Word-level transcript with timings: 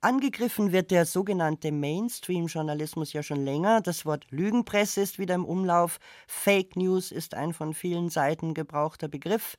Angegriffen 0.00 0.70
wird 0.70 0.92
der 0.92 1.06
sogenannte 1.06 1.72
Mainstream-Journalismus 1.72 3.12
ja 3.12 3.24
schon 3.24 3.44
länger. 3.44 3.80
Das 3.80 4.06
Wort 4.06 4.30
Lügenpresse 4.30 5.00
ist 5.00 5.18
wieder 5.18 5.34
im 5.34 5.44
Umlauf. 5.44 5.98
Fake 6.28 6.76
News 6.76 7.10
ist 7.10 7.34
ein 7.34 7.52
von 7.52 7.74
vielen 7.74 8.08
Seiten 8.08 8.54
gebrauchter 8.54 9.08
Begriff. 9.08 9.56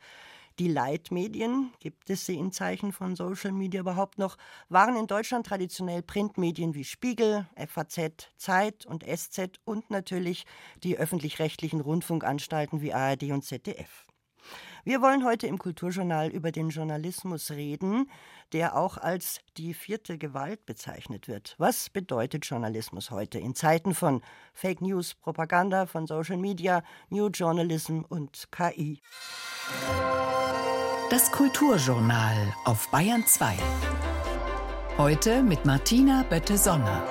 Die 0.57 0.69
Leitmedien, 0.69 1.73
gibt 1.81 2.09
es 2.09 2.25
sie 2.25 2.37
in 2.37 2.53
Zeichen 2.53 2.93
von 2.93 3.17
Social 3.17 3.51
Media 3.51 3.81
überhaupt 3.81 4.17
noch, 4.17 4.37
waren 4.69 4.95
in 4.95 5.07
Deutschland 5.07 5.45
traditionell 5.45 6.03
Printmedien 6.03 6.73
wie 6.73 6.85
Spiegel, 6.85 7.45
FAZ, 7.57 8.29
Zeit 8.37 8.85
und 8.85 9.03
SZ 9.03 9.59
und 9.65 9.89
natürlich 9.89 10.45
die 10.83 10.97
öffentlich-rechtlichen 10.97 11.81
Rundfunkanstalten 11.81 12.81
wie 12.81 12.93
ARD 12.93 13.23
und 13.31 13.43
ZDF. 13.43 14.08
Wir 14.85 15.01
wollen 15.01 15.25
heute 15.25 15.47
im 15.47 15.57
Kulturjournal 15.57 16.29
über 16.29 16.51
den 16.51 16.69
Journalismus 16.69 17.51
reden, 17.51 18.09
der 18.53 18.75
auch 18.75 18.97
als 18.97 19.41
die 19.57 19.73
vierte 19.73 20.17
Gewalt 20.17 20.65
bezeichnet 20.65 21.27
wird. 21.27 21.55
Was 21.57 21.89
bedeutet 21.89 22.45
Journalismus 22.45 23.11
heute 23.11 23.39
in 23.39 23.55
Zeiten 23.55 23.93
von 23.93 24.21
Fake 24.53 24.81
News, 24.81 25.15
Propaganda, 25.15 25.85
von 25.85 26.07
Social 26.07 26.37
Media, 26.37 26.83
New 27.09 27.27
Journalism 27.27 28.01
und 28.07 28.47
KI? 28.51 29.01
Das 31.09 31.31
Kulturjournal 31.31 32.53
auf 32.65 32.89
Bayern 32.91 33.25
2. 33.25 33.57
Heute 34.97 35.43
mit 35.43 35.65
Martina 35.65 36.23
Bötte-Sonner. 36.29 37.03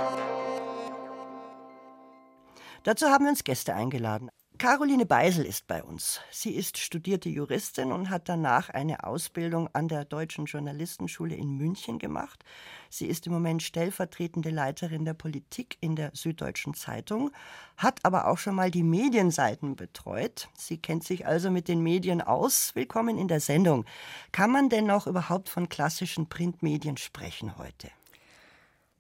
Dazu 2.84 3.06
haben 3.06 3.24
wir 3.24 3.30
uns 3.30 3.44
Gäste 3.44 3.74
eingeladen. 3.74 4.30
Caroline 4.58 5.06
Beisel 5.06 5.44
ist 5.44 5.68
bei 5.68 5.84
uns. 5.84 6.20
Sie 6.32 6.50
ist 6.50 6.78
studierte 6.78 7.28
Juristin 7.28 7.92
und 7.92 8.10
hat 8.10 8.28
danach 8.28 8.70
eine 8.70 9.04
Ausbildung 9.04 9.68
an 9.72 9.86
der 9.86 10.04
Deutschen 10.04 10.46
Journalistenschule 10.46 11.36
in 11.36 11.56
München 11.56 12.00
gemacht. 12.00 12.42
Sie 12.90 13.06
ist 13.06 13.28
im 13.28 13.34
Moment 13.34 13.62
stellvertretende 13.62 14.50
Leiterin 14.50 15.04
der 15.04 15.14
Politik 15.14 15.78
in 15.80 15.94
der 15.94 16.10
Süddeutschen 16.12 16.74
Zeitung, 16.74 17.30
hat 17.77 18.00
aber 18.02 18.27
auch 18.27 18.38
schon 18.38 18.56
mal 18.56 18.72
die 18.72 18.83
Medienseiten 18.83 19.77
betreut. 19.77 20.48
Sie 20.56 20.78
kennt 20.78 21.05
sich 21.05 21.24
also 21.24 21.52
mit 21.52 21.68
den 21.68 21.80
Medien 21.80 22.20
aus. 22.20 22.74
Willkommen 22.74 23.16
in 23.16 23.28
der 23.28 23.40
Sendung. 23.40 23.84
Kann 24.33 24.50
man 24.50 24.68
denn 24.70 24.86
noch 24.86 25.06
überhaupt 25.06 25.48
von 25.48 25.68
klassischen 25.68 26.28
Printmedien 26.28 26.96
sprechen 26.96 27.58
heute? 27.58 27.90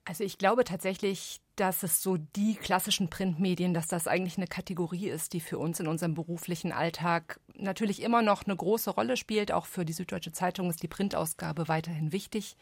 Also 0.04 0.22
ich 0.22 0.38
glaube 0.38 0.62
tatsächlich, 0.62 1.40
dass 1.60 1.82
es 1.82 2.02
so 2.02 2.16
die 2.16 2.54
klassischen 2.54 3.10
Printmedien, 3.10 3.74
dass 3.74 3.88
das 3.88 4.06
eigentlich 4.06 4.36
eine 4.36 4.46
Kategorie 4.46 5.08
ist, 5.08 5.32
die 5.32 5.40
für 5.40 5.58
uns 5.58 5.80
in 5.80 5.88
unserem 5.88 6.14
beruflichen 6.14 6.72
Alltag 6.72 7.40
natürlich 7.54 8.02
immer 8.02 8.22
noch 8.22 8.44
eine 8.44 8.56
große 8.56 8.90
Rolle 8.90 9.16
spielt. 9.16 9.52
Auch 9.52 9.66
für 9.66 9.84
die 9.84 9.92
Süddeutsche 9.92 10.32
Zeitung 10.32 10.70
ist 10.70 10.82
die 10.82 10.88
Printausgabe 10.88 11.68
weiterhin 11.68 12.12
wichtig. 12.12 12.56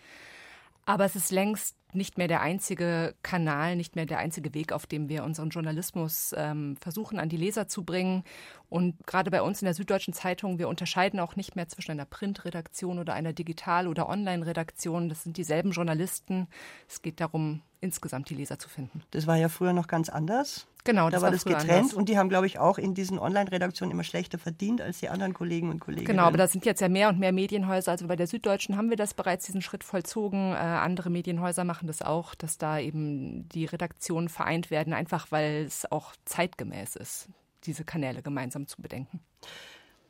Aber 0.86 1.04
es 1.04 1.16
ist 1.16 1.32
längst 1.32 1.76
nicht 1.92 2.16
mehr 2.16 2.28
der 2.28 2.42
einzige 2.42 3.14
Kanal, 3.22 3.74
nicht 3.74 3.96
mehr 3.96 4.06
der 4.06 4.18
einzige 4.18 4.54
Weg, 4.54 4.72
auf 4.72 4.86
dem 4.86 5.08
wir 5.08 5.24
unseren 5.24 5.48
Journalismus 5.48 6.32
ähm, 6.36 6.76
versuchen, 6.76 7.18
an 7.18 7.28
die 7.28 7.36
Leser 7.36 7.66
zu 7.68 7.84
bringen. 7.84 8.22
Und 8.68 9.06
gerade 9.06 9.30
bei 9.30 9.42
uns 9.42 9.60
in 9.62 9.66
der 9.66 9.74
Süddeutschen 9.74 10.14
Zeitung, 10.14 10.58
wir 10.58 10.68
unterscheiden 10.68 11.18
auch 11.18 11.36
nicht 11.36 11.56
mehr 11.56 11.68
zwischen 11.68 11.90
einer 11.90 12.04
Printredaktion 12.04 12.98
oder 12.98 13.14
einer 13.14 13.32
Digital- 13.32 13.88
oder 13.88 14.08
Online-Redaktion. 14.08 15.08
Das 15.08 15.24
sind 15.24 15.36
dieselben 15.36 15.72
Journalisten. 15.72 16.46
Es 16.88 17.02
geht 17.02 17.20
darum, 17.20 17.62
insgesamt 17.80 18.30
die 18.30 18.34
Leser 18.34 18.58
zu 18.58 18.68
finden. 18.68 19.02
Das 19.10 19.26
war 19.26 19.36
ja 19.36 19.48
früher 19.48 19.72
noch 19.72 19.88
ganz 19.88 20.08
anders. 20.08 20.66
Genau, 20.86 21.10
das 21.10 21.20
da 21.20 21.26
war, 21.26 21.30
war 21.30 21.32
das 21.32 21.44
getrennt 21.44 21.70
anders. 21.70 21.94
und 21.94 22.08
die 22.08 22.16
haben, 22.16 22.28
glaube 22.28 22.46
ich, 22.46 22.58
auch 22.58 22.78
in 22.78 22.94
diesen 22.94 23.18
Online-Redaktionen 23.18 23.92
immer 23.92 24.04
schlechter 24.04 24.38
verdient 24.38 24.80
als 24.80 25.00
die 25.00 25.08
anderen 25.08 25.34
Kollegen 25.34 25.70
und 25.70 25.80
Kollegen. 25.80 26.06
Genau, 26.06 26.22
aber 26.22 26.38
da 26.38 26.48
sind 26.48 26.64
jetzt 26.64 26.80
ja 26.80 26.88
mehr 26.88 27.08
und 27.08 27.18
mehr 27.18 27.32
Medienhäuser. 27.32 27.90
Also 27.90 28.06
bei 28.06 28.16
der 28.16 28.26
Süddeutschen 28.26 28.76
haben 28.76 28.88
wir 28.88 28.96
das 28.96 29.14
bereits 29.14 29.46
diesen 29.46 29.62
Schritt 29.62 29.84
vollzogen. 29.84 30.52
Äh, 30.52 30.56
andere 30.56 31.10
Medienhäuser 31.10 31.64
machen 31.64 31.86
das 31.86 32.00
auch, 32.00 32.34
dass 32.34 32.56
da 32.56 32.78
eben 32.78 33.48
die 33.50 33.66
Redaktionen 33.66 34.28
vereint 34.28 34.70
werden, 34.70 34.92
einfach 34.92 35.26
weil 35.30 35.64
es 35.66 35.90
auch 35.90 36.14
zeitgemäß 36.24 36.96
ist, 36.96 37.28
diese 37.64 37.84
Kanäle 37.84 38.22
gemeinsam 38.22 38.66
zu 38.66 38.80
bedenken. 38.80 39.20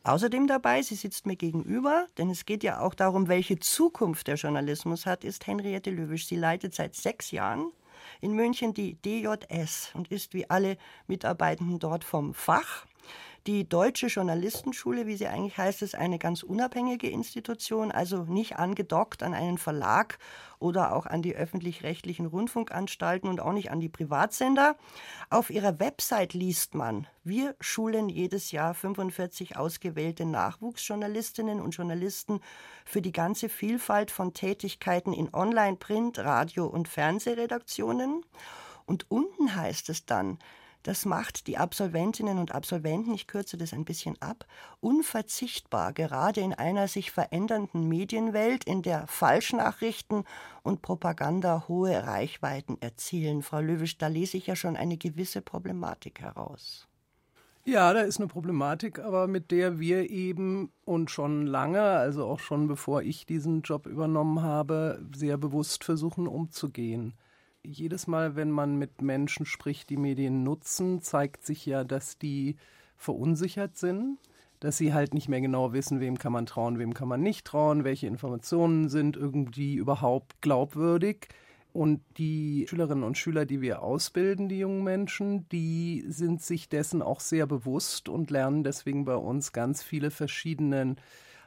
Außerdem 0.04 0.46
dabei, 0.46 0.82
sie 0.82 0.94
sitzt 0.94 1.26
mir 1.26 1.34
gegenüber, 1.34 2.06
denn 2.16 2.30
es 2.30 2.44
geht 2.44 2.62
ja 2.62 2.78
auch 2.80 2.94
darum, 2.94 3.26
welche 3.26 3.58
Zukunft 3.58 4.28
der 4.28 4.36
Journalismus 4.36 5.04
hat, 5.04 5.24
ist 5.24 5.48
Henriette 5.48 5.90
Löwisch. 5.90 6.28
Sie 6.28 6.36
leitet 6.36 6.76
seit 6.76 6.94
sechs 6.94 7.32
Jahren 7.32 7.72
in 8.20 8.32
München 8.32 8.74
die 8.74 8.94
DJS 8.94 9.90
und 9.94 10.08
ist 10.08 10.34
wie 10.34 10.48
alle 10.48 10.76
Mitarbeitenden 11.06 11.78
dort 11.78 12.04
vom 12.04 12.34
Fach. 12.34 12.86
Die 13.46 13.68
Deutsche 13.68 14.08
Journalistenschule, 14.08 15.06
wie 15.06 15.14
sie 15.14 15.28
eigentlich 15.28 15.56
heißt, 15.56 15.80
ist 15.82 15.94
eine 15.94 16.18
ganz 16.18 16.42
unabhängige 16.42 17.08
Institution, 17.08 17.92
also 17.92 18.24
nicht 18.24 18.56
angedockt 18.58 19.22
an 19.22 19.34
einen 19.34 19.56
Verlag 19.56 20.18
oder 20.58 20.92
auch 20.92 21.06
an 21.06 21.22
die 21.22 21.36
öffentlich-rechtlichen 21.36 22.26
Rundfunkanstalten 22.26 23.30
und 23.30 23.40
auch 23.40 23.52
nicht 23.52 23.70
an 23.70 23.78
die 23.78 23.88
Privatsender. 23.88 24.74
Auf 25.30 25.50
ihrer 25.50 25.78
Website 25.78 26.34
liest 26.34 26.74
man, 26.74 27.06
wir 27.22 27.54
schulen 27.60 28.08
jedes 28.08 28.50
Jahr 28.50 28.74
45 28.74 29.56
ausgewählte 29.56 30.24
Nachwuchsjournalistinnen 30.24 31.60
und 31.60 31.70
Journalisten 31.70 32.40
für 32.84 33.00
die 33.00 33.12
ganze 33.12 33.48
Vielfalt 33.48 34.10
von 34.10 34.34
Tätigkeiten 34.34 35.12
in 35.12 35.32
Online, 35.32 35.76
Print, 35.76 36.18
Radio 36.18 36.66
und 36.66 36.88
Fernsehredaktionen. 36.88 38.24
Und 38.86 39.08
unten 39.08 39.54
heißt 39.54 39.88
es 39.88 40.04
dann, 40.04 40.40
das 40.86 41.04
macht 41.04 41.48
die 41.48 41.58
Absolventinnen 41.58 42.38
und 42.38 42.54
Absolventen, 42.54 43.12
ich 43.12 43.26
kürze 43.26 43.56
das 43.56 43.72
ein 43.72 43.84
bisschen 43.84 44.16
ab, 44.22 44.46
unverzichtbar, 44.78 45.92
gerade 45.92 46.40
in 46.40 46.54
einer 46.54 46.86
sich 46.86 47.10
verändernden 47.10 47.88
Medienwelt, 47.88 48.62
in 48.62 48.82
der 48.82 49.08
Falschnachrichten 49.08 50.22
und 50.62 50.82
Propaganda 50.82 51.64
hohe 51.66 52.06
Reichweiten 52.06 52.76
erzielen. 52.80 53.42
Frau 53.42 53.60
Löwisch, 53.60 53.98
da 53.98 54.06
lese 54.06 54.36
ich 54.36 54.46
ja 54.46 54.54
schon 54.54 54.76
eine 54.76 54.96
gewisse 54.96 55.42
Problematik 55.42 56.20
heraus. 56.20 56.86
Ja, 57.64 57.92
da 57.92 58.02
ist 58.02 58.20
eine 58.20 58.28
Problematik, 58.28 59.00
aber 59.00 59.26
mit 59.26 59.50
der 59.50 59.80
wir 59.80 60.08
eben 60.08 60.70
und 60.84 61.10
schon 61.10 61.48
lange, 61.48 61.82
also 61.82 62.26
auch 62.26 62.38
schon 62.38 62.68
bevor 62.68 63.02
ich 63.02 63.26
diesen 63.26 63.62
Job 63.62 63.86
übernommen 63.86 64.40
habe, 64.40 65.04
sehr 65.12 65.36
bewusst 65.36 65.82
versuchen 65.82 66.28
umzugehen 66.28 67.14
jedes 67.70 68.06
Mal, 68.06 68.36
wenn 68.36 68.50
man 68.50 68.76
mit 68.76 69.02
Menschen 69.02 69.46
spricht, 69.46 69.90
die 69.90 69.96
Medien 69.96 70.42
nutzen, 70.42 71.00
zeigt 71.02 71.44
sich 71.44 71.66
ja, 71.66 71.84
dass 71.84 72.18
die 72.18 72.56
verunsichert 72.96 73.76
sind, 73.76 74.18
dass 74.60 74.76
sie 74.76 74.94
halt 74.94 75.14
nicht 75.14 75.28
mehr 75.28 75.40
genau 75.40 75.72
wissen, 75.72 76.00
wem 76.00 76.18
kann 76.18 76.32
man 76.32 76.46
trauen, 76.46 76.78
wem 76.78 76.94
kann 76.94 77.08
man 77.08 77.20
nicht 77.20 77.46
trauen, 77.46 77.84
welche 77.84 78.06
Informationen 78.06 78.88
sind 78.88 79.16
irgendwie 79.16 79.74
überhaupt 79.74 80.40
glaubwürdig. 80.40 81.28
Und 81.72 82.00
die 82.16 82.66
Schülerinnen 82.70 83.04
und 83.04 83.18
Schüler, 83.18 83.44
die 83.44 83.60
wir 83.60 83.82
ausbilden, 83.82 84.48
die 84.48 84.60
jungen 84.60 84.82
Menschen, 84.82 85.46
die 85.50 86.04
sind 86.08 86.40
sich 86.40 86.70
dessen 86.70 87.02
auch 87.02 87.20
sehr 87.20 87.46
bewusst 87.46 88.08
und 88.08 88.30
lernen 88.30 88.64
deswegen 88.64 89.04
bei 89.04 89.16
uns 89.16 89.52
ganz 89.52 89.82
viele 89.82 90.10
verschiedene 90.10 90.96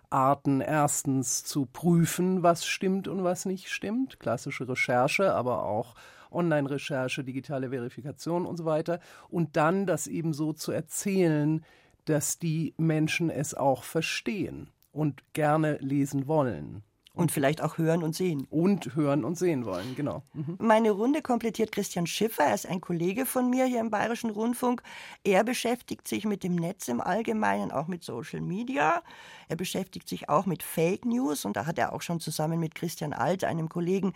Arten 0.10 0.62
erstens 0.62 1.44
zu 1.44 1.66
prüfen, 1.66 2.44
was 2.44 2.66
stimmt 2.66 3.08
und 3.08 3.24
was 3.24 3.46
nicht 3.46 3.70
stimmt, 3.70 4.20
klassische 4.20 4.68
Recherche, 4.68 5.34
aber 5.34 5.66
auch 5.66 5.96
Online-Recherche, 6.32 7.24
digitale 7.24 7.70
Verifikation 7.70 8.46
und 8.46 8.58
so 8.58 8.66
weiter, 8.66 9.00
und 9.30 9.58
dann 9.58 9.86
das 9.86 10.08
eben 10.08 10.34
so 10.34 10.54
zu 10.54 10.72
erzählen, 10.72 11.64
dass 12.06 12.40
die 12.40 12.74
Menschen 12.78 13.30
es 13.30 13.54
auch 13.54 13.84
verstehen 13.84 14.70
und 14.92 15.24
gerne 15.34 15.78
lesen 15.78 16.28
wollen. 16.28 16.84
Und 17.20 17.32
vielleicht 17.32 17.62
auch 17.62 17.78
hören 17.78 18.04
und 18.04 18.16
sehen. 18.16 18.48
Und 18.50 18.96
hören 18.96 19.26
und 19.26 19.38
sehen 19.38 19.66
wollen, 19.66 19.96
genau. 19.96 20.24
Mhm. 20.34 20.56
Meine 20.60 20.92
Runde 20.92 21.22
komplettiert 21.22 21.72
Christian 21.72 22.08
Schiffer. 22.08 22.46
Er 22.46 22.56
ist 22.56 22.66
ein 22.66 22.80
Kollege 22.80 23.26
von 23.26 23.50
mir 23.50 23.66
hier 23.66 23.82
im 23.82 23.90
Bayerischen 23.90 24.30
Rundfunk. 24.30 24.82
Er 25.24 25.44
beschäftigt 25.44 26.08
sich 26.08 26.26
mit 26.26 26.44
dem 26.44 26.56
Netz 26.56 26.88
im 26.88 27.02
Allgemeinen, 27.02 27.72
auch 27.72 27.88
mit 27.88 28.04
Social 28.04 28.42
Media. 28.42 29.04
Er 29.50 29.56
beschäftigt 29.58 30.08
sich 30.08 30.30
auch 30.30 30.46
mit 30.46 30.64
Fake 30.64 31.06
News 31.06 31.44
und 31.44 31.58
da 31.58 31.66
hat 31.66 31.78
er 31.78 31.94
auch 31.94 32.02
schon 32.02 32.20
zusammen 32.20 32.60
mit 32.60 32.74
Christian 32.74 33.14
Alt, 33.14 33.44
einem 33.44 33.68
Kollegen, 33.68 34.14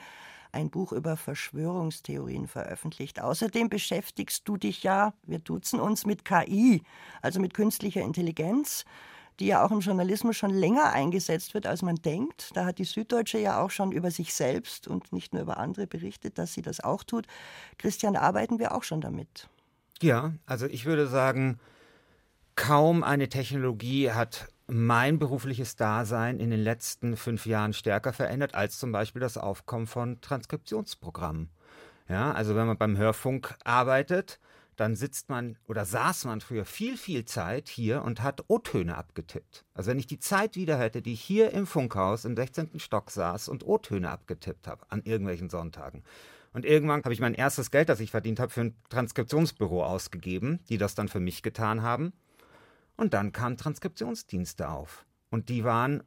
ein 0.53 0.69
Buch 0.69 0.91
über 0.93 1.17
Verschwörungstheorien 1.17 2.47
veröffentlicht. 2.47 3.21
Außerdem 3.21 3.69
beschäftigst 3.69 4.47
du 4.47 4.55
dich 4.55 4.83
ja, 4.83 5.13
wir 5.23 5.39
duzen 5.39 5.79
uns 5.79 6.05
mit 6.05 6.23
KI, 6.23 6.83
also 7.21 7.39
mit 7.39 7.53
künstlicher 7.53 8.01
Intelligenz 8.01 8.85
die 9.39 9.47
ja 9.47 9.65
auch 9.65 9.71
im 9.71 9.79
Journalismus 9.79 10.35
schon 10.35 10.51
länger 10.51 10.91
eingesetzt 10.91 11.53
wird, 11.53 11.65
als 11.67 11.81
man 11.81 11.95
denkt. 11.95 12.51
Da 12.53 12.65
hat 12.65 12.77
die 12.77 12.83
Süddeutsche 12.83 13.37
ja 13.37 13.61
auch 13.61 13.71
schon 13.71 13.91
über 13.91 14.11
sich 14.11 14.33
selbst 14.33 14.87
und 14.87 15.11
nicht 15.11 15.33
nur 15.33 15.41
über 15.41 15.57
andere 15.57 15.87
berichtet, 15.87 16.37
dass 16.37 16.53
sie 16.53 16.61
das 16.61 16.79
auch 16.79 17.03
tut. 17.03 17.25
Christian, 17.77 18.15
arbeiten 18.15 18.59
wir 18.59 18.73
auch 18.73 18.83
schon 18.83 19.01
damit? 19.01 19.47
Ja, 20.01 20.33
also 20.45 20.65
ich 20.65 20.85
würde 20.85 21.07
sagen, 21.07 21.59
kaum 22.55 23.03
eine 23.03 23.29
Technologie 23.29 24.11
hat 24.11 24.47
mein 24.67 25.19
berufliches 25.19 25.75
Dasein 25.75 26.39
in 26.39 26.49
den 26.49 26.61
letzten 26.61 27.17
fünf 27.17 27.45
Jahren 27.45 27.73
stärker 27.73 28.13
verändert 28.13 28.55
als 28.55 28.79
zum 28.79 28.91
Beispiel 28.91 29.19
das 29.19 29.37
Aufkommen 29.37 29.87
von 29.87 30.21
Transkriptionsprogrammen. 30.21 31.49
Ja, 32.09 32.31
also 32.31 32.55
wenn 32.55 32.67
man 32.67 32.77
beim 32.77 32.97
Hörfunk 32.97 33.55
arbeitet, 33.63 34.39
dann 34.75 34.95
sitzt 34.95 35.29
man 35.29 35.57
oder 35.67 35.85
saß 35.85 36.25
man 36.25 36.41
früher 36.41 36.65
viel, 36.65 36.97
viel 36.97 37.25
Zeit 37.25 37.69
hier 37.69 38.03
und 38.03 38.21
hat 38.21 38.43
O-Töne 38.47 38.95
abgetippt. 38.95 39.65
Also 39.73 39.91
wenn 39.91 39.99
ich 39.99 40.07
die 40.07 40.19
Zeit 40.19 40.55
wieder 40.55 40.77
hätte, 40.77 41.01
die 41.01 41.13
ich 41.13 41.21
hier 41.21 41.51
im 41.51 41.67
Funkhaus 41.67 42.25
im 42.25 42.35
16. 42.35 42.79
Stock 42.79 43.11
saß 43.11 43.49
und 43.49 43.65
O-Töne 43.65 44.09
abgetippt 44.09 44.67
habe 44.67 44.85
an 44.89 45.03
irgendwelchen 45.03 45.49
Sonntagen. 45.49 46.03
Und 46.53 46.65
irgendwann 46.65 47.03
habe 47.03 47.13
ich 47.13 47.19
mein 47.19 47.33
erstes 47.33 47.71
Geld, 47.71 47.89
das 47.89 47.99
ich 47.99 48.11
verdient 48.11 48.39
habe, 48.39 48.51
für 48.51 48.61
ein 48.61 48.75
Transkriptionsbüro 48.89 49.83
ausgegeben, 49.83 50.59
die 50.69 50.77
das 50.77 50.93
dann 50.95 51.07
für 51.07 51.19
mich 51.19 51.41
getan 51.41 51.81
haben. 51.81 52.13
Und 52.95 53.13
dann 53.15 53.31
kamen 53.31 53.57
Transkriptionsdienste 53.57 54.69
auf. 54.69 55.05
Und 55.31 55.49
die 55.49 55.63
waren 55.63 56.03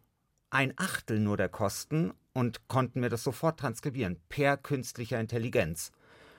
ein 0.51 0.73
Achtel 0.77 1.19
nur 1.19 1.37
der 1.37 1.49
Kosten 1.49 2.13
und 2.33 2.69
konnten 2.69 3.01
mir 3.01 3.09
das 3.09 3.25
sofort 3.25 3.59
transkribieren 3.59 4.21
per 4.29 4.57
künstlicher 4.57 5.19
Intelligenz. 5.19 5.91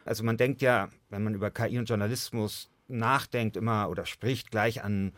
Also 0.07 0.24
man 0.24 0.38
denkt 0.38 0.62
ja, 0.62 0.89
wenn 1.09 1.24
man 1.24 1.36
über 1.36 1.51
KI 1.51 1.77
und 1.77 1.89
Journalismus 1.89 2.69
nachdenkt, 2.88 3.57
immer 3.57 3.89
oder 3.89 4.06
spricht 4.06 4.51
gleich 4.51 4.83
an 4.83 5.12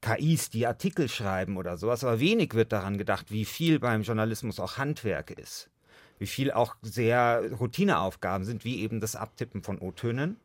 KIs, 0.00 0.50
die 0.50 0.66
Artikel 0.66 1.08
schreiben 1.08 1.56
oder 1.56 1.78
sowas, 1.78 2.04
aber 2.04 2.20
wenig 2.20 2.54
wird 2.54 2.72
daran 2.72 2.98
gedacht, 2.98 3.30
wie 3.30 3.44
viel 3.44 3.78
beim 3.78 4.02
Journalismus 4.02 4.60
auch 4.60 4.76
Handwerk 4.76 5.30
ist. 5.30 5.70
Wie 6.18 6.26
viel 6.26 6.50
auch 6.52 6.76
sehr 6.82 7.50
Routineaufgaben 7.58 8.44
sind, 8.44 8.64
wie 8.64 8.80
eben 8.80 9.00
das 9.00 9.16
Abtippen 9.16 9.62
von 9.62 9.78
O-Tönen. 9.78 10.36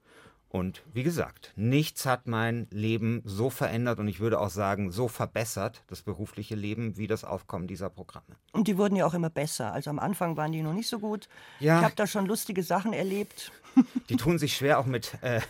Und 0.52 0.84
wie 0.94 1.04
gesagt, 1.04 1.54
nichts 1.56 2.08
hat 2.08 2.26
mein 2.26 2.68
Leben 2.72 3.22
so 3.24 3.52
verändert 3.52 4.00
und 4.00 4.08
ich 4.08 4.20
würde 4.20 4.40
auch 4.40 4.50
sagen, 4.50 4.92
so 4.92 5.08
verbessert, 5.08 5.84
das 5.88 6.02
berufliche 6.02 6.56
Leben, 6.56 6.98
wie 6.98 7.06
das 7.06 7.24
Aufkommen 7.24 7.68
dieser 7.68 7.92
Programme. 7.92 8.36
Und 8.52 8.68
die 8.68 8.76
wurden 8.76 8.96
ja 8.96 9.06
auch 9.06 9.14
immer 9.14 9.30
besser. 9.30 9.72
Also 9.72 9.92
am 9.92 10.00
Anfang 10.00 10.38
waren 10.38 10.52
die 10.52 10.64
noch 10.64 10.74
nicht 10.74 10.90
so 10.90 10.98
gut. 10.98 11.30
Ja. 11.60 11.78
Ich 11.78 11.86
habe 11.86 11.96
da 11.96 12.08
schon 12.08 12.26
lustige 12.26 12.64
Sachen 12.64 12.94
erlebt. 12.94 13.52
Die 14.10 14.16
tun 14.16 14.40
sich 14.40 14.56
schwer 14.56 14.80
auch 14.80 14.88
mit, 14.88 15.16
äh, 15.22 15.42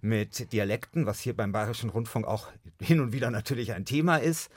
mit 0.00 0.52
Dialekten, 0.52 1.06
was 1.06 1.20
hier 1.20 1.36
beim 1.36 1.52
Bayerischen 1.52 1.90
Rundfunk 1.90 2.26
auch 2.26 2.48
hin 2.80 2.98
und 2.98 3.12
wieder 3.12 3.30
natürlich 3.30 3.72
ein 3.72 3.84
Thema 3.84 4.16
ist. 4.16 4.50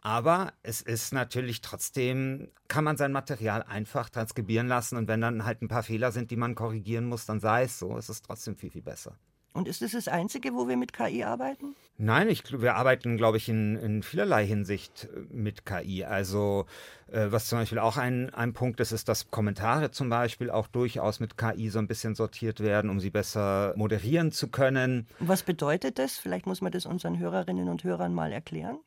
Aber 0.00 0.54
es 0.62 0.80
ist 0.80 1.12
natürlich 1.12 1.60
trotzdem, 1.60 2.48
kann 2.68 2.82
man 2.82 2.96
sein 2.96 3.12
Material 3.12 3.62
einfach 3.62 4.08
transkribieren 4.08 4.66
lassen 4.66 4.96
und 4.96 5.06
wenn 5.06 5.20
dann 5.20 5.44
halt 5.44 5.60
ein 5.60 5.68
paar 5.68 5.82
Fehler 5.82 6.10
sind, 6.10 6.30
die 6.30 6.36
man 6.36 6.54
korrigieren 6.54 7.04
muss, 7.04 7.26
dann 7.26 7.38
sei 7.38 7.64
es 7.64 7.78
so. 7.78 7.96
Es 7.98 8.08
ist 8.08 8.24
trotzdem 8.24 8.56
viel, 8.56 8.70
viel 8.70 8.82
besser. 8.82 9.16
Und 9.54 9.68
ist 9.68 9.82
das 9.82 9.92
das 9.92 10.08
Einzige, 10.08 10.54
wo 10.54 10.66
wir 10.66 10.76
mit 10.76 10.92
KI 10.92 11.24
arbeiten? 11.24 11.76
Nein, 11.98 12.28
ich, 12.28 12.60
wir 12.60 12.74
arbeiten, 12.76 13.16
glaube 13.18 13.36
ich, 13.36 13.48
in, 13.48 13.76
in 13.76 14.02
vielerlei 14.02 14.46
Hinsicht 14.46 15.08
äh, 15.14 15.20
mit 15.30 15.66
KI. 15.66 16.04
Also 16.04 16.66
äh, 17.08 17.26
was 17.30 17.48
zum 17.48 17.58
Beispiel 17.58 17.78
auch 17.78 17.98
ein, 17.98 18.32
ein 18.32 18.54
Punkt 18.54 18.80
ist, 18.80 18.92
ist, 18.92 19.08
dass 19.08 19.30
Kommentare 19.30 19.90
zum 19.90 20.08
Beispiel 20.08 20.50
auch 20.50 20.68
durchaus 20.68 21.20
mit 21.20 21.36
KI 21.36 21.68
so 21.68 21.78
ein 21.78 21.86
bisschen 21.86 22.14
sortiert 22.14 22.60
werden, 22.60 22.90
um 22.90 22.98
sie 22.98 23.10
besser 23.10 23.74
moderieren 23.76 24.32
zu 24.32 24.48
können. 24.48 25.06
Was 25.18 25.42
bedeutet 25.42 25.98
das? 25.98 26.16
Vielleicht 26.18 26.46
muss 26.46 26.62
man 26.62 26.72
das 26.72 26.86
unseren 26.86 27.18
Hörerinnen 27.18 27.68
und 27.68 27.84
Hörern 27.84 28.14
mal 28.14 28.32
erklären. 28.32 28.78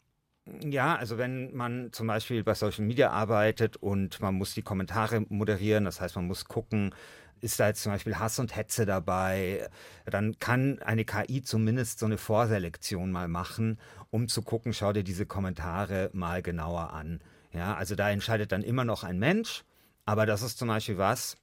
Ja, 0.61 0.95
also 0.95 1.17
wenn 1.17 1.55
man 1.55 1.91
zum 1.91 2.05
Beispiel 2.05 2.43
bei 2.43 2.53
Social 2.53 2.85
Media 2.85 3.09
arbeitet 3.09 3.77
und 3.77 4.21
man 4.21 4.35
muss 4.35 4.53
die 4.53 4.61
Kommentare 4.61 5.25
moderieren, 5.29 5.85
das 5.85 6.01
heißt, 6.01 6.15
man 6.15 6.27
muss 6.27 6.45
gucken, 6.45 6.93
ist 7.45 7.59
da 7.59 7.67
jetzt 7.67 7.83
zum 7.83 7.91
Beispiel 7.91 8.17
Hass 8.17 8.39
und 8.39 8.55
Hetze 8.55 8.85
dabei, 8.85 9.69
dann 10.05 10.37
kann 10.39 10.79
eine 10.79 11.05
KI 11.05 11.43
zumindest 11.43 11.99
so 11.99 12.07
eine 12.07 12.17
Vorselektion 12.17 13.11
mal 13.11 13.27
machen, 13.27 13.79
um 14.09 14.27
zu 14.27 14.41
gucken, 14.41 14.73
schau 14.73 14.91
dir 14.91 15.03
diese 15.03 15.25
Kommentare 15.25 16.09
mal 16.11 16.41
genauer 16.41 16.91
an. 16.91 17.21
Ja, 17.53 17.75
also 17.75 17.95
da 17.95 18.09
entscheidet 18.09 18.51
dann 18.51 18.63
immer 18.63 18.83
noch 18.83 19.03
ein 19.03 19.19
Mensch, 19.19 19.63
aber 20.05 20.25
das 20.25 20.41
ist 20.41 20.57
zum 20.57 20.67
Beispiel 20.67 20.97
was, 20.97 21.37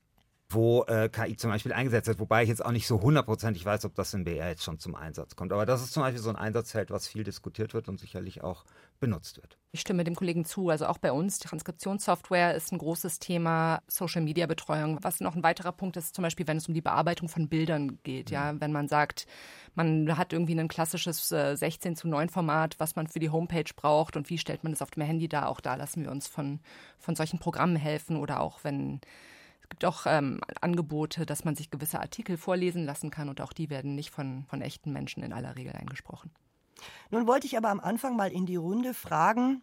wo 0.50 0.84
äh, 0.84 1.08
KI 1.08 1.36
zum 1.36 1.50
Beispiel 1.50 1.72
eingesetzt 1.72 2.08
wird, 2.08 2.18
wobei 2.18 2.42
ich 2.42 2.48
jetzt 2.48 2.64
auch 2.64 2.72
nicht 2.72 2.86
so 2.86 3.00
hundertprozentig 3.00 3.64
weiß, 3.64 3.84
ob 3.84 3.94
das 3.94 4.12
in 4.12 4.24
BR 4.24 4.48
jetzt 4.48 4.64
schon 4.64 4.78
zum 4.78 4.94
Einsatz 4.94 5.36
kommt. 5.36 5.52
Aber 5.52 5.66
das 5.66 5.82
ist 5.82 5.92
zum 5.92 6.02
Beispiel 6.02 6.20
so 6.20 6.30
ein 6.30 6.36
Einsatzfeld, 6.36 6.90
was 6.90 7.06
viel 7.06 7.24
diskutiert 7.24 7.74
wird 7.74 7.88
und 7.88 8.00
sicherlich 8.00 8.42
auch 8.42 8.64
benutzt 9.02 9.36
wird. 9.36 9.58
Ich 9.72 9.80
stimme 9.80 10.04
dem 10.04 10.14
Kollegen 10.14 10.44
zu. 10.44 10.68
Also 10.68 10.86
auch 10.86 10.98
bei 10.98 11.12
uns, 11.12 11.40
Transkriptionssoftware 11.40 12.54
ist 12.54 12.72
ein 12.72 12.78
großes 12.78 13.18
Thema, 13.18 13.82
Social-Media-Betreuung. 13.88 15.02
Was 15.02 15.20
noch 15.20 15.34
ein 15.34 15.42
weiterer 15.42 15.72
Punkt 15.72 15.96
ist, 15.96 16.14
zum 16.14 16.22
Beispiel, 16.22 16.46
wenn 16.46 16.58
es 16.58 16.68
um 16.68 16.74
die 16.74 16.80
Bearbeitung 16.80 17.28
von 17.28 17.48
Bildern 17.48 17.98
geht. 18.04 18.30
Ja, 18.30 18.52
mhm. 18.52 18.60
wenn 18.60 18.70
man 18.70 18.86
sagt, 18.86 19.26
man 19.74 20.16
hat 20.16 20.32
irgendwie 20.32 20.58
ein 20.58 20.68
klassisches 20.68 21.32
äh, 21.32 21.56
16 21.56 21.96
zu 21.96 22.06
9 22.06 22.28
Format, 22.28 22.76
was 22.78 22.94
man 22.94 23.08
für 23.08 23.18
die 23.18 23.30
Homepage 23.30 23.70
braucht 23.74 24.16
und 24.16 24.30
wie 24.30 24.38
stellt 24.38 24.62
man 24.62 24.72
das 24.72 24.82
auf 24.82 24.92
dem 24.92 25.02
Handy 25.02 25.28
dar. 25.28 25.48
Auch 25.48 25.60
da 25.60 25.74
lassen 25.74 26.04
wir 26.04 26.12
uns 26.12 26.28
von, 26.28 26.60
von 26.98 27.16
solchen 27.16 27.40
Programmen 27.40 27.76
helfen 27.76 28.16
oder 28.16 28.40
auch 28.40 28.62
wenn 28.62 29.00
gibt 29.68 29.86
auch 29.86 30.04
ähm, 30.04 30.40
Angebote, 30.60 31.24
dass 31.24 31.44
man 31.44 31.56
sich 31.56 31.70
gewisse 31.70 31.98
Artikel 31.98 32.36
vorlesen 32.36 32.84
lassen 32.84 33.10
kann 33.10 33.30
und 33.30 33.40
auch 33.40 33.54
die 33.54 33.70
werden 33.70 33.94
nicht 33.94 34.10
von, 34.10 34.44
von 34.44 34.60
echten 34.60 34.92
Menschen 34.92 35.22
in 35.22 35.32
aller 35.32 35.56
Regel 35.56 35.72
eingesprochen. 35.72 36.30
Nun 37.10 37.26
wollte 37.26 37.46
ich 37.46 37.56
aber 37.56 37.70
am 37.70 37.80
Anfang 37.80 38.16
mal 38.16 38.32
in 38.32 38.46
die 38.46 38.56
Runde 38.56 38.94
fragen, 38.94 39.62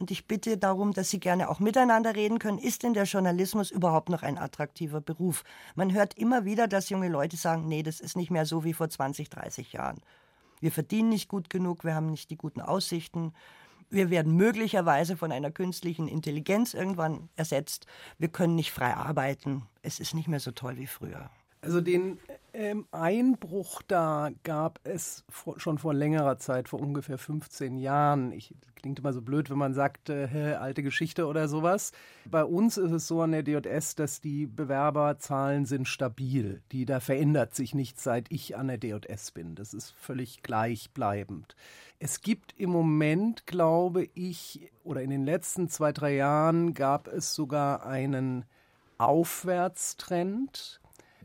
und 0.00 0.10
ich 0.10 0.26
bitte 0.26 0.56
darum, 0.56 0.94
dass 0.94 1.10
Sie 1.10 1.20
gerne 1.20 1.50
auch 1.50 1.60
miteinander 1.60 2.16
reden 2.16 2.38
können. 2.38 2.58
Ist 2.58 2.82
denn 2.82 2.94
der 2.94 3.04
Journalismus 3.04 3.70
überhaupt 3.70 4.08
noch 4.08 4.22
ein 4.22 4.38
attraktiver 4.38 5.02
Beruf? 5.02 5.44
Man 5.74 5.92
hört 5.92 6.14
immer 6.14 6.46
wieder, 6.46 6.68
dass 6.68 6.88
junge 6.88 7.10
Leute 7.10 7.36
sagen, 7.36 7.68
nee, 7.68 7.82
das 7.82 8.00
ist 8.00 8.16
nicht 8.16 8.30
mehr 8.30 8.46
so 8.46 8.64
wie 8.64 8.72
vor 8.72 8.88
20, 8.88 9.28
30 9.28 9.74
Jahren. 9.74 10.00
Wir 10.58 10.72
verdienen 10.72 11.10
nicht 11.10 11.28
gut 11.28 11.50
genug, 11.50 11.84
wir 11.84 11.94
haben 11.94 12.10
nicht 12.10 12.30
die 12.30 12.38
guten 12.38 12.62
Aussichten. 12.62 13.34
Wir 13.90 14.08
werden 14.08 14.36
möglicherweise 14.36 15.18
von 15.18 15.32
einer 15.32 15.50
künstlichen 15.50 16.08
Intelligenz 16.08 16.72
irgendwann 16.72 17.28
ersetzt. 17.36 17.86
Wir 18.18 18.28
können 18.28 18.54
nicht 18.54 18.72
frei 18.72 18.94
arbeiten. 18.94 19.66
Es 19.82 20.00
ist 20.00 20.14
nicht 20.14 20.28
mehr 20.28 20.40
so 20.40 20.50
toll 20.50 20.78
wie 20.78 20.86
früher. 20.86 21.28
Also 21.62 21.82
den 21.82 22.18
ähm, 22.54 22.86
Einbruch 22.90 23.82
da 23.86 24.30
gab 24.44 24.80
es 24.84 25.24
vor, 25.28 25.60
schon 25.60 25.76
vor 25.76 25.92
längerer 25.92 26.38
Zeit, 26.38 26.68
vor 26.68 26.80
ungefähr 26.80 27.18
15 27.18 27.76
Jahren. 27.76 28.32
Ich, 28.32 28.54
klingt 28.76 28.98
immer 28.98 29.12
so 29.12 29.20
blöd, 29.20 29.50
wenn 29.50 29.58
man 29.58 29.74
sagt, 29.74 30.08
äh, 30.08 30.56
alte 30.58 30.82
Geschichte 30.82 31.26
oder 31.26 31.48
sowas. 31.48 31.92
Bei 32.24 32.44
uns 32.44 32.78
ist 32.78 32.92
es 32.92 33.06
so 33.06 33.20
an 33.20 33.32
der 33.32 33.42
DJS, 33.42 33.94
dass 33.94 34.22
die 34.22 34.46
Bewerberzahlen 34.46 35.66
sind 35.66 35.86
stabil. 35.86 36.62
Die, 36.72 36.86
da 36.86 36.98
verändert 36.98 37.54
sich 37.54 37.74
nichts, 37.74 38.02
seit 38.02 38.32
ich 38.32 38.56
an 38.56 38.68
der 38.68 38.78
DJS 38.78 39.32
bin. 39.32 39.54
Das 39.54 39.74
ist 39.74 39.90
völlig 39.90 40.42
gleichbleibend. 40.42 41.56
Es 41.98 42.22
gibt 42.22 42.58
im 42.58 42.70
Moment, 42.70 43.46
glaube 43.46 44.08
ich, 44.14 44.72
oder 44.82 45.02
in 45.02 45.10
den 45.10 45.24
letzten 45.24 45.68
zwei, 45.68 45.92
drei 45.92 46.14
Jahren 46.14 46.72
gab 46.72 47.06
es 47.06 47.34
sogar 47.34 47.84
einen 47.84 48.46
Aufwärtstrend 48.96 50.79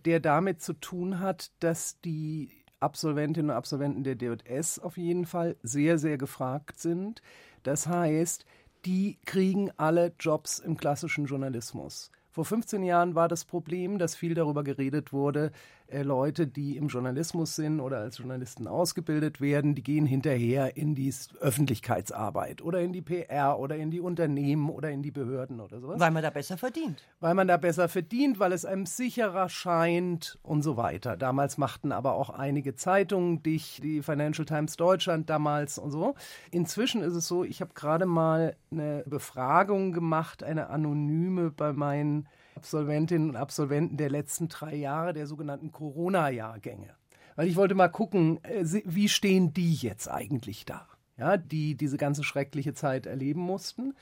der 0.06 0.20
damit 0.20 0.62
zu 0.62 0.74
tun 0.74 1.20
hat, 1.20 1.52
dass 1.60 2.00
die 2.02 2.50
Absolventinnen 2.80 3.52
und 3.52 3.58
Absolventen 3.58 4.04
der 4.04 4.16
DJS 4.16 4.80
auf 4.80 4.98
jeden 4.98 5.26
Fall 5.26 5.56
sehr, 5.64 5.98
sehr 5.98 6.18
gefragt 6.18 6.80
sind. 6.80 7.22
Das 7.64 7.88
heißt, 7.88 8.46
die 8.86 9.18
kriegen 9.26 9.72
alle 9.78 10.14
Jobs 10.20 10.60
im 10.60 10.78
klassischen 10.78 11.26
Journalismus. 11.26 12.12
Vor 12.30 12.46
15 12.46 12.84
Jahren 12.84 13.16
war 13.16 13.28
das 13.28 13.46
Problem, 13.46 13.98
dass 13.98 14.16
viel 14.16 14.34
darüber 14.34 14.64
geredet 14.64 15.14
wurde, 15.14 15.52
äh, 15.88 16.02
Leute, 16.02 16.48
die 16.48 16.78
im 16.78 16.88
Journalismus 16.88 17.56
sind 17.56 17.80
oder 17.80 18.00
als 18.00 18.18
Journalisten 18.18 18.68
ausgebildet 18.68 19.42
werden, 19.42 19.76
die 19.76 19.84
gehen 19.84 20.06
hinterher 20.06 20.78
in 20.78 20.96
die 20.96 21.14
Öffentlichkeitsarbeit 21.40 22.62
oder 22.62 22.82
in 22.82 22.94
die 22.94 23.02
PR 23.02 23.60
oder 23.60 23.76
in 23.76 23.92
die 23.92 24.00
Unternehmen 24.00 24.70
oder 24.70 24.90
in 24.90 25.04
die 25.04 25.12
Behörden 25.12 25.60
oder 25.60 25.80
sowas. 25.80 26.00
Weil 26.00 26.12
man 26.12 26.24
da 26.24 26.30
besser 26.30 26.58
verdient. 26.58 27.04
Weil 27.20 27.36
man 27.36 27.48
da 27.48 27.58
besser 27.58 27.88
verdient, 27.88 28.40
weil 28.40 28.52
es 28.52 28.66
einem 28.66 28.86
sicherer 28.86 29.50
scheint 29.50 30.40
und 30.42 30.64
so 30.64 30.78
weiter. 30.78 31.18
Damals 31.18 31.58
machten 31.58 31.92
aber 31.92 32.16
auch 32.16 32.30
einige 32.30 32.76
Zeitungen 32.76 33.44
dich, 33.44 33.80
die 33.82 34.02
Financial 34.02 34.46
Times 34.46 34.78
Deutschland 34.78 35.30
damals 35.30 35.78
und 35.78 35.92
so. 35.92 36.16
Inzwischen 36.52 37.02
ist 37.02 37.14
es 37.14 37.28
so, 37.28 37.44
ich 37.44 37.62
habe 37.62 37.74
gerade 37.74 38.06
mal 38.06 38.56
eine 38.72 39.04
Befragung 39.06 39.94
gemacht, 39.94 40.44
eine 40.44 40.70
anonyme 40.70 41.52
bei 41.52 41.74
meinen 41.74 42.28
Absolventinnen 42.56 43.30
und 43.30 43.36
Absolventen 43.36 43.98
der 43.98 44.10
letzten 44.10 44.48
drei 44.48 44.76
Jahre, 44.76 45.14
der 45.14 45.28
sogenannten 45.28 45.72
Corona-Jahrgänge. 45.72 46.96
Weil 47.36 47.48
ich 47.48 47.56
wollte 47.56 47.76
mal 47.76 47.90
gucken, 47.90 48.44
äh, 48.44 48.64
wie 48.86 49.10
stehen 49.10 49.54
die 49.54 49.74
jetzt 49.74 50.10
eigentlich 50.10 50.66
da? 50.66 50.88
Ja, 51.18 51.38
die 51.38 51.76
diese 51.76 51.98
ganze 51.98 52.24
schreckliche 52.24 52.74
Zeit 52.74 53.06
erleben 53.06 53.42
mussten. 53.42 53.94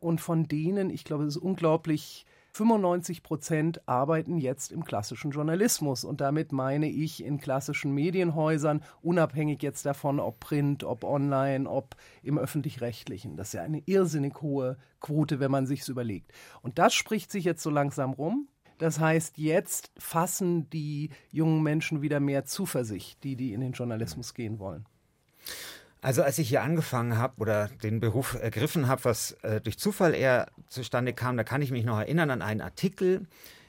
Und 0.00 0.20
von 0.20 0.48
denen, 0.48 0.90
ich 0.90 1.04
glaube, 1.04 1.24
es 1.24 1.36
ist 1.36 1.42
unglaublich 1.42 2.26
95 2.52 3.22
Prozent 3.22 3.88
arbeiten 3.88 4.38
jetzt 4.38 4.72
im 4.72 4.84
klassischen 4.84 5.30
Journalismus. 5.30 6.04
Und 6.04 6.20
damit 6.20 6.52
meine 6.52 6.88
ich 6.88 7.24
in 7.24 7.38
klassischen 7.38 7.92
Medienhäusern, 7.92 8.82
unabhängig 9.02 9.62
jetzt 9.62 9.86
davon, 9.86 10.20
ob 10.20 10.40
Print, 10.40 10.84
ob 10.84 11.04
online, 11.04 11.68
ob 11.68 11.96
im 12.22 12.38
öffentlich-rechtlichen. 12.38 13.36
Das 13.36 13.48
ist 13.48 13.54
ja 13.54 13.62
eine 13.62 13.82
irrsinnig 13.86 14.40
hohe 14.40 14.76
Quote, 15.00 15.40
wenn 15.40 15.50
man 15.50 15.66
sich's 15.66 15.88
überlegt. 15.88 16.32
Und 16.62 16.78
das 16.78 16.94
spricht 16.94 17.30
sich 17.30 17.44
jetzt 17.44 17.62
so 17.62 17.70
langsam 17.70 18.12
rum. 18.12 18.48
Das 18.78 19.00
heißt, 19.00 19.38
jetzt 19.38 19.90
fassen 19.98 20.70
die 20.70 21.10
jungen 21.30 21.62
Menschen 21.62 22.00
wieder 22.00 22.20
mehr 22.20 22.44
Zuversicht, 22.44 23.22
die, 23.24 23.34
die 23.34 23.52
in 23.52 23.60
den 23.60 23.72
Journalismus 23.72 24.34
gehen 24.34 24.58
wollen. 24.60 24.86
Also 26.00 26.22
als 26.22 26.38
ich 26.38 26.48
hier 26.48 26.62
angefangen 26.62 27.18
habe 27.18 27.34
oder 27.38 27.68
den 27.82 27.98
Beruf 27.98 28.34
ergriffen 28.40 28.86
habe, 28.86 29.04
was 29.04 29.32
äh, 29.42 29.60
durch 29.60 29.78
Zufall 29.78 30.14
eher 30.14 30.48
zustande 30.68 31.12
kam, 31.12 31.36
da 31.36 31.44
kann 31.44 31.62
ich 31.62 31.72
mich 31.72 31.84
noch 31.84 31.98
erinnern 31.98 32.30
an 32.30 32.42
einen 32.42 32.60
Artikel 32.60 33.26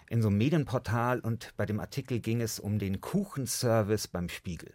in 0.09 0.21
so 0.21 0.27
einem 0.27 0.37
Medienportal 0.37 1.19
und 1.19 1.53
bei 1.57 1.65
dem 1.65 1.79
Artikel 1.79 2.19
ging 2.19 2.41
es 2.41 2.59
um 2.59 2.77
den 2.77 3.01
Kuchenservice 3.01 4.07
beim 4.07 4.29
Spiegel. 4.29 4.73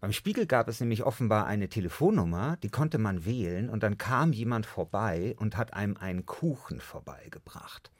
Beim 0.00 0.12
Spiegel 0.12 0.46
gab 0.46 0.68
es 0.68 0.80
nämlich 0.80 1.04
offenbar 1.04 1.46
eine 1.46 1.68
Telefonnummer, 1.68 2.56
die 2.62 2.70
konnte 2.70 2.98
man 2.98 3.24
wählen 3.24 3.70
und 3.70 3.82
dann 3.84 3.98
kam 3.98 4.32
jemand 4.32 4.66
vorbei 4.66 5.36
und 5.38 5.56
hat 5.56 5.74
einem 5.74 5.96
einen 5.96 6.26
Kuchen 6.26 6.80
vorbeigebracht. 6.80 7.90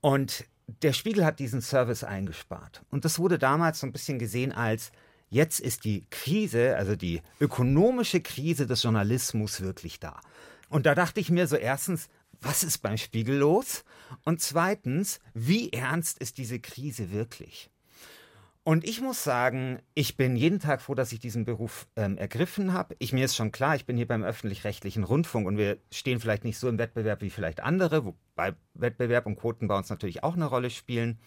Und 0.00 0.44
der 0.66 0.92
Spiegel 0.92 1.24
hat 1.24 1.38
diesen 1.38 1.60
Service 1.60 2.02
eingespart. 2.02 2.82
Und 2.90 3.04
das 3.04 3.18
wurde 3.18 3.38
damals 3.38 3.80
so 3.80 3.86
ein 3.86 3.92
bisschen 3.92 4.18
gesehen 4.18 4.52
als, 4.52 4.90
jetzt 5.32 5.60
ist 5.60 5.84
die 5.84 6.04
Krise, 6.10 6.76
also 6.76 6.94
die 6.94 7.22
ökonomische 7.40 8.20
Krise 8.20 8.66
des 8.66 8.82
Journalismus 8.82 9.62
wirklich 9.62 9.98
da. 9.98 10.20
Und 10.68 10.86
da 10.86 10.94
dachte 10.94 11.20
ich 11.20 11.30
mir 11.30 11.46
so 11.46 11.56
erstens, 11.56 12.08
was 12.40 12.62
ist 12.62 12.78
beim 12.78 12.98
Spiegel 12.98 13.36
los? 13.36 13.84
Und 14.24 14.40
zweitens, 14.40 15.20
wie 15.32 15.72
ernst 15.72 16.18
ist 16.18 16.38
diese 16.38 16.60
Krise 16.60 17.12
wirklich? 17.12 17.70
Und 18.64 18.84
ich 18.84 19.00
muss 19.00 19.24
sagen, 19.24 19.80
ich 19.94 20.16
bin 20.16 20.36
jeden 20.36 20.60
Tag 20.60 20.82
froh, 20.82 20.94
dass 20.94 21.12
ich 21.12 21.18
diesen 21.18 21.44
Beruf 21.44 21.88
ähm, 21.96 22.16
ergriffen 22.16 22.72
habe. 22.72 22.94
Ich, 23.00 23.12
mir 23.12 23.24
ist 23.24 23.34
schon 23.34 23.50
klar, 23.50 23.74
ich 23.74 23.86
bin 23.86 23.96
hier 23.96 24.06
beim 24.06 24.22
öffentlich-rechtlichen 24.22 25.02
Rundfunk 25.02 25.46
und 25.46 25.56
wir 25.56 25.78
stehen 25.90 26.20
vielleicht 26.20 26.44
nicht 26.44 26.58
so 26.58 26.68
im 26.68 26.78
Wettbewerb 26.78 27.22
wie 27.22 27.30
vielleicht 27.30 27.60
andere, 27.60 28.04
wobei 28.04 28.54
Wettbewerb 28.74 29.26
und 29.26 29.36
Quoten 29.36 29.66
bei 29.66 29.76
uns 29.76 29.88
natürlich 29.88 30.22
auch 30.22 30.34
eine 30.34 30.46
Rolle 30.46 30.70
spielen. 30.70 31.18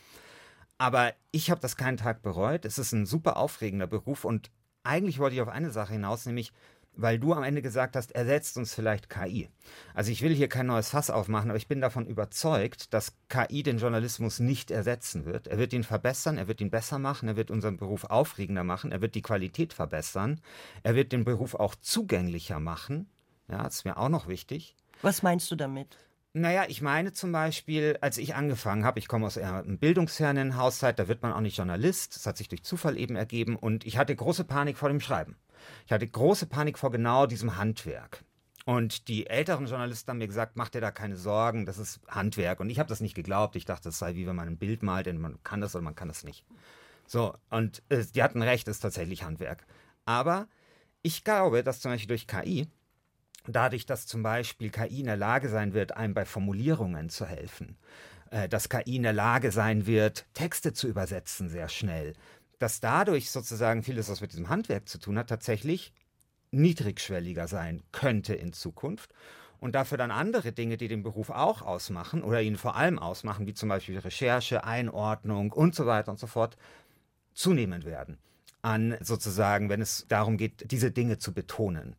Aber 0.77 1.13
ich 1.31 1.51
habe 1.51 1.61
das 1.61 1.77
keinen 1.77 1.97
Tag 1.97 2.21
bereut. 2.21 2.65
Es 2.65 2.77
ist 2.77 2.91
ein 2.91 3.05
super 3.05 3.37
aufregender 3.37 3.87
Beruf 3.87 4.25
und 4.25 4.51
eigentlich 4.83 5.19
wollte 5.19 5.35
ich 5.35 5.41
auf 5.41 5.47
eine 5.47 5.71
Sache 5.71 5.93
hinaus, 5.93 6.25
nämlich 6.25 6.51
weil 6.97 7.19
du 7.19 7.33
am 7.33 7.43
Ende 7.43 7.61
gesagt 7.61 7.95
hast, 7.95 8.13
ersetzt 8.13 8.57
uns 8.57 8.73
vielleicht 8.73 9.09
KI. 9.09 9.49
Also 9.93 10.11
ich 10.11 10.21
will 10.21 10.33
hier 10.33 10.47
kein 10.47 10.67
neues 10.67 10.89
Fass 10.89 11.09
aufmachen, 11.09 11.49
aber 11.49 11.57
ich 11.57 11.67
bin 11.67 11.81
davon 11.81 12.05
überzeugt, 12.07 12.93
dass 12.93 13.13
KI 13.29 13.63
den 13.63 13.77
Journalismus 13.77 14.39
nicht 14.39 14.71
ersetzen 14.71 15.25
wird. 15.25 15.47
Er 15.47 15.57
wird 15.57 15.73
ihn 15.73 15.83
verbessern, 15.83 16.37
er 16.37 16.47
wird 16.47 16.61
ihn 16.61 16.71
besser 16.71 16.99
machen, 16.99 17.27
er 17.27 17.35
wird 17.35 17.51
unseren 17.51 17.77
Beruf 17.77 18.05
aufregender 18.05 18.63
machen, 18.63 18.91
er 18.91 19.01
wird 19.01 19.15
die 19.15 19.21
Qualität 19.21 19.73
verbessern, 19.73 20.41
er 20.83 20.95
wird 20.95 21.11
den 21.11 21.25
Beruf 21.25 21.55
auch 21.55 21.75
zugänglicher 21.75 22.59
machen. 22.59 23.09
Ja, 23.49 23.63
das 23.63 23.75
ist 23.75 23.85
mir 23.85 23.97
auch 23.97 24.09
noch 24.09 24.27
wichtig. 24.27 24.75
Was 25.01 25.21
meinst 25.21 25.51
du 25.51 25.55
damit? 25.55 25.97
Naja, 26.37 26.65
ich 26.67 26.81
meine 26.81 27.13
zum 27.13 27.31
Beispiel, 27.31 27.97
als 28.01 28.17
ich 28.17 28.35
angefangen 28.35 28.83
habe, 28.83 28.99
ich 28.99 29.07
komme 29.07 29.25
aus 29.25 29.37
einem 29.37 29.77
bildungsfernen 29.77 30.57
Haushalt, 30.57 30.99
da 30.99 31.07
wird 31.07 31.21
man 31.21 31.31
auch 31.31 31.39
nicht 31.39 31.55
Journalist, 31.55 32.13
das 32.13 32.25
hat 32.25 32.35
sich 32.35 32.49
durch 32.49 32.61
Zufall 32.61 32.97
eben 32.97 33.15
ergeben 33.15 33.55
und 33.55 33.85
ich 33.85 33.97
hatte 33.97 34.13
große 34.13 34.43
Panik 34.43 34.77
vor 34.77 34.89
dem 34.89 34.99
Schreiben. 34.99 35.37
Ich 35.85 35.93
hatte 35.93 36.05
große 36.05 36.47
Panik 36.47 36.77
vor 36.77 36.91
genau 36.91 37.25
diesem 37.25 37.55
Handwerk. 37.55 38.25
Und 38.65 39.07
die 39.07 39.27
älteren 39.27 39.67
Journalisten 39.67 40.09
haben 40.09 40.17
mir 40.17 40.27
gesagt, 40.27 40.57
mach 40.57 40.67
dir 40.67 40.81
da 40.81 40.91
keine 40.91 41.15
Sorgen, 41.15 41.65
das 41.65 41.77
ist 41.77 42.01
Handwerk. 42.09 42.59
Und 42.59 42.69
ich 42.69 42.79
habe 42.79 42.89
das 42.89 42.99
nicht 42.99 43.15
geglaubt. 43.15 43.55
Ich 43.55 43.63
dachte, 43.63 43.87
es 43.87 43.97
sei 43.97 44.15
wie 44.15 44.27
wenn 44.27 44.35
man 44.35 44.49
ein 44.49 44.57
Bild 44.57 44.83
malt, 44.83 45.05
denn 45.05 45.21
man 45.21 45.41
kann 45.43 45.61
das 45.61 45.73
oder 45.73 45.85
man 45.85 45.95
kann 45.95 46.09
das 46.09 46.25
nicht. 46.25 46.43
So, 47.07 47.33
und 47.49 47.81
äh, 47.87 48.03
die 48.13 48.21
hatten 48.21 48.41
recht, 48.41 48.67
es 48.67 48.77
ist 48.77 48.81
tatsächlich 48.81 49.23
Handwerk. 49.23 49.65
Aber 50.03 50.49
ich 51.01 51.23
glaube, 51.23 51.63
dass 51.63 51.79
zum 51.79 51.91
Beispiel 51.91 52.09
durch 52.09 52.27
KI, 52.27 52.67
dadurch, 53.47 53.85
dass 53.85 54.07
zum 54.07 54.23
Beispiel 54.23 54.69
KI 54.69 55.01
in 55.01 55.05
der 55.05 55.17
Lage 55.17 55.49
sein 55.49 55.73
wird, 55.73 55.95
einem 55.95 56.13
bei 56.13 56.25
Formulierungen 56.25 57.09
zu 57.09 57.25
helfen, 57.25 57.77
äh, 58.31 58.49
dass 58.49 58.69
KI 58.69 58.97
in 58.97 59.03
der 59.03 59.13
Lage 59.13 59.51
sein 59.51 59.85
wird, 59.85 60.25
Texte 60.33 60.73
zu 60.73 60.87
übersetzen 60.87 61.49
sehr 61.49 61.69
schnell, 61.69 62.13
dass 62.59 62.79
dadurch 62.79 63.31
sozusagen 63.31 63.83
vieles, 63.83 64.09
was 64.09 64.21
mit 64.21 64.31
diesem 64.31 64.49
Handwerk 64.49 64.87
zu 64.87 64.97
tun 64.97 65.17
hat, 65.17 65.29
tatsächlich 65.29 65.93
niedrigschwelliger 66.51 67.47
sein 67.47 67.83
könnte 67.91 68.33
in 68.33 68.53
Zukunft. 68.53 69.13
Und 69.59 69.73
dafür 69.73 69.97
dann 69.97 70.11
andere 70.11 70.51
Dinge, 70.51 70.77
die 70.77 70.87
den 70.87 71.01
Beruf 71.01 71.29
auch 71.29 71.61
ausmachen 71.61 72.23
oder 72.23 72.41
ihn 72.41 72.57
vor 72.57 72.75
allem 72.75 72.99
ausmachen, 72.99 73.47
wie 73.47 73.53
zum 73.53 73.69
Beispiel 73.69 73.97
Recherche, 73.97 74.63
Einordnung 74.63 75.51
und 75.51 75.73
so 75.73 75.85
weiter 75.85 76.11
und 76.11 76.19
so 76.19 76.27
fort, 76.27 76.57
zunehmen 77.33 77.83
werden. 77.83 78.17
An 78.61 78.97
sozusagen, 78.99 79.69
wenn 79.69 79.81
es 79.81 80.05
darum 80.07 80.37
geht, 80.37 80.71
diese 80.71 80.91
Dinge 80.91 81.19
zu 81.19 81.33
betonen. 81.33 81.95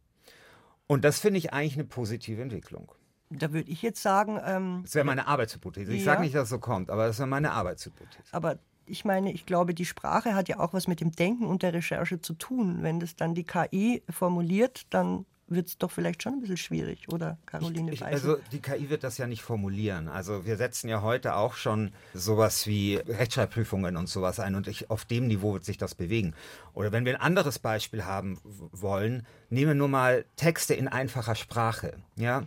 Und 0.86 1.04
das 1.04 1.18
finde 1.18 1.38
ich 1.38 1.52
eigentlich 1.52 1.74
eine 1.74 1.84
positive 1.84 2.40
Entwicklung. 2.40 2.92
Da 3.30 3.52
würde 3.52 3.68
ich 3.68 3.82
jetzt 3.82 4.02
sagen. 4.02 4.40
Ähm, 4.44 4.80
das 4.84 4.94
wäre 4.94 5.04
meine 5.04 5.26
Arbeitshypothese. 5.26 5.92
Ich 5.92 6.00
ja. 6.00 6.04
sage 6.04 6.22
nicht, 6.22 6.34
dass 6.34 6.44
es 6.44 6.50
so 6.50 6.58
kommt, 6.58 6.90
aber 6.90 7.06
das 7.06 7.18
wäre 7.18 7.26
meine 7.26 7.52
Arbeitshypothese. 7.52 8.22
Aber 8.32 8.58
ich 8.86 9.04
meine, 9.04 9.32
ich 9.32 9.46
glaube, 9.46 9.74
die 9.74 9.84
Sprache 9.84 10.34
hat 10.34 10.48
ja 10.48 10.60
auch 10.60 10.72
was 10.72 10.86
mit 10.86 11.00
dem 11.00 11.10
Denken 11.12 11.46
und 11.46 11.62
der 11.62 11.72
Recherche 11.72 12.20
zu 12.20 12.34
tun. 12.34 12.82
Wenn 12.82 13.00
das 13.00 13.16
dann 13.16 13.34
die 13.34 13.44
KI 13.44 14.02
formuliert, 14.08 14.86
dann 14.90 15.26
wird 15.48 15.68
es 15.68 15.78
doch 15.78 15.90
vielleicht 15.90 16.22
schon 16.22 16.34
ein 16.34 16.40
bisschen 16.40 16.56
schwierig, 16.56 17.08
oder 17.08 17.38
Caroline 17.46 17.92
ich, 17.92 18.00
ich, 18.00 18.06
Also 18.06 18.38
die 18.52 18.60
KI 18.60 18.90
wird 18.90 19.04
das 19.04 19.18
ja 19.18 19.26
nicht 19.26 19.42
formulieren. 19.42 20.08
Also 20.08 20.44
wir 20.44 20.56
setzen 20.56 20.88
ja 20.88 21.02
heute 21.02 21.36
auch 21.36 21.54
schon 21.54 21.92
sowas 22.14 22.66
wie 22.66 22.96
Rechtschreibprüfungen 22.96 23.96
und 23.96 24.08
sowas 24.08 24.40
ein 24.40 24.54
und 24.54 24.66
ich, 24.66 24.90
auf 24.90 25.04
dem 25.04 25.28
Niveau 25.28 25.52
wird 25.54 25.64
sich 25.64 25.78
das 25.78 25.94
bewegen. 25.94 26.34
Oder 26.74 26.92
wenn 26.92 27.04
wir 27.04 27.14
ein 27.14 27.20
anderes 27.20 27.58
Beispiel 27.58 28.04
haben 28.04 28.38
wollen, 28.72 29.26
nehmen 29.50 29.68
wir 29.68 29.74
nur 29.74 29.88
mal 29.88 30.24
Texte 30.36 30.74
in 30.74 30.88
einfacher 30.88 31.34
Sprache. 31.34 31.94
Ja, 32.16 32.46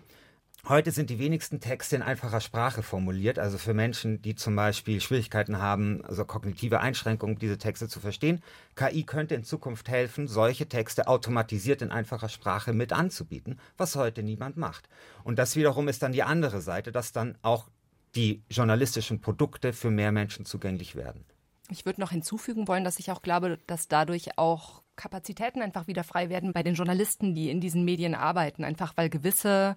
Heute 0.69 0.91
sind 0.91 1.09
die 1.09 1.17
wenigsten 1.17 1.59
Texte 1.59 1.95
in 1.95 2.03
einfacher 2.03 2.41
Sprache 2.41 2.83
formuliert, 2.83 3.39
also 3.39 3.57
für 3.57 3.73
Menschen, 3.73 4.21
die 4.21 4.35
zum 4.35 4.55
Beispiel 4.55 5.01
Schwierigkeiten 5.01 5.57
haben, 5.57 6.05
also 6.05 6.25
kognitive 6.25 6.79
Einschränkungen, 6.79 7.39
diese 7.39 7.57
Texte 7.57 7.88
zu 7.88 7.99
verstehen. 7.99 8.43
KI 8.75 9.01
könnte 9.01 9.33
in 9.33 9.43
Zukunft 9.43 9.89
helfen, 9.89 10.27
solche 10.27 10.69
Texte 10.69 11.07
automatisiert 11.07 11.81
in 11.81 11.89
einfacher 11.89 12.29
Sprache 12.29 12.73
mit 12.73 12.93
anzubieten, 12.93 13.59
was 13.77 13.95
heute 13.95 14.21
niemand 14.21 14.57
macht. 14.57 14.88
Und 15.23 15.39
das 15.39 15.55
wiederum 15.55 15.88
ist 15.88 16.03
dann 16.03 16.11
die 16.11 16.21
andere 16.21 16.61
Seite, 16.61 16.91
dass 16.91 17.13
dann 17.13 17.35
auch 17.41 17.67
die 18.13 18.43
journalistischen 18.51 19.21
Produkte 19.21 19.73
für 19.73 19.89
mehr 19.89 20.11
Menschen 20.11 20.45
zugänglich 20.45 20.95
werden. 20.95 21.25
Ich 21.71 21.88
würde 21.88 21.99
noch 21.99 22.11
hinzufügen 22.11 22.67
wollen, 22.67 22.83
dass 22.83 22.99
ich 22.99 23.09
auch 23.09 23.23
glaube, 23.23 23.57
dass 23.65 23.88
dadurch 23.88 24.38
auch 24.38 24.83
Kapazitäten 24.95 25.63
einfach 25.63 25.88
wieder 25.88 26.03
frei 26.03 26.29
werden 26.29 26.53
bei 26.53 26.61
den 26.61 26.75
Journalisten, 26.75 27.33
die 27.33 27.49
in 27.49 27.59
diesen 27.59 27.85
Medien 27.85 28.13
arbeiten, 28.13 28.63
einfach 28.63 28.93
weil 28.97 29.09
gewisse 29.09 29.75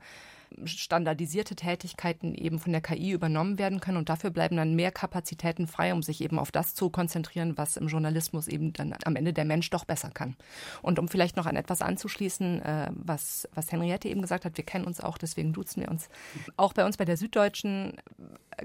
standardisierte 0.64 1.56
Tätigkeiten 1.56 2.34
eben 2.34 2.58
von 2.58 2.72
der 2.72 2.80
KI 2.80 3.12
übernommen 3.12 3.58
werden 3.58 3.80
können 3.80 3.98
und 3.98 4.08
dafür 4.08 4.30
bleiben 4.30 4.56
dann 4.56 4.74
mehr 4.74 4.92
Kapazitäten 4.92 5.66
frei, 5.66 5.92
um 5.92 6.02
sich 6.02 6.20
eben 6.20 6.38
auf 6.38 6.50
das 6.50 6.74
zu 6.74 6.90
konzentrieren, 6.90 7.56
was 7.56 7.76
im 7.76 7.88
Journalismus 7.88 8.48
eben 8.48 8.72
dann 8.72 8.94
am 9.04 9.16
Ende 9.16 9.32
der 9.32 9.44
Mensch 9.44 9.70
doch 9.70 9.84
besser 9.84 10.10
kann. 10.10 10.36
Und 10.82 10.98
um 10.98 11.08
vielleicht 11.08 11.36
noch 11.36 11.46
an 11.46 11.56
etwas 11.56 11.82
anzuschließen, 11.82 12.62
äh, 12.62 12.90
was, 12.94 13.48
was 13.54 13.72
Henriette 13.72 14.08
eben 14.08 14.22
gesagt 14.22 14.44
hat, 14.44 14.56
wir 14.56 14.64
kennen 14.64 14.84
uns 14.84 15.00
auch, 15.00 15.18
deswegen 15.18 15.52
duzen 15.52 15.82
wir 15.82 15.90
uns. 15.90 16.08
Auch 16.56 16.72
bei 16.72 16.84
uns 16.84 16.96
bei 16.96 17.04
der 17.04 17.16
Süddeutschen 17.16 17.96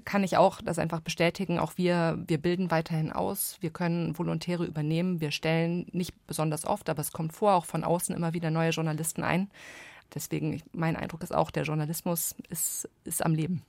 kann 0.06 0.24
ich 0.24 0.38
auch 0.38 0.62
das 0.62 0.79
einfach 0.79 1.01
bestätigen. 1.01 1.60
Auch 1.60 1.74
wir, 1.77 2.17
wir 2.27 2.38
bilden 2.38 2.72
weiterhin 2.72 3.12
aus. 3.12 3.58
Wir 3.62 3.70
können 3.70 4.17
Volontäre 4.17 4.65
übernehmen. 4.65 5.22
Wir 5.22 5.32
stellen 5.32 5.88
nicht 5.91 6.27
besonders 6.27 6.65
oft, 6.65 6.89
aber 6.89 7.01
es 7.01 7.12
kommt 7.12 7.34
vor, 7.34 7.53
auch 7.53 7.65
von 7.65 7.84
außen 7.84 8.15
immer 8.15 8.34
wieder 8.34 8.51
neue 8.51 8.72
Journalisten 8.72 9.24
ein. 9.24 9.50
Deswegen, 10.14 10.62
mein 10.72 10.96
Eindruck 10.96 11.24
ist 11.24 11.34
auch, 11.34 11.52
der 11.52 11.64
Journalismus 11.64 12.36
ist, 12.50 12.90
ist 13.04 13.24
am 13.24 13.34
Leben. 13.34 13.64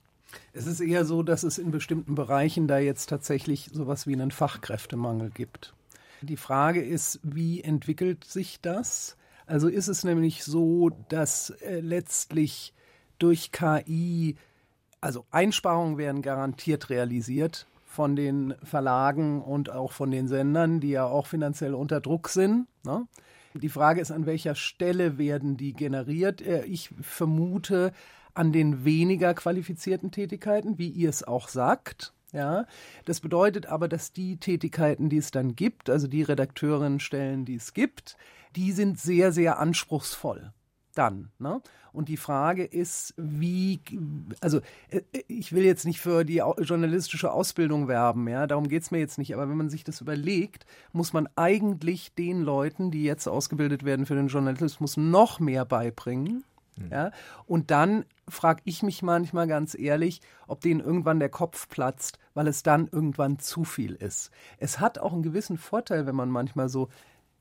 Es 0.53 0.67
ist 0.67 0.79
eher 0.79 1.05
so, 1.05 1.23
dass 1.23 1.43
es 1.43 1.57
in 1.57 1.71
bestimmten 1.71 2.15
Bereichen 2.15 2.67
da 2.67 2.77
jetzt 2.77 3.07
tatsächlich 3.09 3.69
sowas 3.73 4.07
wie 4.07 4.13
einen 4.13 4.31
Fachkräftemangel 4.31 5.31
gibt. 5.31 5.73
Die 6.21 6.37
Frage 6.37 6.81
ist, 6.81 7.19
wie 7.23 7.61
entwickelt 7.61 8.25
sich 8.25 8.59
das? 8.61 9.15
Also 9.47 9.67
ist 9.67 9.87
es 9.87 10.03
nämlich 10.03 10.43
so, 10.43 10.91
dass 11.09 11.49
äh, 11.49 11.79
letztlich 11.79 12.73
durch 13.17 13.51
KI, 13.51 14.35
also 15.01 15.25
Einsparungen 15.31 15.97
werden 15.97 16.21
garantiert 16.21 16.89
realisiert 16.89 17.65
von 17.85 18.15
den 18.15 18.53
Verlagen 18.63 19.41
und 19.41 19.71
auch 19.71 19.91
von 19.91 20.11
den 20.11 20.27
Sendern, 20.27 20.79
die 20.79 20.91
ja 20.91 21.05
auch 21.05 21.25
finanziell 21.25 21.73
unter 21.73 22.01
Druck 22.01 22.29
sind. 22.29 22.67
Ne? 22.83 23.07
Die 23.53 23.69
Frage 23.69 24.01
ist, 24.01 24.11
an 24.11 24.25
welcher 24.25 24.55
Stelle 24.55 25.17
werden 25.17 25.57
die 25.57 25.73
generiert? 25.73 26.41
Äh, 26.41 26.65
ich 26.65 26.89
vermute 27.01 27.91
an 28.33 28.51
den 28.51 28.85
weniger 28.85 29.33
qualifizierten 29.33 30.11
Tätigkeiten, 30.11 30.77
wie 30.77 30.89
ihr 30.89 31.09
es 31.09 31.23
auch 31.23 31.47
sagt. 31.47 32.13
Ja, 32.31 32.67
das 33.05 33.21
bedeutet 33.21 33.65
aber, 33.65 33.87
dass 33.87 34.13
die 34.13 34.37
Tätigkeiten, 34.37 35.09
die 35.09 35.17
es 35.17 35.31
dann 35.31 35.55
gibt, 35.55 35.89
also 35.89 36.07
die 36.07 36.21
Redakteurinnenstellen, 36.21 37.43
die 37.43 37.55
es 37.55 37.73
gibt, 37.73 38.17
die 38.55 38.71
sind 38.71 38.99
sehr, 38.99 39.31
sehr 39.31 39.57
anspruchsvoll 39.57 40.53
dann. 40.99 41.31
Ne? 41.39 41.61
Und 41.93 42.09
die 42.09 42.17
Frage 42.17 42.63
ist, 42.65 43.13
wie, 43.17 43.79
also 44.41 44.59
äh, 44.89 45.01
ich 45.27 45.53
will 45.53 45.63
jetzt 45.63 45.85
nicht 45.85 46.01
für 46.01 46.25
die 46.25 46.43
journalistische 46.59 47.31
Ausbildung 47.31 47.87
werben, 47.87 48.27
ja, 48.27 48.45
darum 48.45 48.67
geht 48.67 48.83
es 48.83 48.91
mir 48.91 48.99
jetzt 48.99 49.17
nicht, 49.17 49.33
aber 49.33 49.49
wenn 49.49 49.57
man 49.57 49.69
sich 49.69 49.83
das 49.83 50.01
überlegt, 50.01 50.65
muss 50.91 51.13
man 51.13 51.29
eigentlich 51.35 52.13
den 52.13 52.41
Leuten, 52.41 52.91
die 52.91 53.03
jetzt 53.03 53.27
ausgebildet 53.27 53.85
werden 53.85 54.05
für 54.05 54.15
den 54.15 54.27
Journalismus, 54.27 54.97
noch 54.97 55.39
mehr 55.39 55.65
beibringen. 55.65 56.43
Mhm. 56.75 56.91
Ja? 56.91 57.11
Und 57.45 57.71
dann 57.71 58.05
frage 58.27 58.61
ich 58.65 58.83
mich 58.83 59.01
manchmal 59.01 59.47
ganz 59.47 59.77
ehrlich, 59.77 60.21
ob 60.47 60.61
denen 60.61 60.81
irgendwann 60.81 61.19
der 61.19 61.29
Kopf 61.29 61.69
platzt, 61.69 62.19
weil 62.33 62.47
es 62.47 62.61
dann 62.61 62.89
irgendwann 62.91 63.39
zu 63.39 63.63
viel 63.63 63.95
ist. 63.95 64.31
Es 64.57 64.79
hat 64.79 64.99
auch 64.99 65.13
einen 65.13 65.23
gewissen 65.23 65.57
Vorteil, 65.57 66.05
wenn 66.05 66.15
man 66.15 66.29
manchmal 66.29 66.69
so 66.69 66.89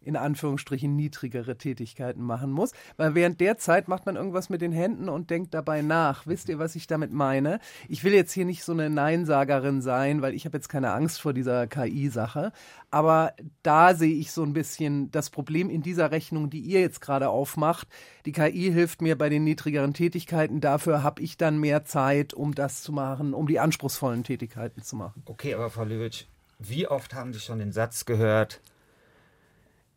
in 0.08 0.16
Anführungsstrichen 0.16 0.96
niedrigere 0.96 1.58
Tätigkeiten 1.58 2.22
machen 2.22 2.50
muss, 2.50 2.72
weil 2.96 3.14
während 3.14 3.40
der 3.40 3.58
Zeit 3.58 3.88
macht 3.88 4.06
man 4.06 4.16
irgendwas 4.16 4.48
mit 4.48 4.62
den 4.62 4.72
Händen 4.72 5.10
und 5.10 5.28
denkt 5.28 5.52
dabei 5.52 5.82
nach. 5.82 6.26
Wisst 6.26 6.48
ihr, 6.48 6.58
was 6.58 6.74
ich 6.76 6.86
damit 6.86 7.12
meine? 7.12 7.60
Ich 7.88 8.04
will 8.04 8.14
jetzt 8.14 8.32
hier 8.32 8.46
nicht 8.46 8.64
so 8.64 8.72
eine 8.72 8.88
Neinsagerin 8.88 9.82
sein, 9.82 10.22
weil 10.22 10.34
ich 10.34 10.46
habe 10.46 10.56
jetzt 10.56 10.68
keine 10.68 10.92
Angst 10.92 11.20
vor 11.20 11.34
dieser 11.34 11.66
KI-Sache, 11.66 12.52
aber 12.90 13.34
da 13.62 13.94
sehe 13.94 14.14
ich 14.14 14.32
so 14.32 14.42
ein 14.42 14.54
bisschen 14.54 15.10
das 15.10 15.28
Problem 15.28 15.68
in 15.68 15.82
dieser 15.82 16.10
Rechnung, 16.10 16.48
die 16.48 16.60
ihr 16.60 16.80
jetzt 16.80 17.02
gerade 17.02 17.28
aufmacht. 17.28 17.86
Die 18.24 18.32
KI 18.32 18.72
hilft 18.72 19.02
mir 19.02 19.18
bei 19.18 19.28
den 19.28 19.44
niedrigeren 19.44 19.92
Tätigkeiten, 19.92 20.62
dafür 20.62 21.02
habe 21.02 21.20
ich 21.20 21.36
dann 21.36 21.58
mehr 21.60 21.84
Zeit, 21.84 22.32
um 22.32 22.54
das 22.54 22.82
zu 22.82 22.92
machen, 22.92 23.34
um 23.34 23.46
die 23.46 23.60
anspruchsvollen 23.60 24.24
Tätigkeiten 24.24 24.82
zu 24.82 24.96
machen. 24.96 25.22
Okay, 25.26 25.52
aber 25.52 25.68
Frau 25.68 25.84
Lewitsch, 25.84 26.24
wie 26.58 26.88
oft 26.88 27.12
haben 27.12 27.34
Sie 27.34 27.40
schon 27.40 27.58
den 27.58 27.72
Satz 27.72 28.06
gehört, 28.06 28.60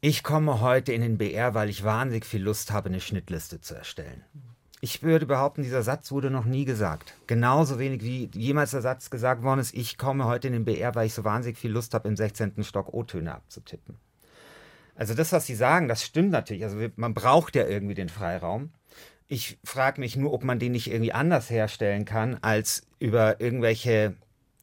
ich 0.01 0.23
komme 0.23 0.61
heute 0.61 0.93
in 0.93 1.01
den 1.01 1.19
BR, 1.19 1.53
weil 1.53 1.69
ich 1.69 1.83
wahnsinnig 1.83 2.25
viel 2.25 2.41
Lust 2.41 2.71
habe, 2.71 2.89
eine 2.89 2.99
Schnittliste 2.99 3.61
zu 3.61 3.75
erstellen. 3.75 4.23
Ich 4.83 5.03
würde 5.03 5.27
behaupten, 5.27 5.61
dieser 5.61 5.83
Satz 5.83 6.11
wurde 6.11 6.31
noch 6.31 6.45
nie 6.45 6.65
gesagt. 6.65 7.13
Genauso 7.27 7.77
wenig 7.77 8.01
wie 8.01 8.31
jemals 8.33 8.71
der 8.71 8.81
Satz 8.81 9.11
gesagt 9.11 9.43
worden 9.43 9.59
ist, 9.59 9.75
ich 9.75 9.99
komme 9.99 10.25
heute 10.25 10.47
in 10.47 10.53
den 10.53 10.65
BR, 10.65 10.95
weil 10.95 11.05
ich 11.05 11.13
so 11.13 11.23
wahnsinnig 11.23 11.59
viel 11.59 11.71
Lust 11.71 11.93
habe, 11.93 12.07
im 12.07 12.15
16. 12.15 12.63
Stock 12.63 12.91
O-Töne 12.91 13.35
abzutippen. 13.35 13.99
Also 14.95 15.13
das, 15.13 15.31
was 15.31 15.45
Sie 15.45 15.53
sagen, 15.53 15.87
das 15.87 16.03
stimmt 16.03 16.31
natürlich. 16.31 16.63
Also 16.63 16.77
man 16.95 17.13
braucht 17.13 17.55
ja 17.55 17.67
irgendwie 17.67 17.93
den 17.93 18.09
Freiraum. 18.09 18.71
Ich 19.27 19.59
frage 19.63 20.01
mich 20.01 20.15
nur, 20.15 20.33
ob 20.33 20.43
man 20.43 20.57
den 20.57 20.71
nicht 20.71 20.91
irgendwie 20.91 21.13
anders 21.13 21.51
herstellen 21.51 22.05
kann, 22.05 22.39
als 22.41 22.87
über 22.97 23.39
irgendwelche 23.39 24.15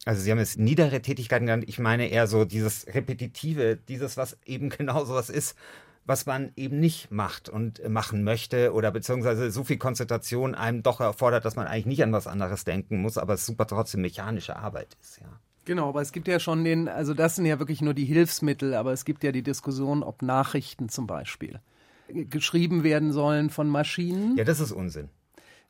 also 0.05 0.21
Sie 0.23 0.31
haben 0.31 0.39
jetzt 0.39 0.59
niedere 0.59 1.03
Tätigkeiten 1.03 1.47
genannt. 1.47 1.65
Ich 1.67 1.79
meine 1.79 2.09
eher 2.09 2.27
so 2.27 2.45
dieses 2.45 2.87
Repetitive, 2.87 3.77
dieses, 3.77 4.17
was 4.17 4.39
eben 4.45 4.69
genau 4.71 5.05
so 5.05 5.15
was 5.15 5.31
ist, 5.31 5.57
was 6.05 6.25
man 6.25 6.53
eben 6.57 6.81
nicht 6.81 7.11
macht 7.11 7.51
und 7.51 7.87
machen 7.87 8.25
möchte 8.25 8.73
oder 8.73 8.91
beziehungsweise 8.91 9.51
so 9.51 9.63
viel 9.63 9.77
Konzentration 9.77 10.55
einem 10.55 10.83
doch 10.83 11.01
erfordert, 11.01 11.45
dass 11.45 11.57
man 11.57 11.67
eigentlich 11.67 11.87
nicht 11.87 12.03
an 12.03 12.13
was 12.13 12.27
anderes 12.27 12.65
denken 12.65 13.03
muss, 13.03 13.19
aber 13.19 13.35
es 13.35 13.45
super 13.45 13.67
trotzdem 13.67 14.01
mechanische 14.01 14.57
Arbeit 14.57 14.97
ist, 15.03 15.21
ja. 15.21 15.29
Genau, 15.67 15.91
aber 15.91 16.01
es 16.01 16.13
gibt 16.13 16.29
ja 16.29 16.41
schon 16.41 16.65
den, 16.65 16.89
also 16.89 17.13
das 17.13 17.37
sind 17.37 17.45
ja 17.45 17.59
wirklich 17.59 17.83
nur 17.83 17.93
die 17.93 18.07
Hilfsmittel, 18.07 18.73
aber 18.73 18.95
es 18.95 19.05
gibt 19.05 19.23
ja 19.23 19.33
die 19.33 19.43
Diskussion, 19.43 20.03
ob 20.03 20.23
Nachrichten 20.23 20.89
zum 20.89 21.07
Beispiel 21.07 21.61
geschrieben 22.09 22.85
werden 22.85 23.13
sollen 23.13 23.51
von 23.51 23.69
Maschinen. 23.69 24.35
Ja, 24.39 24.45
das 24.45 24.61
ist 24.61 24.73
Unsinn. 24.73 25.11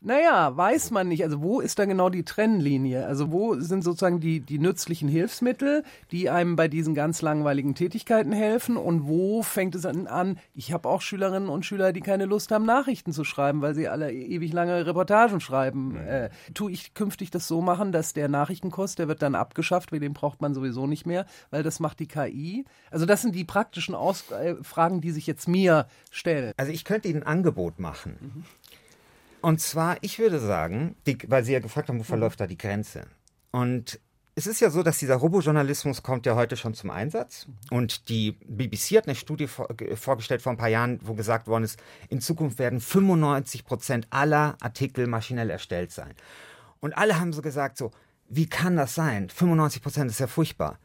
Naja, 0.00 0.56
weiß 0.56 0.92
man 0.92 1.08
nicht. 1.08 1.24
Also 1.24 1.42
wo 1.42 1.60
ist 1.60 1.78
da 1.80 1.84
genau 1.84 2.08
die 2.08 2.24
Trennlinie? 2.24 3.04
Also 3.06 3.32
wo 3.32 3.58
sind 3.58 3.82
sozusagen 3.82 4.20
die, 4.20 4.38
die 4.38 4.60
nützlichen 4.60 5.08
Hilfsmittel, 5.08 5.82
die 6.12 6.30
einem 6.30 6.54
bei 6.54 6.68
diesen 6.68 6.94
ganz 6.94 7.20
langweiligen 7.20 7.74
Tätigkeiten 7.74 8.32
helfen? 8.32 8.76
Und 8.76 9.08
wo 9.08 9.42
fängt 9.42 9.74
es 9.74 9.84
an? 9.84 10.38
Ich 10.54 10.72
habe 10.72 10.88
auch 10.88 11.02
Schülerinnen 11.02 11.48
und 11.48 11.66
Schüler, 11.66 11.92
die 11.92 12.00
keine 12.00 12.26
Lust 12.26 12.52
haben, 12.52 12.64
Nachrichten 12.64 13.12
zu 13.12 13.24
schreiben, 13.24 13.60
weil 13.60 13.74
sie 13.74 13.88
alle 13.88 14.12
ewig 14.12 14.52
lange 14.52 14.86
Reportagen 14.86 15.40
schreiben. 15.40 15.96
Äh, 15.96 16.30
tu 16.54 16.68
ich 16.68 16.94
künftig 16.94 17.32
das 17.32 17.48
so 17.48 17.60
machen, 17.60 17.90
dass 17.90 18.12
der 18.12 18.28
Nachrichtenkurs, 18.28 18.94
der 18.94 19.08
wird 19.08 19.20
dann 19.20 19.34
abgeschafft, 19.34 19.90
weil 19.90 19.98
den 20.00 20.12
braucht 20.12 20.40
man 20.40 20.54
sowieso 20.54 20.86
nicht 20.86 21.06
mehr, 21.06 21.26
weil 21.50 21.64
das 21.64 21.80
macht 21.80 21.98
die 21.98 22.06
KI. 22.06 22.64
Also 22.92 23.04
das 23.04 23.22
sind 23.22 23.34
die 23.34 23.44
praktischen 23.44 23.96
äh, 23.96 24.54
Fragen, 24.62 25.00
die 25.00 25.10
sich 25.10 25.26
jetzt 25.26 25.48
mir 25.48 25.88
stellen. 26.12 26.52
Also 26.56 26.70
ich 26.70 26.84
könnte 26.84 27.08
Ihnen 27.08 27.24
ein 27.24 27.38
Angebot 27.38 27.80
machen. 27.80 28.16
Mhm. 28.20 28.44
Und 29.48 29.62
zwar, 29.62 29.96
ich 30.02 30.18
würde 30.18 30.40
sagen, 30.40 30.94
die, 31.06 31.16
weil 31.26 31.42
Sie 31.42 31.54
ja 31.54 31.60
gefragt 31.60 31.88
haben, 31.88 31.98
wo 31.98 32.02
verläuft 32.02 32.38
da 32.38 32.46
die 32.46 32.58
Grenze? 32.58 33.06
Und 33.50 33.98
es 34.34 34.46
ist 34.46 34.60
ja 34.60 34.68
so, 34.68 34.82
dass 34.82 34.98
dieser 34.98 35.14
Robojournalismus 35.14 36.02
kommt 36.02 36.26
ja 36.26 36.34
heute 36.34 36.54
schon 36.58 36.74
zum 36.74 36.90
Einsatz. 36.90 37.46
Und 37.70 38.10
die 38.10 38.32
BBC 38.32 38.98
hat 38.98 39.06
eine 39.06 39.14
Studie 39.14 39.46
vor, 39.46 39.68
vorgestellt 39.94 40.42
vor 40.42 40.52
ein 40.52 40.58
paar 40.58 40.68
Jahren, 40.68 41.00
wo 41.02 41.14
gesagt 41.14 41.46
worden 41.46 41.64
ist, 41.64 41.80
in 42.10 42.20
Zukunft 42.20 42.58
werden 42.58 42.78
95 42.78 43.64
Prozent 43.64 44.06
aller 44.10 44.58
Artikel 44.60 45.06
maschinell 45.06 45.48
erstellt 45.48 45.92
sein. 45.92 46.12
Und 46.80 46.98
alle 46.98 47.18
haben 47.18 47.32
so 47.32 47.40
gesagt, 47.40 47.78
so, 47.78 47.90
wie 48.28 48.50
kann 48.50 48.76
das 48.76 48.94
sein? 48.94 49.30
95 49.30 49.82
Prozent 49.82 50.10
ist 50.10 50.20
ja 50.20 50.26
furchtbar 50.26 50.78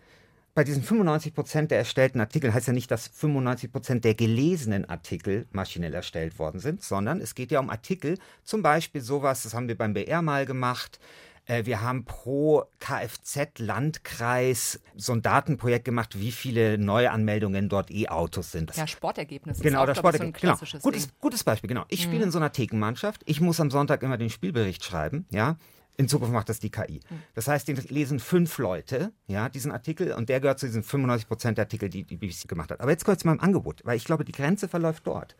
bei 0.55 0.63
diesen 0.63 0.83
95 0.83 1.33
Prozent 1.33 1.71
der 1.71 1.79
erstellten 1.79 2.19
Artikel 2.19 2.53
heißt 2.53 2.67
ja 2.67 2.73
nicht, 2.73 2.91
dass 2.91 3.07
95 3.07 3.71
Prozent 3.71 4.05
der 4.05 4.13
gelesenen 4.13 4.85
Artikel 4.85 5.47
maschinell 5.51 5.93
erstellt 5.93 6.37
worden 6.37 6.59
sind, 6.59 6.83
sondern 6.83 7.21
es 7.21 7.33
geht 7.33 7.51
ja 7.51 7.59
um 7.59 7.69
Artikel, 7.69 8.17
zum 8.43 8.61
Beispiel 8.61 9.01
sowas, 9.01 9.43
das 9.43 9.53
haben 9.53 9.67
wir 9.67 9.77
beim 9.77 9.93
BR 9.93 10.21
mal 10.21 10.45
gemacht. 10.45 10.99
Äh, 11.45 11.65
wir 11.65 11.81
haben 11.81 12.05
pro 12.05 12.63
Kfz-Landkreis 12.79 14.79
so 14.95 15.13
ein 15.13 15.23
Datenprojekt 15.23 15.85
gemacht, 15.85 16.19
wie 16.19 16.31
viele 16.31 16.77
Neuanmeldungen 16.77 17.67
dort 17.67 17.91
E-Autos 17.91 18.51
sind. 18.51 18.75
Ja, 18.75 18.87
Sportergebnisse. 18.87 19.63
Genau, 19.63 19.85
das 19.85 19.97
Sportergebnis. 19.97 20.59
So 20.59 20.65
genau. 20.65 20.83
Gutes, 20.83 21.09
gutes 21.19 21.43
Beispiel, 21.43 21.67
genau. 21.67 21.83
Ich 21.89 22.03
spiele 22.03 22.19
mhm. 22.19 22.25
in 22.25 22.31
so 22.31 22.37
einer 22.37 22.51
Thekenmannschaft. 22.51 23.21
Ich 23.25 23.41
muss 23.41 23.59
am 23.59 23.71
Sonntag 23.71 24.03
immer 24.03 24.17
den 24.17 24.29
Spielbericht 24.29 24.83
schreiben, 24.83 25.25
ja. 25.31 25.57
In 25.95 26.07
Zukunft 26.07 26.33
macht 26.33 26.49
das 26.49 26.59
die 26.59 26.71
KI. 26.71 27.01
Hm. 27.07 27.21
Das 27.35 27.47
heißt, 27.47 27.67
den 27.67 27.77
lesen 27.89 28.19
fünf 28.19 28.57
Leute, 28.57 29.11
ja, 29.27 29.49
diesen 29.49 29.71
Artikel 29.71 30.13
und 30.13 30.29
der 30.29 30.39
gehört 30.39 30.59
zu 30.59 30.65
diesen 30.65 30.83
95 30.83 31.27
Prozent 31.27 31.57
der 31.57 31.65
Artikel, 31.65 31.89
die 31.89 32.03
die 32.03 32.17
BBC 32.17 32.47
gemacht 32.47 32.71
hat. 32.71 32.81
Aber 32.81 32.91
jetzt 32.91 33.05
kommt 33.05 33.17
es 33.17 33.25
mal 33.25 33.33
im 33.33 33.39
Angebot, 33.39 33.81
weil 33.83 33.97
ich 33.97 34.05
glaube, 34.05 34.25
die 34.25 34.31
Grenze 34.31 34.67
verläuft 34.67 35.05
dort. 35.05 35.35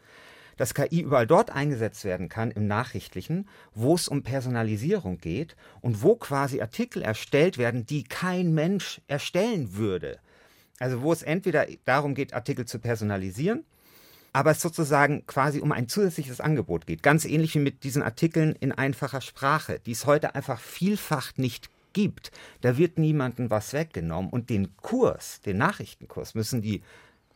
Dass 0.58 0.76
KI 0.76 1.02
überall 1.02 1.26
dort 1.26 1.50
eingesetzt 1.50 2.06
werden 2.06 2.30
kann 2.30 2.52
im 2.52 2.68
Nachrichtlichen, 2.68 3.50
wo 3.74 3.96
es 3.96 4.08
um 4.08 4.22
Personalisierung 4.22 5.18
geht 5.18 5.56
und 5.82 6.04
wo 6.04 6.16
quasi 6.16 6.62
Artikel 6.62 7.02
erstellt 7.02 7.58
werden, 7.58 7.88
die 7.88 8.04
kein 8.04 8.54
Mensch 8.54 9.02
erstellen 9.08 9.76
würde. 9.76 10.20
Also 10.78 11.02
wo 11.02 11.12
es 11.12 11.24
entweder 11.24 11.66
darum 11.86 12.14
geht, 12.14 12.34
Artikel 12.34 12.66
zu 12.66 12.78
personalisieren 12.78 13.66
aber 14.34 14.52
es 14.52 14.62
sozusagen 14.62 15.26
quasi 15.28 15.62
um 15.62 15.72
ein 15.72 15.88
zusätzliches 15.88 16.42
Angebot 16.42 16.88
geht. 16.88 17.04
Ganz 17.04 17.24
ähnlich 17.24 17.54
wie 17.54 17.60
mit 17.60 17.84
diesen 17.84 18.02
Artikeln 18.02 18.56
in 18.60 18.72
einfacher 18.72 19.22
Sprache, 19.22 19.80
die 19.86 19.92
es 19.92 20.08
heute 20.08 20.36
einfach 20.36 20.60
vielfach 20.60 21.32
nicht 21.38 21.70
gibt. 21.94 22.32
Da 22.62 22.78
wird 22.78 22.98
niemandem 22.98 23.52
was 23.52 23.74
weggenommen. 23.74 24.32
Und 24.32 24.50
den 24.50 24.76
Kurs, 24.78 25.40
den 25.42 25.58
Nachrichtenkurs, 25.58 26.34
müssen 26.34 26.62
die 26.62 26.82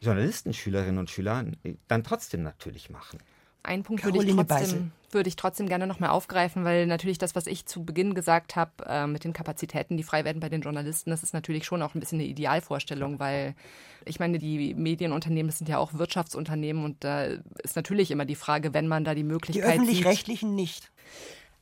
Journalisten, 0.01 0.53
Schülerinnen 0.53 0.97
und 0.97 1.09
Schüler 1.09 1.45
dann 1.87 2.03
trotzdem 2.03 2.41
natürlich 2.41 2.89
machen. 2.89 3.19
Einen 3.67 3.83
Punkt 3.83 4.03
würde 4.05 4.23
ich, 4.23 4.33
trotzdem, 4.33 4.91
würde 5.11 5.27
ich 5.27 5.35
trotzdem 5.35 5.67
gerne 5.67 5.87
noch 5.87 5.99
mal 5.99 6.09
aufgreifen, 6.09 6.63
weil 6.63 6.87
natürlich 6.87 7.17
das, 7.17 7.35
was 7.35 7.47
ich 7.47 7.65
zu 7.65 7.83
Beginn 7.83 8.13
gesagt 8.13 8.55
habe, 8.55 8.71
äh, 8.85 9.07
mit 9.07 9.25
den 9.25 9.33
Kapazitäten, 9.33 9.97
die 9.97 10.03
frei 10.03 10.23
werden 10.23 10.39
bei 10.39 10.47
den 10.47 10.61
Journalisten, 10.61 11.09
das 11.09 11.21
ist 11.21 11.33
natürlich 11.33 11.65
schon 11.65 11.81
auch 11.81 11.93
ein 11.93 11.99
bisschen 11.99 12.19
eine 12.19 12.29
Idealvorstellung, 12.29 13.19
weil 13.19 13.55
ich 14.05 14.19
meine, 14.19 14.37
die 14.39 14.73
Medienunternehmen, 14.73 15.49
das 15.49 15.57
sind 15.57 15.67
ja 15.67 15.79
auch 15.79 15.95
Wirtschaftsunternehmen 15.95 16.85
und 16.85 17.03
da 17.03 17.25
ist 17.61 17.75
natürlich 17.75 18.09
immer 18.09 18.23
die 18.23 18.35
Frage, 18.35 18.73
wenn 18.73 18.87
man 18.87 19.03
da 19.03 19.15
die 19.15 19.23
Möglichkeit 19.23 19.65
Die 19.65 19.67
öffentlich-rechtlichen 19.67 20.55
nicht. 20.55 20.89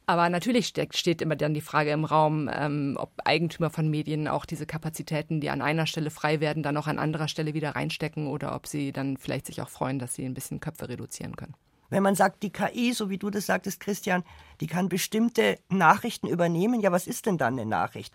Aber 0.06 0.30
natürlich 0.30 0.74
steht 0.92 1.22
immer 1.24 1.36
dann 1.36 1.56
die 1.56 1.62
Frage 1.62 1.90
im 1.90 2.06
Raum, 2.06 2.48
ähm, 2.54 2.96
ob 3.00 3.14
Eigentümer 3.26 3.72
von 3.72 3.90
Medien 3.90 4.28
auch 4.28 4.46
diese 4.46 4.68
Kapazitäten, 4.68 5.42
die 5.42 5.50
an 5.50 5.64
einer 5.64 5.88
Stelle 5.88 6.12
frei 6.12 6.40
werden, 6.40 6.62
dann 6.62 6.78
auch 6.78 6.86
an 6.86 7.00
anderer 7.00 7.28
Stelle 7.28 7.56
wieder 7.56 7.72
reinstecken 7.72 8.28
oder 8.28 8.54
ob 8.54 8.68
sie 8.68 8.92
dann 8.92 9.18
vielleicht 9.18 9.48
sich 9.48 9.62
auch 9.64 9.70
freuen, 9.70 9.98
dass 9.98 10.14
sie 10.14 10.26
ein 10.26 10.36
bisschen 10.36 10.60
Köpfe 10.60 10.88
reduzieren 10.88 11.36
können. 11.36 11.56
Wenn 11.90 12.04
man 12.04 12.16
sagt, 12.16 12.44
die 12.44 12.52
KI, 12.52 12.94
so 12.94 13.10
wie 13.10 13.18
du 13.18 13.30
das 13.30 13.46
sagtest, 13.46 13.80
Christian, 13.80 14.24
die 14.62 14.68
kann 14.68 14.90
bestimmte 14.90 15.58
Nachrichten 15.70 16.28
übernehmen, 16.28 16.80
ja, 16.80 16.92
was 16.92 17.08
ist 17.08 17.26
denn 17.26 17.38
dann 17.38 17.54
eine 17.54 17.66
Nachricht? 17.66 18.14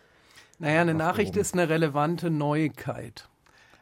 Naja, 0.58 0.82
eine 0.82 0.94
Nachricht 0.94 1.36
ist 1.36 1.54
eine 1.54 1.68
relevante 1.68 2.30
Neuigkeit. 2.30 3.28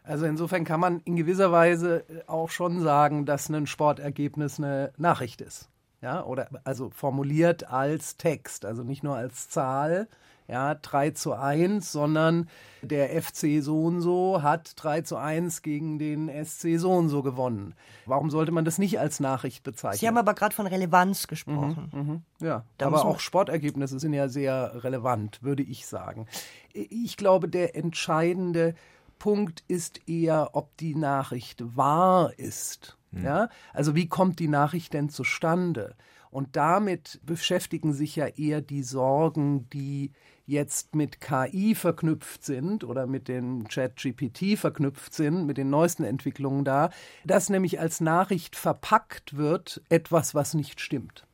Also 0.05 0.25
insofern 0.25 0.65
kann 0.65 0.81
man 0.81 1.01
in 1.01 1.17
gewisser 1.17 1.53
Weise 1.53 2.05
auch 2.27 2.51
schon 2.51 2.81
sagen, 2.81 3.27
dass 3.27 3.49
ein 3.49 3.67
Sportergebnis 3.67 4.59
eine 4.59 4.93
Nachricht 4.97 5.41
ist. 5.41 5.69
Ja, 6.01 6.25
oder 6.25 6.49
also 6.65 6.91
formuliert 6.91 7.69
als 7.69 8.17
Text, 8.17 8.65
also 8.65 8.85
nicht 8.85 9.03
nur 9.03 9.17
als 9.17 9.49
Zahl, 9.49 10.09
ja, 10.49 10.75
3 10.75 11.11
zu 11.11 11.35
1, 11.35 11.93
sondern 11.93 12.49
der 12.81 13.23
FC 13.23 13.63
so 13.63 13.85
und 13.85 14.01
so 14.01 14.43
hat 14.43 14.73
3 14.77 15.03
zu 15.03 15.17
1 15.17 15.63
gegen 15.63 15.99
den 15.99 16.29
SC 16.45 16.79
so 16.79 16.91
und 16.93 17.11
so 17.11 17.23
gewonnen. 17.23 17.75
Warum 18.07 18.31
sollte 18.31 18.51
man 18.51 18.65
das 18.65 18.79
nicht 18.79 18.99
als 18.99 19.21
Nachricht 19.21 19.63
bezeichnen? 19.63 19.99
Sie 19.99 20.09
haben 20.09 20.17
aber 20.17 20.35
gerade 20.35 20.55
von 20.55 20.67
Relevanz 20.67 21.27
gesprochen. 21.27 21.91
Mhm, 21.93 22.01
mh, 22.01 22.21
ja, 22.41 22.65
da 22.79 22.87
aber 22.87 23.05
auch 23.05 23.21
Sportergebnisse 23.21 23.99
sind 23.99 24.15
ja 24.15 24.29
sehr 24.29 24.83
relevant, 24.83 25.43
würde 25.43 25.63
ich 25.63 25.87
sagen. 25.87 26.27
Ich 26.73 27.17
glaube, 27.17 27.49
der 27.49 27.77
entscheidende 27.77 28.75
Punkt 29.19 29.65
ist 29.69 30.09
eher, 30.09 30.51
ob 30.55 30.77
die 30.79 30.95
Nachricht 30.95 31.77
wahr 31.77 32.33
ist. 32.39 32.97
Mhm. 33.11 33.25
Ja? 33.25 33.49
Also 33.75 33.95
wie 33.95 34.09
kommt 34.09 34.39
die 34.39 34.49
Nachricht 34.49 34.95
denn 34.95 35.11
zustande? 35.11 35.95
Und 36.31 36.57
damit 36.57 37.21
beschäftigen 37.25 37.93
sich 37.93 38.17
ja 38.17 38.27
eher 38.27 38.61
die 38.61 38.83
Sorgen, 38.83 39.69
die 39.71 40.13
jetzt 40.49 40.97
mit 40.97 41.21
KI 41.21 41.75
verknüpft 41.75 42.43
sind 42.43 42.83
oder 42.83 43.07
mit 43.07 43.29
dem 43.29 43.69
Chat-GPT 43.69 44.59
verknüpft 44.59 45.13
sind, 45.13 45.45
mit 45.45 45.59
den 45.59 45.69
neuesten 45.69 46.05
Entwicklungen 46.05 46.65
da, 46.65 46.89
dass 47.27 47.51
nämlich 47.51 47.79
als 47.79 48.01
Nachricht 48.01 48.57
verpackt 48.57 49.37
wird 49.37 49.83
etwas, 49.91 50.35
was 50.35 50.55
nicht 50.55 50.81
stimmt 50.81 51.27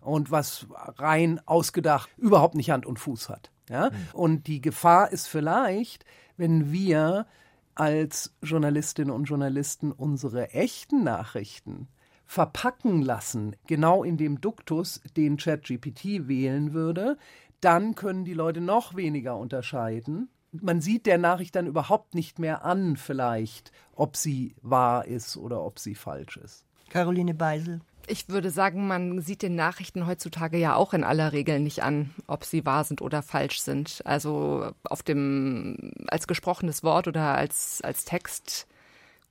und 0.00 0.30
was 0.30 0.66
rein 0.70 1.40
ausgedacht 1.46 2.08
überhaupt 2.16 2.54
nicht 2.54 2.70
Hand 2.70 2.86
und 2.86 3.00
Fuß 3.00 3.28
hat. 3.28 3.50
Ja? 3.68 3.90
Mhm. 3.90 3.96
Und 4.12 4.46
die 4.46 4.60
Gefahr 4.60 5.10
ist 5.10 5.26
vielleicht, 5.26 6.04
wenn 6.36 6.70
wir 6.70 7.26
als 7.74 8.36
Journalistinnen 8.40 9.12
und 9.12 9.24
Journalisten 9.24 9.90
unsere 9.90 10.50
echten 10.50 11.02
Nachrichten 11.02 11.88
verpacken 12.26 13.02
lassen, 13.02 13.54
genau 13.66 14.02
in 14.02 14.16
dem 14.16 14.40
Duktus, 14.40 15.00
den 15.16 15.36
ChatGPT 15.36 16.26
wählen 16.26 16.72
würde, 16.72 17.18
dann 17.64 17.94
können 17.94 18.24
die 18.24 18.34
Leute 18.34 18.60
noch 18.60 18.94
weniger 18.94 19.36
unterscheiden. 19.36 20.28
Man 20.52 20.80
sieht 20.80 21.06
der 21.06 21.18
Nachricht 21.18 21.56
dann 21.56 21.66
überhaupt 21.66 22.14
nicht 22.14 22.38
mehr 22.38 22.64
an, 22.64 22.96
vielleicht, 22.96 23.72
ob 23.94 24.16
sie 24.16 24.54
wahr 24.62 25.06
ist 25.06 25.36
oder 25.36 25.62
ob 25.62 25.78
sie 25.78 25.94
falsch 25.94 26.36
ist. 26.36 26.64
Caroline 26.90 27.34
Beisel. 27.34 27.80
Ich 28.06 28.28
würde 28.28 28.50
sagen, 28.50 28.86
man 28.86 29.20
sieht 29.20 29.42
den 29.42 29.56
Nachrichten 29.56 30.06
heutzutage 30.06 30.58
ja 30.58 30.76
auch 30.76 30.92
in 30.92 31.04
aller 31.04 31.32
Regel 31.32 31.58
nicht 31.58 31.82
an, 31.82 32.10
ob 32.26 32.44
sie 32.44 32.66
wahr 32.66 32.84
sind 32.84 33.00
oder 33.00 33.22
falsch 33.22 33.60
sind. 33.60 34.02
Also 34.04 34.70
auf 34.84 35.02
dem 35.02 35.92
als 36.08 36.26
gesprochenes 36.26 36.84
Wort 36.84 37.08
oder 37.08 37.34
als 37.34 37.80
als 37.82 38.04
Text 38.04 38.66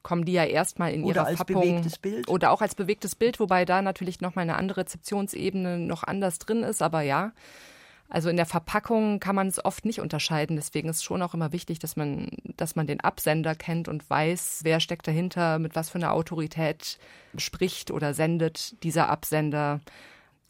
kommen 0.01 0.25
die 0.25 0.33
ja 0.33 0.43
erstmal 0.43 0.91
in 0.91 1.03
oder 1.03 1.21
ihrer 1.21 1.27
als 1.27 1.37
Fappung 1.37 1.61
bewegtes 1.61 1.97
Bild. 1.97 2.27
oder 2.27 2.51
auch 2.51 2.61
als 2.61 2.75
bewegtes 2.75 3.15
Bild, 3.15 3.39
wobei 3.39 3.63
da 3.63 3.81
natürlich 3.81 4.21
noch 4.21 4.35
mal 4.35 4.41
eine 4.41 4.55
andere 4.55 4.81
Rezeptionsebene 4.81 5.77
noch 5.77 6.03
anders 6.03 6.39
drin 6.39 6.63
ist, 6.63 6.81
aber 6.81 7.01
ja. 7.01 7.31
Also 8.13 8.29
in 8.29 8.35
der 8.35 8.45
Verpackung 8.45 9.19
kann 9.19 9.35
man 9.35 9.47
es 9.47 9.65
oft 9.65 9.85
nicht 9.85 9.99
unterscheiden. 9.99 10.55
Deswegen 10.55 10.87
ist 10.87 11.03
schon 11.03 11.23
auch 11.23 11.33
immer 11.33 11.51
wichtig, 11.51 11.79
dass 11.79 11.95
man, 11.95 12.29
dass 12.57 12.75
man 12.75 12.85
den 12.85 12.99
Absender 12.99 13.55
kennt 13.55 13.87
und 13.87 14.07
weiß, 14.07 14.59
wer 14.61 14.79
steckt 14.79 15.07
dahinter, 15.07 15.57
mit 15.57 15.75
was 15.75 15.89
für 15.89 15.97
einer 15.97 16.13
Autorität 16.13 16.99
spricht 17.37 17.89
oder 17.89 18.13
sendet 18.13 18.83
dieser 18.83 19.09
Absender. 19.09 19.81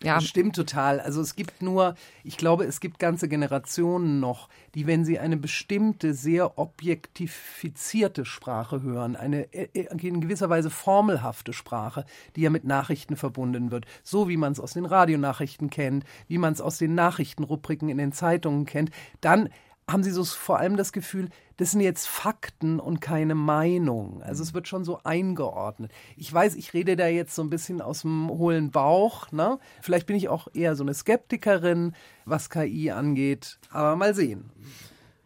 Ja. 0.04 0.16
Das 0.16 0.26
stimmt 0.26 0.56
total. 0.56 1.00
Also 1.00 1.22
es 1.22 1.36
gibt 1.36 1.62
nur, 1.62 1.96
ich 2.24 2.38
glaube, 2.38 2.66
es 2.66 2.80
gibt 2.80 3.00
ganze 3.00 3.28
Generationen 3.28 4.20
noch, 4.20 4.50
die, 4.76 4.86
wenn 4.86 5.06
sie 5.06 5.18
eine 5.18 5.38
bestimmte, 5.38 6.14
sehr 6.14 6.58
objektifizierte 6.60 8.26
Sprache 8.26 8.82
hören, 8.82 9.16
eine 9.16 9.52
äh, 9.54 9.70
äh, 9.74 10.08
in 10.08 10.22
gewisser 10.22 10.50
Weise 10.50 10.70
formelhafte 10.70 11.54
Sprache, 11.54 12.06
die 12.36 12.42
ja 12.42 12.50
mit 12.50 12.66
Nachrichten 12.66 13.16
verbunden 13.16 13.72
wird, 13.72 13.86
so 14.04 14.28
wie 14.28 14.38
man 14.38 14.52
es 14.52 14.60
aus 14.60 14.74
den 14.74 14.86
Radionachrichten 14.86 15.70
kennt, 15.70 16.06
wie 16.28 16.38
man 16.38 16.54
es 16.54 16.62
aus 16.62 16.78
den 16.78 16.96
Nachrichtenrubriken 16.96 17.90
in 17.90 17.98
den 17.98 18.12
Zeitungen 18.12 18.66
kennt, 18.66 18.92
dann 19.22 19.50
haben 19.90 20.04
Sie 20.04 20.12
so 20.12 20.24
vor 20.24 20.60
allem 20.60 20.78
das 20.78 20.94
Gefühl, 20.94 21.30
das 21.58 21.72
sind 21.72 21.82
jetzt 21.82 22.08
Fakten 22.08 22.80
und 22.80 23.00
keine 23.02 23.36
Meinung. 23.36 24.22
Also 24.24 24.44
es 24.44 24.54
wird 24.54 24.68
schon 24.68 24.84
so 24.84 25.00
eingeordnet. 25.04 25.92
Ich 26.18 26.34
weiß, 26.34 26.56
ich 26.56 26.74
rede 26.74 26.96
da 26.96 27.08
jetzt 27.08 27.36
so 27.36 27.44
ein 27.44 27.50
bisschen 27.50 27.82
aus 27.82 28.02
dem 28.02 28.30
hohlen 28.30 28.72
Bauch. 28.72 29.32
Ne? 29.32 29.60
Vielleicht 29.82 30.08
bin 30.08 30.16
ich 30.16 30.30
auch 30.30 30.48
eher 30.54 30.76
so 30.76 30.84
eine 30.84 30.94
Skeptikerin, 30.94 31.94
was 32.26 32.50
KI 32.50 32.92
angeht. 32.92 33.60
Aber 33.70 33.96
mal 33.96 34.16
sehen. 34.16 34.50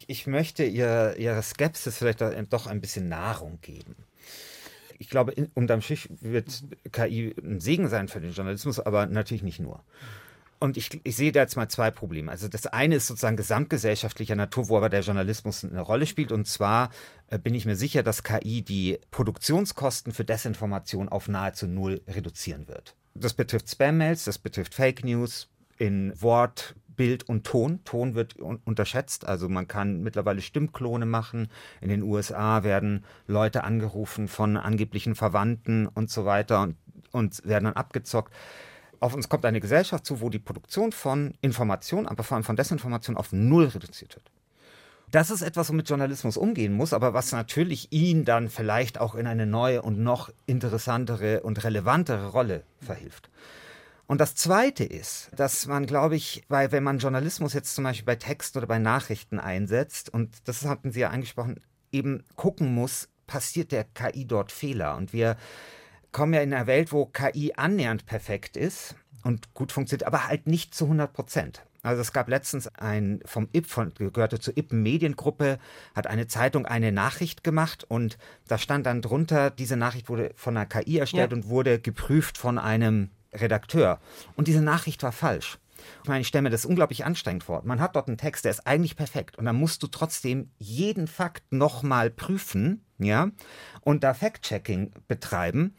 Ich 0.08 0.28
möchte 0.28 0.64
ihr, 0.64 1.16
ihrer 1.18 1.42
Skepsis 1.42 1.98
vielleicht 1.98 2.22
doch 2.22 2.68
ein 2.68 2.82
bisschen 2.82 3.10
Nahrung 3.10 3.60
geben 3.62 3.96
ich 5.00 5.10
glaube, 5.10 5.34
unterm 5.54 5.82
Strich 5.82 6.10
wird 6.22 6.64
KI 6.92 7.36
ein 7.42 7.60
Segen 7.60 7.88
sein 7.88 8.08
für 8.08 8.20
den 8.20 8.32
Journalismus, 8.32 8.80
aber 8.80 9.06
natürlich 9.06 9.44
nicht 9.44 9.60
nur. 9.60 9.84
Und 10.60 10.78
ich, 10.78 11.00
ich 11.04 11.16
sehe 11.16 11.32
da 11.32 11.42
jetzt 11.42 11.56
mal 11.56 11.70
zwei 11.70 11.92
Probleme. 11.92 12.32
Also 12.32 12.48
das 12.48 12.66
eine 12.66 12.96
ist 12.96 13.08
sozusagen 13.08 13.38
gesamtgesellschaftlicher 13.38 14.36
Natur, 14.36 14.70
wo 14.70 14.78
aber 14.78 14.90
der 14.90 15.02
Journalismus 15.02 15.64
eine 15.64 15.82
Rolle 15.82 16.08
spielt. 16.08 16.32
Und 16.32 16.48
zwar 16.48 16.90
äh, 17.28 17.38
bin 17.38 17.54
ich 17.54 17.66
mir 17.66 17.76
sicher, 17.76 18.02
dass 18.02 18.24
KI 18.24 18.64
die 18.64 19.00
Produktionskosten 19.12 20.14
für 20.14 20.26
Desinformation 20.26 21.10
auf 21.10 21.28
nahezu 21.28 21.68
null 21.68 22.02
reduzieren 22.08 22.68
wird. 22.68 22.96
Das 23.14 23.34
betrifft 23.34 23.70
Spam-Mails, 23.70 24.26
das 24.26 24.40
betrifft 24.40 24.74
Fake 24.74 25.04
News 25.04 25.50
in 25.78 26.20
Wort, 26.22 26.76
Bild 26.96 27.30
und 27.30 27.46
Ton. 27.46 27.84
Ton 27.84 28.16
wird 28.16 28.40
un 28.40 28.60
unterschätzt. 28.66 29.28
Also 29.28 29.48
man 29.48 29.68
kann 29.68 30.02
mittlerweile 30.02 30.42
Stimmklone 30.42 31.06
machen. 31.06 31.50
In 31.82 31.90
den 31.90 32.02
USA 32.02 32.64
werden 32.64 33.06
Leute 33.28 33.64
angerufen 33.64 34.28
von 34.28 34.58
angeblichen 34.58 35.14
Verwandten 35.14 35.88
und 35.88 36.10
so 36.10 36.26
weiter 36.26 36.62
und, 36.62 36.76
und 37.12 37.46
werden 37.46 37.66
dann 37.66 37.74
abgezockt 37.74 38.34
auf 39.00 39.14
uns 39.14 39.30
kommt 39.30 39.46
eine 39.46 39.60
Gesellschaft 39.60 40.06
zu, 40.06 40.22
wo 40.22 40.30
die 40.30 40.40
Produktion 40.40 40.92
von 40.92 41.34
Information, 41.42 42.08
aber 42.08 42.24
vor 42.24 42.36
allem 42.36 42.44
von 42.44 42.56
Desinformation 42.56 43.18
auf 43.18 43.32
Null 43.32 43.66
reduziert 43.66 44.16
wird. 44.16 44.32
Das 45.12 45.30
ist 45.30 45.42
etwas, 45.42 45.70
womit 45.70 45.88
Journalismus 45.88 46.36
umgehen 46.36 46.74
muss, 46.74 46.92
aber 46.92 47.14
was 47.14 47.32
natürlich 47.32 47.92
ihn 47.94 48.26
dann 48.26 48.50
vielleicht 48.50 49.00
auch 49.00 49.16
in 49.16 49.26
eine 49.26 49.46
neue 49.46 49.82
und 49.82 50.00
noch 50.00 50.30
interessantere 50.46 51.42
und 51.44 51.64
relevantere 51.64 52.28
Rolle 52.28 52.64
verhilft. 52.82 53.30
Und 54.08 54.20
das 54.20 54.36
Zweite 54.36 54.84
ist, 54.84 55.30
dass 55.36 55.66
man, 55.68 55.86
glaube 55.86 56.16
ich, 56.16 56.44
weil 56.50 56.72
wenn 56.72 56.84
man 56.84 57.00
Journalismus 57.00 57.54
jetzt 57.54 57.76
zum 57.76 57.86
Beispiel 57.86 58.06
bei 58.06 58.16
Text 58.16 58.58
oder 58.58 58.68
bei 58.68 58.80
Nachrichten 58.80 59.40
einsetzt, 59.40 60.14
und 60.14 60.36
das 60.46 60.66
hatten 60.66 60.92
Sie 60.92 61.02
ja 61.02 61.10
angesprochen, 61.10 61.62
eben 61.92 62.24
gucken 62.36 62.74
muss, 62.74 63.10
passiert 63.28 63.72
der 63.72 63.84
KI 63.84 64.26
dort 64.26 64.52
Fehler. 64.52 64.96
Und 64.96 65.14
wir 65.14 65.38
kommen 66.12 66.34
ja 66.34 66.42
in 66.42 66.54
einer 66.54 66.68
Welt, 66.68 66.92
wo 66.92 67.06
KI 67.06 67.54
annähernd 67.56 68.06
perfekt 68.06 68.58
ist 68.58 68.96
und 69.24 69.54
gut 69.54 69.72
funktioniert, 69.72 70.08
aber 70.08 70.28
halt 70.28 70.48
nicht 70.48 70.74
zu 70.74 70.86
100 70.86 71.12
Prozent. 71.14 71.64
Also 71.84 72.02
es 72.02 72.12
gab 72.12 72.28
letztens 72.28 72.68
ein 72.68 73.22
vom 73.26 73.48
IP, 73.54 73.68
von, 73.68 73.94
gehörte 73.94 74.40
zur 74.40 74.58
IP 74.58 74.74
Mediengruppe, 74.74 75.58
hat 75.96 76.08
eine 76.08 76.28
Zeitung 76.28 76.66
eine 76.66 76.92
Nachricht 76.92 77.44
gemacht 77.44 77.86
und 77.88 78.18
da 78.48 78.58
stand 78.58 78.86
dann 78.86 79.02
drunter, 79.02 79.52
diese 79.52 79.78
Nachricht 79.78 80.10
wurde 80.10 80.32
von 80.36 80.58
einer 80.58 80.66
KI 80.66 80.98
erstellt 80.98 81.32
ja. 81.32 81.38
und 81.38 81.48
wurde 81.48 81.80
geprüft 81.80 82.38
von 82.38 82.58
einem 82.58 83.10
Redakteur. 83.34 84.00
Und 84.36 84.48
diese 84.48 84.62
Nachricht 84.62 85.04
war 85.04 85.12
falsch. 85.12 85.60
Ich 86.04 86.10
meine, 86.10 86.22
ich 86.22 86.28
stelle 86.28 86.44
mir 86.44 86.50
das 86.50 86.66
unglaublich 86.66 87.06
anstrengend 87.06 87.44
vor. 87.44 87.62
Man 87.66 87.80
hat 87.80 87.96
dort 87.96 88.08
einen 88.08 88.18
Text, 88.18 88.46
der 88.46 88.52
ist 88.52 88.68
eigentlich 88.68 88.96
perfekt. 88.96 89.38
Und 89.38 89.46
dann 89.46 89.56
musst 89.56 89.84
du 89.84 89.88
trotzdem 89.88 90.52
jeden 90.58 91.08
Fakt 91.08 91.52
nochmal 91.52 92.10
prüfen, 92.10 92.86
ja, 92.98 93.30
und 93.82 94.04
da 94.04 94.14
Fact-Checking 94.14 94.92
betreiben. 95.08 95.76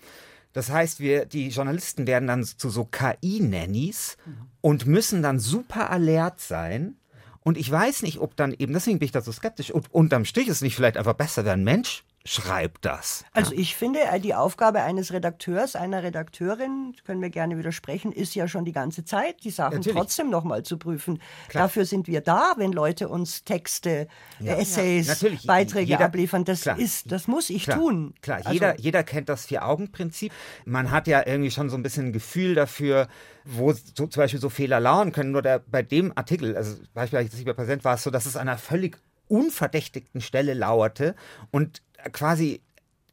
Das 0.53 0.71
heißt, 0.71 1.01
wir, 1.01 1.27
die 1.27 1.49
Journalisten 1.49 2.07
werden 2.07 2.27
dann 2.27 2.44
zu 2.44 2.71
so 2.71 2.85
KI-Nannies 2.85 4.16
und 4.61 4.87
müssen 4.87 5.23
dann 5.23 5.38
super 5.38 5.90
alert 5.90 6.40
sein. 6.40 6.97
Und 7.40 7.57
ich 7.57 7.71
weiß 7.71 8.03
nicht, 8.03 8.18
ob 8.18 8.37
dann 8.37 8.55
eben, 8.59 8.73
deswegen 8.73 8.99
bin 8.99 9.07
ich 9.07 9.12
da 9.12 9.21
so 9.21 9.33
skeptisch, 9.33 9.71
und 9.71 9.92
unterm 9.92 10.25
Strich 10.25 10.49
es 10.49 10.61
nicht 10.61 10.75
vielleicht 10.75 10.97
einfach 10.97 11.14
besser, 11.14 11.44
wenn 11.44 11.61
ein 11.61 11.64
Mensch 11.64 12.05
schreibt 12.29 12.85
das. 12.85 13.25
Also 13.33 13.53
ich 13.55 13.75
finde, 13.75 14.01
äh, 14.01 14.21
die 14.21 14.35
Aufgabe 14.35 14.83
eines 14.83 15.12
Redakteurs, 15.12 15.77
einer 15.77 16.03
Redakteurin, 16.03 16.95
können 17.07 17.23
wir 17.23 17.31
gerne 17.31 17.57
widersprechen, 17.59 18.12
ist 18.12 18.35
ja 18.35 18.49
schon 18.49 18.64
die 18.64 18.73
ganze 18.73 19.05
Zeit, 19.05 19.45
die 19.45 19.51
Sachen 19.51 19.77
Natürlich. 19.77 19.97
trotzdem 19.97 20.29
nochmal 20.29 20.62
zu 20.62 20.77
prüfen. 20.77 21.21
Klar. 21.49 21.64
Dafür 21.64 21.87
sind 21.87 22.07
wir 22.07 22.21
da, 22.21 22.55
wenn 22.57 22.73
Leute 22.73 23.09
uns 23.09 23.45
Texte, 23.45 24.09
ja. 24.41 24.57
Essays, 24.57 25.21
ja. 25.23 25.31
Beiträge 25.47 25.93
jeder, 25.93 26.05
abliefern. 26.05 26.45
Das 26.45 26.62
klar. 26.62 26.79
ist, 26.79 27.11
das 27.11 27.29
muss 27.29 27.49
ich 27.49 27.64
klar. 27.64 27.79
tun. 27.79 28.14
Klar, 28.21 28.38
also, 28.38 28.51
jeder, 28.51 28.79
jeder 28.79 29.03
kennt 29.03 29.29
das 29.29 29.47
Vier-Augen-Prinzip. 29.47 30.33
Man 30.67 30.91
hat 30.91 31.07
ja 31.07 31.27
irgendwie 31.27 31.51
schon 31.51 31.71
so 31.71 31.77
ein 31.77 31.83
bisschen 31.83 32.07
ein 32.07 32.12
Gefühl 32.12 32.55
dafür, 32.55 33.09
wo 33.45 33.73
so, 33.73 34.07
zum 34.07 34.21
Beispiel 34.21 34.41
so 34.41 34.51
Fehler 34.51 34.81
lauern 34.81 35.12
können. 35.12 35.33
Nur 35.33 35.43
der, 35.43 35.61
bei 35.61 35.83
dem 35.83 36.12
Artikel, 36.14 36.57
also 36.57 36.77
beispielsweise 36.93 37.45
bei 37.45 37.53
Präsent 37.55 37.85
war 37.85 37.95
es 37.95 38.03
so, 38.03 38.11
dass 38.11 38.27
es 38.27 38.37
einer 38.37 38.59
völlig 38.59 38.99
unverdächtigten 39.29 40.21
Stelle 40.21 40.55
lauerte 40.55 41.14
und 41.51 41.83
quasi 42.12 42.61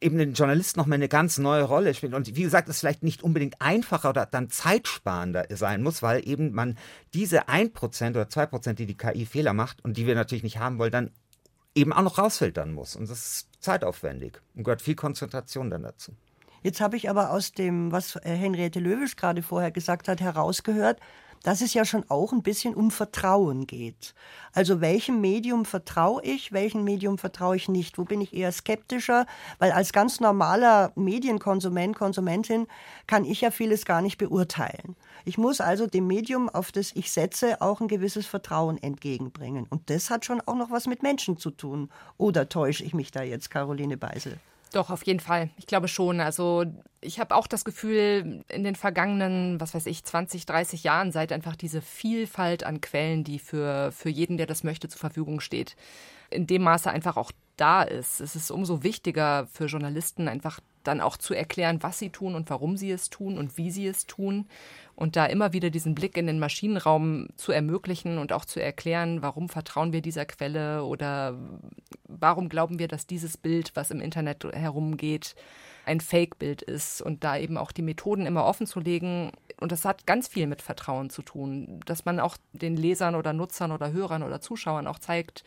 eben 0.00 0.18
den 0.18 0.34
Journalisten 0.34 0.78
noch 0.78 0.86
mal 0.86 0.96
eine 0.96 1.08
ganz 1.08 1.38
neue 1.38 1.62
Rolle 1.62 1.94
spielt. 1.94 2.14
Und 2.14 2.34
wie 2.36 2.42
gesagt, 2.42 2.68
es 2.68 2.80
vielleicht 2.80 3.02
nicht 3.02 3.22
unbedingt 3.22 3.60
einfacher 3.60 4.10
oder 4.10 4.26
dann 4.26 4.50
zeitsparender 4.50 5.46
sein 5.50 5.82
muss, 5.82 6.02
weil 6.02 6.26
eben 6.28 6.52
man 6.52 6.76
diese 7.14 7.48
1% 7.48 8.10
oder 8.10 8.24
2%, 8.24 8.74
die 8.74 8.86
die 8.86 8.96
KI 8.96 9.26
Fehler 9.26 9.52
macht 9.52 9.82
und 9.84 9.96
die 9.96 10.06
wir 10.06 10.14
natürlich 10.14 10.44
nicht 10.44 10.58
haben 10.58 10.78
wollen, 10.78 10.92
dann 10.92 11.10
eben 11.74 11.92
auch 11.92 12.02
noch 12.02 12.18
rausfiltern 12.18 12.72
muss. 12.72 12.96
Und 12.96 13.08
das 13.08 13.18
ist 13.18 13.48
zeitaufwendig 13.60 14.40
und 14.54 14.64
gehört 14.64 14.82
viel 14.82 14.94
Konzentration 14.94 15.70
dann 15.70 15.82
dazu. 15.82 16.12
Jetzt 16.62 16.80
habe 16.80 16.96
ich 16.96 17.08
aber 17.08 17.30
aus 17.30 17.52
dem, 17.52 17.92
was 17.92 18.18
Henriette 18.22 18.80
Löwisch 18.80 19.16
gerade 19.16 19.42
vorher 19.42 19.70
gesagt 19.70 20.08
hat, 20.08 20.20
herausgehört, 20.20 21.00
dass 21.46 21.60
es 21.60 21.74
ja 21.74 21.84
schon 21.84 22.04
auch 22.08 22.32
ein 22.32 22.42
bisschen 22.42 22.74
um 22.74 22.90
Vertrauen 22.90 23.68
geht. 23.68 24.14
Also 24.52 24.80
welchem 24.80 25.20
Medium 25.20 25.64
vertraue 25.64 26.20
ich, 26.24 26.50
welchem 26.50 26.82
Medium 26.82 27.18
vertraue 27.18 27.54
ich 27.54 27.68
nicht? 27.68 27.98
Wo 27.98 28.04
bin 28.04 28.20
ich 28.20 28.34
eher 28.34 28.50
skeptischer? 28.50 29.26
Weil 29.60 29.70
als 29.70 29.92
ganz 29.92 30.18
normaler 30.18 30.90
Medienkonsument, 30.96 31.94
Konsumentin 31.94 32.66
kann 33.06 33.24
ich 33.24 33.42
ja 33.42 33.52
vieles 33.52 33.84
gar 33.84 34.02
nicht 34.02 34.18
beurteilen. 34.18 34.96
Ich 35.24 35.38
muss 35.38 35.60
also 35.60 35.86
dem 35.86 36.08
Medium, 36.08 36.48
auf 36.48 36.72
das 36.72 36.90
ich 36.96 37.12
setze, 37.12 37.60
auch 37.60 37.80
ein 37.80 37.86
gewisses 37.86 38.26
Vertrauen 38.26 38.82
entgegenbringen. 38.82 39.68
Und 39.70 39.88
das 39.88 40.10
hat 40.10 40.24
schon 40.24 40.40
auch 40.40 40.56
noch 40.56 40.72
was 40.72 40.88
mit 40.88 41.04
Menschen 41.04 41.36
zu 41.36 41.52
tun. 41.52 41.90
Oder 42.18 42.48
täusche 42.48 42.82
ich 42.82 42.92
mich 42.92 43.12
da 43.12 43.22
jetzt, 43.22 43.50
Caroline 43.50 43.96
Beisel? 43.96 44.40
Doch, 44.72 44.90
auf 44.90 45.04
jeden 45.06 45.20
Fall. 45.20 45.50
Ich 45.56 45.66
glaube 45.66 45.88
schon. 45.88 46.20
Also 46.20 46.64
ich 47.00 47.20
habe 47.20 47.34
auch 47.34 47.46
das 47.46 47.64
Gefühl, 47.64 48.44
in 48.48 48.64
den 48.64 48.74
vergangenen, 48.74 49.60
was 49.60 49.74
weiß 49.74 49.86
ich, 49.86 50.04
20, 50.04 50.44
30 50.46 50.82
Jahren 50.82 51.12
seit 51.12 51.32
einfach 51.32 51.56
diese 51.56 51.80
Vielfalt 51.80 52.64
an 52.64 52.80
Quellen, 52.80 53.24
die 53.24 53.38
für, 53.38 53.92
für 53.92 54.08
jeden, 54.08 54.36
der 54.36 54.46
das 54.46 54.64
möchte, 54.64 54.88
zur 54.88 54.98
Verfügung 54.98 55.40
steht, 55.40 55.76
in 56.30 56.46
dem 56.46 56.62
Maße 56.62 56.90
einfach 56.90 57.16
auch 57.16 57.32
da 57.56 57.82
ist. 57.82 58.20
Es 58.20 58.36
ist 58.36 58.50
umso 58.50 58.82
wichtiger 58.82 59.46
für 59.52 59.66
Journalisten, 59.66 60.28
einfach 60.28 60.60
dann 60.86 61.00
auch 61.00 61.16
zu 61.16 61.34
erklären, 61.34 61.82
was 61.82 61.98
sie 61.98 62.10
tun 62.10 62.34
und 62.34 62.50
warum 62.50 62.76
sie 62.76 62.90
es 62.90 63.10
tun 63.10 63.38
und 63.38 63.56
wie 63.56 63.70
sie 63.70 63.86
es 63.86 64.06
tun. 64.06 64.46
Und 64.94 65.16
da 65.16 65.26
immer 65.26 65.52
wieder 65.52 65.70
diesen 65.70 65.94
Blick 65.94 66.16
in 66.16 66.26
den 66.26 66.38
Maschinenraum 66.38 67.28
zu 67.36 67.52
ermöglichen 67.52 68.18
und 68.18 68.32
auch 68.32 68.44
zu 68.44 68.60
erklären, 68.60 69.20
warum 69.20 69.48
vertrauen 69.48 69.92
wir 69.92 70.00
dieser 70.00 70.24
Quelle 70.24 70.84
oder 70.84 71.38
warum 72.04 72.48
glauben 72.48 72.78
wir, 72.78 72.88
dass 72.88 73.06
dieses 73.06 73.36
Bild, 73.36 73.72
was 73.74 73.90
im 73.90 74.00
Internet 74.00 74.44
herumgeht, 74.44 75.34
ein 75.84 76.00
Fake-Bild 76.00 76.62
ist 76.62 77.00
und 77.00 77.24
da 77.24 77.38
eben 77.38 77.56
auch 77.56 77.72
die 77.72 77.82
Methoden 77.82 78.26
immer 78.26 78.44
offen 78.44 78.66
zu 78.66 78.80
legen. 78.80 79.32
Und 79.60 79.72
das 79.72 79.84
hat 79.84 80.06
ganz 80.06 80.28
viel 80.28 80.46
mit 80.46 80.60
Vertrauen 80.60 81.10
zu 81.10 81.22
tun, 81.22 81.80
dass 81.86 82.04
man 82.04 82.20
auch 82.20 82.36
den 82.52 82.76
Lesern 82.76 83.14
oder 83.14 83.32
Nutzern 83.32 83.72
oder 83.72 83.92
Hörern 83.92 84.22
oder 84.22 84.40
Zuschauern 84.40 84.86
auch 84.86 84.98
zeigt, 84.98 85.44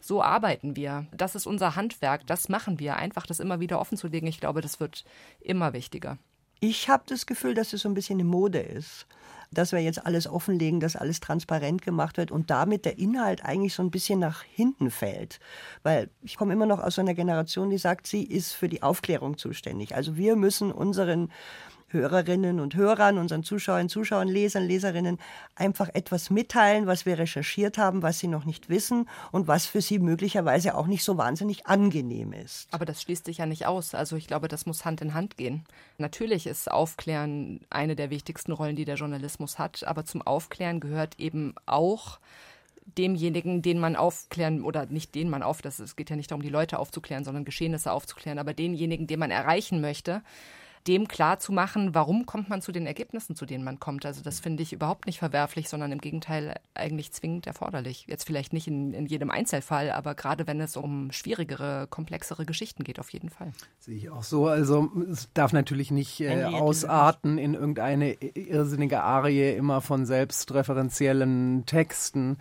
so 0.00 0.22
arbeiten 0.22 0.76
wir. 0.76 1.06
Das 1.12 1.34
ist 1.34 1.46
unser 1.46 1.76
Handwerk, 1.76 2.26
das 2.26 2.48
machen 2.48 2.78
wir. 2.78 2.96
Einfach 2.96 3.26
das 3.26 3.40
immer 3.40 3.60
wieder 3.60 3.80
offen 3.80 3.98
zu 3.98 4.08
legen, 4.08 4.26
ich 4.26 4.40
glaube, 4.40 4.60
das 4.60 4.80
wird 4.80 5.04
immer 5.40 5.72
wichtiger. 5.72 6.18
Ich 6.60 6.88
habe 6.88 7.04
das 7.06 7.26
Gefühl, 7.26 7.54
dass 7.54 7.72
es 7.72 7.82
so 7.82 7.88
ein 7.88 7.94
bisschen 7.94 8.16
eine 8.16 8.28
Mode 8.28 8.58
ist 8.58 9.06
dass 9.50 9.72
wir 9.72 9.80
jetzt 9.80 10.04
alles 10.04 10.26
offenlegen, 10.26 10.80
dass 10.80 10.96
alles 10.96 11.20
transparent 11.20 11.82
gemacht 11.82 12.16
wird 12.16 12.30
und 12.30 12.50
damit 12.50 12.84
der 12.84 12.98
Inhalt 12.98 13.44
eigentlich 13.44 13.74
so 13.74 13.82
ein 13.82 13.90
bisschen 13.90 14.18
nach 14.18 14.42
hinten 14.42 14.90
fällt. 14.90 15.40
Weil 15.82 16.10
ich 16.22 16.36
komme 16.36 16.52
immer 16.52 16.66
noch 16.66 16.80
aus 16.80 16.98
einer 16.98 17.14
Generation, 17.14 17.70
die 17.70 17.78
sagt, 17.78 18.06
sie 18.06 18.24
ist 18.24 18.52
für 18.52 18.68
die 18.68 18.82
Aufklärung 18.82 19.38
zuständig. 19.38 19.94
Also 19.94 20.16
wir 20.16 20.36
müssen 20.36 20.70
unseren 20.70 21.30
Hörerinnen 21.88 22.60
und 22.60 22.74
Hörern, 22.74 23.18
unseren 23.18 23.42
Zuschauern, 23.42 23.88
Zuschauern, 23.88 24.28
Lesern, 24.28 24.66
Leserinnen 24.66 25.18
einfach 25.54 25.88
etwas 25.94 26.30
mitteilen, 26.30 26.86
was 26.86 27.06
wir 27.06 27.18
recherchiert 27.18 27.78
haben, 27.78 28.02
was 28.02 28.18
sie 28.18 28.28
noch 28.28 28.44
nicht 28.44 28.68
wissen 28.68 29.08
und 29.32 29.48
was 29.48 29.66
für 29.66 29.80
sie 29.80 29.98
möglicherweise 29.98 30.74
auch 30.74 30.86
nicht 30.86 31.02
so 31.02 31.16
wahnsinnig 31.16 31.66
angenehm 31.66 32.32
ist. 32.32 32.68
Aber 32.72 32.84
das 32.84 33.02
schließt 33.02 33.24
sich 33.24 33.38
ja 33.38 33.46
nicht 33.46 33.66
aus. 33.66 33.94
Also 33.94 34.16
ich 34.16 34.26
glaube, 34.26 34.48
das 34.48 34.66
muss 34.66 34.84
Hand 34.84 35.00
in 35.00 35.14
Hand 35.14 35.36
gehen. 35.36 35.64
Natürlich 35.96 36.46
ist 36.46 36.70
Aufklären 36.70 37.60
eine 37.70 37.96
der 37.96 38.10
wichtigsten 38.10 38.52
Rollen, 38.52 38.76
die 38.76 38.84
der 38.84 38.96
Journalismus 38.96 39.58
hat, 39.58 39.84
aber 39.84 40.04
zum 40.04 40.22
Aufklären 40.22 40.80
gehört 40.80 41.18
eben 41.18 41.54
auch 41.66 42.18
demjenigen, 42.96 43.62
den 43.62 43.78
man 43.78 43.96
aufklären, 43.96 44.62
oder 44.62 44.86
nicht 44.86 45.14
den 45.14 45.28
man 45.28 45.42
auf, 45.42 45.62
das, 45.62 45.78
es 45.78 45.96
geht 45.96 46.10
ja 46.10 46.16
nicht 46.16 46.30
darum, 46.30 46.42
die 46.42 46.48
Leute 46.48 46.78
aufzuklären, 46.78 47.24
sondern 47.24 47.44
Geschehnisse 47.44 47.92
aufzuklären, 47.92 48.38
aber 48.38 48.54
denjenigen, 48.54 49.06
den 49.06 49.18
man 49.18 49.30
erreichen 49.30 49.80
möchte, 49.80 50.22
dem 50.86 51.08
klar 51.08 51.38
zu 51.38 51.52
machen, 51.52 51.94
warum 51.94 52.26
kommt 52.26 52.48
man 52.48 52.62
zu 52.62 52.72
den 52.72 52.86
Ergebnissen, 52.86 53.36
zu 53.36 53.46
denen 53.46 53.64
man 53.64 53.80
kommt. 53.80 54.06
Also 54.06 54.22
das 54.22 54.40
finde 54.40 54.62
ich 54.62 54.72
überhaupt 54.72 55.06
nicht 55.06 55.18
verwerflich, 55.18 55.68
sondern 55.68 55.92
im 55.92 56.00
Gegenteil 56.00 56.54
eigentlich 56.74 57.12
zwingend 57.12 57.46
erforderlich. 57.46 58.06
Jetzt 58.06 58.24
vielleicht 58.24 58.52
nicht 58.52 58.68
in, 58.68 58.94
in 58.94 59.06
jedem 59.06 59.30
Einzelfall, 59.30 59.90
aber 59.90 60.14
gerade 60.14 60.46
wenn 60.46 60.60
es 60.60 60.76
um 60.76 61.12
schwierigere, 61.12 61.86
komplexere 61.88 62.46
Geschichten 62.46 62.84
geht, 62.84 63.00
auf 63.00 63.10
jeden 63.12 63.30
Fall. 63.30 63.52
Sehe 63.78 63.96
ich 63.96 64.10
auch 64.10 64.22
so. 64.22 64.46
Also 64.46 64.90
es 65.10 65.28
darf 65.34 65.52
natürlich 65.52 65.90
nicht 65.90 66.20
äh, 66.20 66.44
ausarten 66.44 67.38
in 67.38 67.54
irgendeine 67.54 68.12
irrsinnige 68.12 69.02
Arie 69.02 69.52
immer 69.52 69.80
von 69.80 70.06
selbstreferenziellen 70.06 71.64
Texten. 71.66 72.38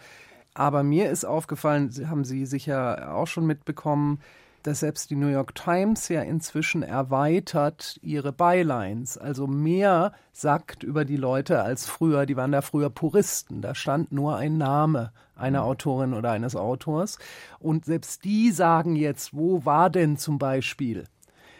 Aber 0.53 0.81
mir 0.83 1.11
ist 1.11 1.23
aufgefallen, 1.23 1.91
haben 2.09 2.23
Sie 2.23 2.45
sicher 2.47 3.13
auch 3.13 3.27
schon 3.27 3.45
mitbekommen, 3.45 4.19
dass 4.67 4.81
selbst 4.81 5.09
die 5.09 5.15
New 5.15 5.29
York 5.29 5.55
Times 5.55 6.09
ja 6.09 6.21
inzwischen 6.21 6.83
erweitert 6.83 7.97
ihre 8.01 8.33
Bylines, 8.33 9.17
also 9.17 9.47
mehr 9.47 10.11
sagt 10.33 10.83
über 10.83 11.05
die 11.05 11.15
Leute 11.15 11.61
als 11.61 11.87
früher. 11.87 12.25
Die 12.25 12.35
waren 12.35 12.51
da 12.51 12.61
früher 12.61 12.89
Puristen. 12.89 13.61
Da 13.61 13.73
stand 13.73 14.11
nur 14.11 14.35
ein 14.35 14.57
Name 14.57 15.13
einer 15.37 15.61
mhm. 15.61 15.67
Autorin 15.67 16.13
oder 16.13 16.31
eines 16.31 16.57
Autors. 16.57 17.17
Und 17.59 17.85
selbst 17.85 18.25
die 18.25 18.51
sagen 18.51 18.97
jetzt, 18.97 19.33
wo 19.33 19.63
war 19.63 19.89
denn 19.89 20.17
zum 20.17 20.37
Beispiel 20.37 21.05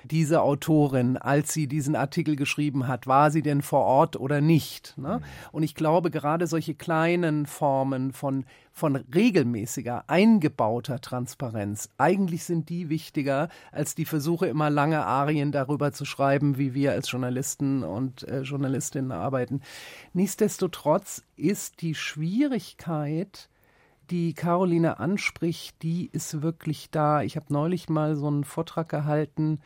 diese 0.04 0.42
Autorin, 0.42 1.18
als 1.18 1.54
sie 1.54 1.68
diesen 1.68 1.96
Artikel 1.96 2.36
geschrieben 2.36 2.88
hat, 2.88 3.08
war 3.08 3.32
sie 3.32 3.42
denn 3.42 3.62
vor 3.62 3.82
Ort 3.82 4.16
oder 4.20 4.42
nicht? 4.42 4.98
Ne? 4.98 5.20
Mhm. 5.20 5.24
Und 5.52 5.64
ich 5.64 5.76
glaube, 5.76 6.12
gerade 6.12 6.48
solche 6.48 6.76
kleinen 6.76 7.46
Formen 7.46 8.12
von, 8.14 8.46
von 8.72 8.96
regelmäßiger, 8.96 10.06
eingebauter 10.08 11.00
Transparenz, 11.00 11.90
eigentlich 11.98 12.44
sind 12.44 12.70
die 12.70 12.90
wichtiger 12.90 13.50
als 13.72 13.96
die 13.96 14.06
Versuche, 14.06 14.48
immer 14.48 14.70
lange 14.70 15.06
Arien 15.06 15.52
darüber 15.52 15.92
zu 15.92 16.06
schreiben, 16.06 16.58
wie 16.58 16.74
wir 16.74 16.92
als 16.92 17.12
Journalisten 17.12 17.84
und 17.84 18.28
äh, 18.28 18.42
Journalistinnen 18.42 19.12
arbeiten. 19.12 19.62
Nichtsdestotrotz 20.14 21.24
ist 21.36 21.82
die 21.82 21.96
Schwierigkeit, 21.96 23.50
die 24.10 24.34
Caroline 24.34 25.00
anspricht, 25.00 25.82
die 25.82 26.10
ist 26.12 26.42
wirklich 26.42 26.90
da. 26.92 27.22
Ich 27.22 27.36
habe 27.36 27.54
neulich 27.54 27.90
mal 27.90 28.16
so 28.16 28.28
einen 28.28 28.44
Vortrag 28.44 28.90
gehalten 28.90 29.60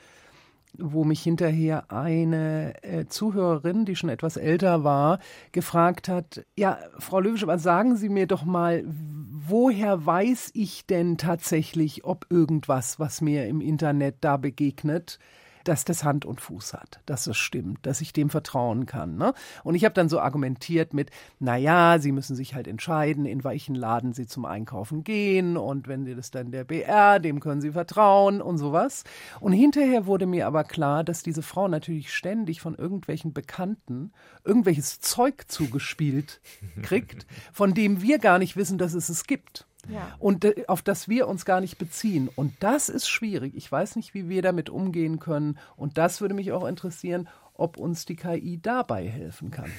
wo 0.77 1.03
mich 1.03 1.21
hinterher 1.21 1.91
eine 1.91 2.81
äh, 2.83 3.05
Zuhörerin, 3.05 3.85
die 3.85 3.95
schon 3.95 4.09
etwas 4.09 4.37
älter 4.37 4.83
war, 4.83 5.19
gefragt 5.51 6.07
hat, 6.07 6.45
ja, 6.57 6.77
Frau 6.97 7.19
Löwisch, 7.19 7.43
aber 7.43 7.59
sagen 7.59 7.95
Sie 7.95 8.09
mir 8.09 8.27
doch 8.27 8.43
mal, 8.43 8.83
woher 8.85 10.05
weiß 10.05 10.51
ich 10.53 10.85
denn 10.85 11.17
tatsächlich, 11.17 12.05
ob 12.05 12.25
irgendwas, 12.29 12.99
was 12.99 13.21
mir 13.21 13.47
im 13.47 13.61
Internet 13.61 14.17
da 14.21 14.37
begegnet, 14.37 15.19
dass 15.63 15.85
das 15.85 16.03
Hand 16.03 16.25
und 16.25 16.41
Fuß 16.41 16.73
hat, 16.73 16.99
dass 17.05 17.27
es 17.27 17.37
stimmt, 17.37 17.85
dass 17.85 18.01
ich 18.01 18.13
dem 18.13 18.29
vertrauen 18.29 18.85
kann. 18.85 19.17
Ne? 19.17 19.33
Und 19.63 19.75
ich 19.75 19.85
habe 19.85 19.93
dann 19.93 20.09
so 20.09 20.19
argumentiert 20.19 20.93
mit, 20.93 21.11
naja, 21.39 21.99
Sie 21.99 22.11
müssen 22.11 22.35
sich 22.35 22.55
halt 22.55 22.67
entscheiden, 22.67 23.25
in 23.25 23.43
welchen 23.43 23.75
Laden 23.75 24.13
Sie 24.13 24.25
zum 24.25 24.45
Einkaufen 24.45 25.03
gehen 25.03 25.57
und 25.57 25.87
wenn 25.87 26.05
Sie 26.05 26.15
das 26.15 26.31
dann 26.31 26.51
der 26.51 26.63
BR, 26.63 27.19
dem 27.19 27.39
können 27.39 27.61
Sie 27.61 27.71
vertrauen 27.71 28.41
und 28.41 28.57
sowas. 28.57 29.03
Und 29.39 29.53
hinterher 29.53 30.05
wurde 30.05 30.25
mir 30.25 30.47
aber 30.47 30.63
klar, 30.63 31.03
dass 31.03 31.23
diese 31.23 31.41
Frau 31.41 31.67
natürlich 31.67 32.13
ständig 32.13 32.61
von 32.61 32.75
irgendwelchen 32.75 33.33
Bekannten 33.33 34.11
irgendwelches 34.43 34.99
Zeug 34.99 35.45
zugespielt 35.47 36.41
kriegt, 36.81 37.25
von 37.51 37.73
dem 37.73 38.01
wir 38.01 38.19
gar 38.19 38.39
nicht 38.39 38.55
wissen, 38.55 38.77
dass 38.77 38.93
es 38.93 39.09
es 39.09 39.25
gibt. 39.25 39.67
Ja. 39.89 40.15
Und 40.19 40.45
auf 40.69 40.81
das 40.81 41.07
wir 41.07 41.27
uns 41.27 41.45
gar 41.45 41.61
nicht 41.61 41.77
beziehen. 41.77 42.29
Und 42.35 42.53
das 42.59 42.89
ist 42.89 43.07
schwierig. 43.07 43.55
Ich 43.55 43.71
weiß 43.71 43.95
nicht, 43.95 44.13
wie 44.13 44.29
wir 44.29 44.41
damit 44.41 44.69
umgehen 44.69 45.19
können. 45.19 45.57
Und 45.75 45.97
das 45.97 46.21
würde 46.21 46.33
mich 46.33 46.51
auch 46.51 46.65
interessieren, 46.65 47.27
ob 47.53 47.77
uns 47.77 48.05
die 48.05 48.15
KI 48.15 48.59
dabei 48.61 49.07
helfen 49.07 49.51
kann. 49.51 49.71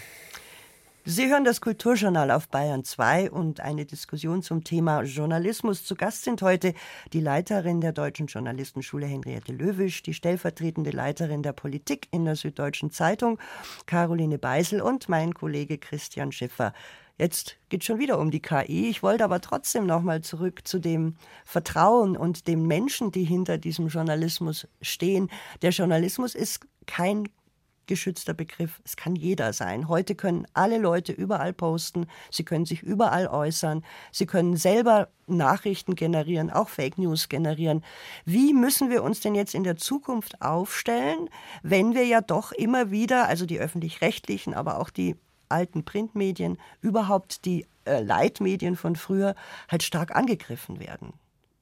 Sie 1.05 1.29
hören 1.29 1.43
das 1.43 1.61
Kulturjournal 1.61 2.31
auf 2.31 2.49
Bayern 2.49 2.85
2 2.85 3.33
und 3.33 3.59
eine 3.59 3.85
Diskussion 3.85 4.41
zum 4.41 4.63
Thema 4.63 5.03
Journalismus. 5.03 5.85
Zu 5.85 5.97
Gast 5.97 6.23
sind 6.23 6.43
heute 6.43 6.75
die 7.13 7.19
Leiterin 7.19 7.81
der 7.81 7.91
Deutschen 7.91 8.29
Journalistenschule 8.29 9.07
Henriette 9.07 9.53
Löwisch, 9.53 10.05
die 10.05 10.15
stellvertretende 10.15 10.91
Leiterin 10.91 11.43
der 11.43 11.55
Politik 11.55 12.07
in 12.13 12.25
der 12.25 12.37
Süddeutschen 12.37 12.93
Zeitung 12.93 13.41
Caroline 13.87 14.39
Beisel 14.39 14.81
und 14.81 15.09
mein 15.09 15.35
Kollege 15.35 15.77
Christian 15.77 16.31
Schiffer. 16.31 16.73
Jetzt 17.23 17.57
geht 17.69 17.83
es 17.83 17.87
schon 17.87 18.01
wieder 18.01 18.19
um 18.19 18.33
die 18.33 18.43
KI. 18.43 18.89
Ich 18.91 19.05
wollte 19.05 19.23
aber 19.23 19.41
trotzdem 19.41 19.87
noch 19.87 20.03
mal 20.03 20.23
zurück 20.23 20.63
zu 20.67 20.81
dem 20.81 21.15
Vertrauen 21.45 22.17
und 22.17 22.49
den 22.49 22.67
Menschen, 22.67 23.13
die 23.13 23.23
hinter 23.23 23.59
diesem 23.59 23.87
Journalismus 23.87 24.67
stehen. 24.81 25.31
Der 25.63 25.71
Journalismus 25.71 26.35
ist 26.35 26.67
kein 26.87 27.29
geschützter 27.87 28.35
Begriff. 28.35 28.83
Es 28.85 28.97
kann 28.97 29.15
jeder 29.15 29.53
sein. 29.53 29.87
Heute 29.87 30.17
können 30.17 30.49
alle 30.53 30.79
Leute 30.79 31.13
überall 31.13 31.53
posten. 31.53 32.07
Sie 32.33 32.45
können 32.45 32.67
sich 32.67 32.83
überall 32.83 33.29
äußern. 33.29 33.85
Sie 34.11 34.27
können 34.27 34.57
selber 34.57 35.07
Nachrichten 35.29 35.95
generieren, 35.95 36.51
auch 36.51 36.71
Fake 36.71 36.99
News 36.99 37.29
generieren. 37.29 37.85
Wie 38.25 38.53
müssen 38.53 38.91
wir 38.91 39.05
uns 39.05 39.21
denn 39.21 39.37
jetzt 39.37 39.55
in 39.55 39.63
der 39.63 39.77
Zukunft 39.77 40.43
aufstellen, 40.43 41.31
wenn 41.63 41.95
wir 41.95 42.05
ja 42.05 42.21
doch 42.21 42.51
immer 42.51 42.91
wieder, 42.91 43.29
also 43.29 43.47
die 43.47 43.61
öffentlich-rechtlichen, 43.61 44.55
aber 44.55 44.81
auch 44.81 44.91
die 44.91 45.15
alten 45.53 45.85
Printmedien, 45.85 46.59
überhaupt 46.81 47.45
die 47.45 47.67
äh, 47.85 48.01
Leitmedien 48.01 48.77
von 48.77 48.97
früher 48.97 49.35
halt 49.71 49.83
stark 49.83 50.17
angegriffen 50.17 50.81
werden. 50.81 51.13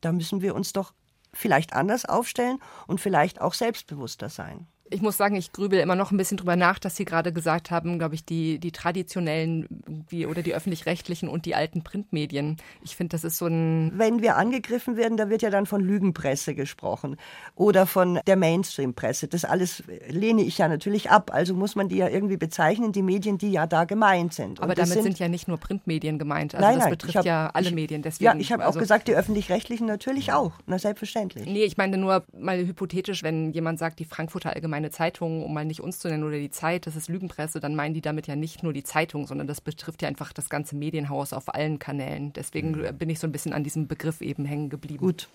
Da 0.00 0.12
müssen 0.12 0.40
wir 0.40 0.54
uns 0.54 0.72
doch 0.72 0.94
vielleicht 1.32 1.74
anders 1.74 2.06
aufstellen 2.06 2.58
und 2.86 3.00
vielleicht 3.00 3.40
auch 3.40 3.54
selbstbewusster 3.54 4.28
sein 4.28 4.66
ich 4.90 5.00
muss 5.02 5.16
sagen, 5.16 5.36
ich 5.36 5.52
grübel 5.52 5.78
immer 5.78 5.94
noch 5.94 6.10
ein 6.10 6.16
bisschen 6.16 6.36
drüber 6.36 6.56
nach, 6.56 6.78
dass 6.78 6.96
Sie 6.96 7.04
gerade 7.04 7.32
gesagt 7.32 7.70
haben, 7.70 7.98
glaube 7.98 8.14
ich, 8.14 8.24
die, 8.24 8.58
die 8.58 8.72
traditionellen 8.72 9.66
die, 10.10 10.26
oder 10.26 10.42
die 10.42 10.54
öffentlich-rechtlichen 10.54 11.28
und 11.28 11.46
die 11.46 11.54
alten 11.54 11.82
Printmedien. 11.82 12.56
Ich 12.82 12.96
finde, 12.96 13.12
das 13.14 13.24
ist 13.24 13.38
so 13.38 13.46
ein. 13.46 13.92
Wenn 13.94 14.20
wir 14.20 14.36
angegriffen 14.36 14.96
werden, 14.96 15.16
da 15.16 15.30
wird 15.30 15.42
ja 15.42 15.50
dann 15.50 15.66
von 15.66 15.80
Lügenpresse 15.80 16.54
gesprochen 16.54 17.16
oder 17.54 17.86
von 17.86 18.20
der 18.26 18.36
Mainstream-Presse. 18.36 19.28
Das 19.28 19.44
alles 19.44 19.84
lehne 20.08 20.42
ich 20.42 20.58
ja 20.58 20.68
natürlich 20.68 21.10
ab. 21.10 21.30
Also 21.32 21.54
muss 21.54 21.76
man 21.76 21.88
die 21.88 21.96
ja 21.96 22.08
irgendwie 22.08 22.36
bezeichnen, 22.36 22.92
die 22.92 23.02
Medien, 23.02 23.38
die 23.38 23.52
ja 23.52 23.66
da 23.66 23.84
gemeint 23.84 24.34
sind. 24.34 24.60
Aber 24.60 24.74
damit 24.74 24.92
sind, 24.92 25.02
sind, 25.04 25.18
ja 25.18 25.28
nicht 25.28 25.46
nur 25.46 25.58
Printmedien 25.58 26.18
gemeint. 26.18 26.54
Also 26.54 26.66
nein, 26.66 26.78
das 26.80 26.90
betrifft 26.90 27.16
hab, 27.16 27.24
ja 27.24 27.50
alle 27.54 27.68
ich, 27.68 27.74
Medien. 27.74 28.02
Deswegen, 28.02 28.24
ja, 28.24 28.36
ich 28.36 28.52
habe 28.52 28.64
also, 28.64 28.78
auch 28.78 28.80
gesagt, 28.80 29.06
die 29.08 29.14
öffentlich-rechtlichen 29.14 29.86
natürlich 29.86 30.32
auch. 30.32 30.52
Na, 30.66 30.78
selbstverständlich. 30.78 31.46
Nee, 31.46 31.64
ich 31.64 31.76
meine 31.76 31.96
nur 31.96 32.24
mal 32.36 32.58
hypothetisch, 32.58 33.22
wenn 33.22 33.52
jemand 33.52 33.78
sagt, 33.78 33.98
die 34.00 34.04
Frankfurter 34.04 34.54
Allgemeine 34.54 34.79
eine 34.80 34.90
Zeitung, 34.90 35.44
um 35.44 35.54
mal 35.54 35.64
nicht 35.64 35.80
uns 35.80 35.98
zu 35.98 36.08
nennen, 36.08 36.24
oder 36.24 36.38
die 36.38 36.50
Zeit, 36.50 36.86
das 36.86 36.96
ist 36.96 37.08
Lügenpresse, 37.08 37.60
dann 37.60 37.74
meinen 37.74 37.94
die 37.94 38.00
damit 38.00 38.26
ja 38.26 38.36
nicht 38.36 38.62
nur 38.62 38.72
die 38.72 38.82
Zeitung, 38.82 39.26
sondern 39.26 39.46
das 39.46 39.60
betrifft 39.60 40.02
ja 40.02 40.08
einfach 40.08 40.32
das 40.32 40.48
ganze 40.48 40.76
Medienhaus 40.76 41.32
auf 41.32 41.54
allen 41.54 41.78
Kanälen. 41.78 42.32
Deswegen 42.32 42.72
mhm. 42.72 42.98
bin 42.98 43.10
ich 43.10 43.18
so 43.18 43.26
ein 43.26 43.32
bisschen 43.32 43.52
an 43.52 43.64
diesem 43.64 43.86
Begriff 43.86 44.20
eben 44.20 44.44
hängen 44.44 44.68
geblieben. 44.70 44.98
Gut. 44.98 45.28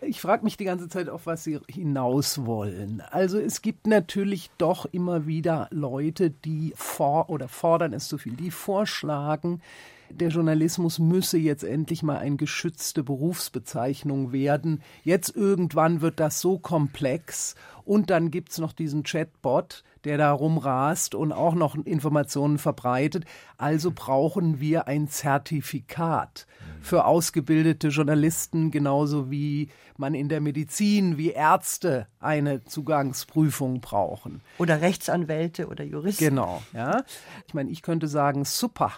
Ich 0.00 0.20
frage 0.20 0.44
mich 0.44 0.56
die 0.56 0.64
ganze 0.64 0.88
Zeit, 0.88 1.08
auf 1.08 1.26
was 1.26 1.42
Sie 1.42 1.58
hinaus 1.68 2.46
wollen. 2.46 3.02
Also 3.10 3.38
es 3.38 3.62
gibt 3.62 3.88
natürlich 3.88 4.50
doch 4.56 4.86
immer 4.86 5.26
wieder 5.26 5.66
Leute, 5.72 6.30
die 6.30 6.72
vor 6.76 7.30
oder 7.30 7.48
fordern 7.48 7.92
es 7.92 8.06
zu 8.06 8.16
viel, 8.16 8.34
die 8.34 8.52
vorschlagen, 8.52 9.60
der 10.10 10.28
Journalismus 10.28 10.98
müsse 10.98 11.38
jetzt 11.38 11.64
endlich 11.64 12.02
mal 12.02 12.18
eine 12.18 12.36
geschützte 12.36 13.02
Berufsbezeichnung 13.02 14.32
werden. 14.32 14.82
Jetzt 15.04 15.34
irgendwann 15.34 16.00
wird 16.00 16.20
das 16.20 16.40
so 16.40 16.58
komplex 16.58 17.54
und 17.84 18.10
dann 18.10 18.30
gibt 18.30 18.50
es 18.50 18.58
noch 18.58 18.72
diesen 18.72 19.02
Chatbot, 19.02 19.82
der 20.04 20.18
da 20.18 20.32
rumrast 20.32 21.14
und 21.14 21.32
auch 21.32 21.54
noch 21.54 21.74
Informationen 21.74 22.58
verbreitet. 22.58 23.24
Also 23.56 23.92
brauchen 23.94 24.60
wir 24.60 24.86
ein 24.86 25.08
Zertifikat 25.08 26.46
für 26.80 27.04
ausgebildete 27.04 27.88
Journalisten, 27.88 28.70
genauso 28.70 29.30
wie 29.30 29.68
man 29.96 30.14
in 30.14 30.28
der 30.28 30.40
Medizin, 30.40 31.18
wie 31.18 31.30
Ärzte 31.30 32.06
eine 32.20 32.64
Zugangsprüfung 32.64 33.80
brauchen. 33.80 34.42
Oder 34.58 34.80
Rechtsanwälte 34.80 35.66
oder 35.68 35.84
Juristen. 35.84 36.24
Genau, 36.24 36.62
ja. 36.72 37.02
Ich 37.46 37.54
meine, 37.54 37.70
ich 37.70 37.82
könnte 37.82 38.06
sagen, 38.06 38.44
super, 38.44 38.92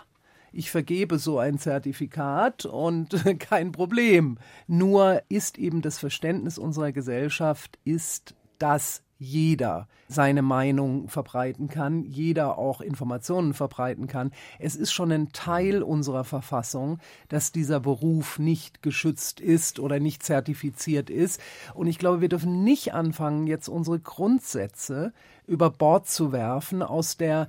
ich 0.53 0.71
vergebe 0.71 1.19
so 1.19 1.39
ein 1.39 1.59
Zertifikat 1.59 2.65
und 2.65 3.25
kein 3.39 3.73
Problem. 3.73 4.39
Nur 4.67 5.23
ist 5.29 5.59
eben 5.59 5.83
das 5.83 5.99
Verständnis 5.99 6.59
unserer 6.59 6.93
Gesellschaft, 6.93 7.79
ist, 7.85 8.35
dass 8.59 9.03
jeder 9.21 9.87
seine 10.09 10.41
Meinung 10.43 11.09
verbreiten 11.09 11.69
kann, 11.69 12.05
jeder 12.05 12.59
auch 12.59 12.81
Informationen 12.81 13.53
verbreiten 13.53 14.07
kann. 14.07 14.33
Es 14.59 14.75
ist 14.75 14.93
schon 14.93 15.13
ein 15.13 15.31
Teil 15.33 15.83
unserer 15.83 16.25
Verfassung, 16.25 16.99
dass 17.29 17.53
dieser 17.53 17.81
Beruf 17.81 18.39
nicht 18.39 18.83
geschützt 18.83 19.39
ist 19.39 19.79
oder 19.79 20.01
nicht 20.01 20.23
zertifiziert 20.23 21.11
ist. 21.11 21.41
Und 21.75 21.87
ich 21.87 21.99
glaube, 21.99 22.23
wir 22.23 22.31
dürfen 22.31 22.65
nicht 22.65 22.95
anfangen, 22.95 23.47
jetzt 23.47 23.69
unsere 23.69 24.01
Grundsätze 24.01 25.13
über 25.47 25.71
Bord 25.71 26.09
zu 26.09 26.33
werfen 26.33 26.83
aus 26.83 27.19
der 27.19 27.49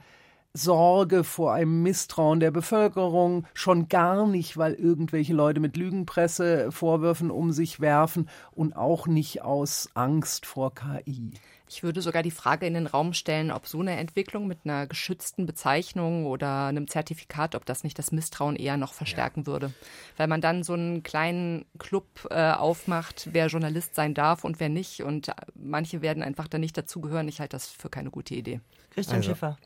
Sorge 0.53 1.23
vor 1.23 1.53
einem 1.53 1.81
Misstrauen 1.81 2.39
der 2.39 2.51
Bevölkerung, 2.51 3.45
schon 3.53 3.87
gar 3.87 4.27
nicht, 4.27 4.57
weil 4.57 4.73
irgendwelche 4.73 5.33
Leute 5.33 5.59
mit 5.59 5.77
Lügenpresse 5.77 6.71
Vorwürfen 6.71 7.31
um 7.31 7.51
sich 7.51 7.79
werfen 7.79 8.29
und 8.51 8.75
auch 8.75 9.07
nicht 9.07 9.41
aus 9.43 9.89
Angst 9.93 10.45
vor 10.45 10.73
KI. 10.75 11.31
Ich 11.73 11.83
würde 11.83 12.01
sogar 12.01 12.21
die 12.21 12.31
Frage 12.31 12.65
in 12.65 12.73
den 12.73 12.85
Raum 12.85 13.13
stellen, 13.13 13.49
ob 13.49 13.65
so 13.65 13.79
eine 13.79 13.95
Entwicklung 13.95 14.45
mit 14.45 14.59
einer 14.65 14.87
geschützten 14.87 15.45
Bezeichnung 15.45 16.25
oder 16.25 16.65
einem 16.65 16.89
Zertifikat, 16.89 17.55
ob 17.55 17.65
das 17.65 17.85
nicht 17.85 17.97
das 17.97 18.11
Misstrauen 18.11 18.57
eher 18.57 18.75
noch 18.75 18.91
verstärken 18.91 19.41
ja. 19.41 19.45
würde. 19.45 19.73
Weil 20.17 20.27
man 20.27 20.41
dann 20.41 20.63
so 20.63 20.73
einen 20.73 21.01
kleinen 21.01 21.63
Club 21.79 22.27
äh, 22.29 22.51
aufmacht, 22.51 23.29
wer 23.31 23.47
Journalist 23.47 23.95
sein 23.95 24.13
darf 24.13 24.43
und 24.43 24.59
wer 24.59 24.67
nicht. 24.67 25.01
Und 25.03 25.31
manche 25.55 26.01
werden 26.01 26.23
einfach 26.23 26.49
da 26.49 26.57
nicht 26.57 26.77
dazugehören. 26.77 27.29
Ich 27.29 27.39
halte 27.39 27.55
das 27.55 27.67
für 27.67 27.89
keine 27.89 28.09
gute 28.09 28.35
Idee. 28.35 28.59
Christian 28.89 29.19
also. 29.19 29.29
Schiffer. 29.29 29.57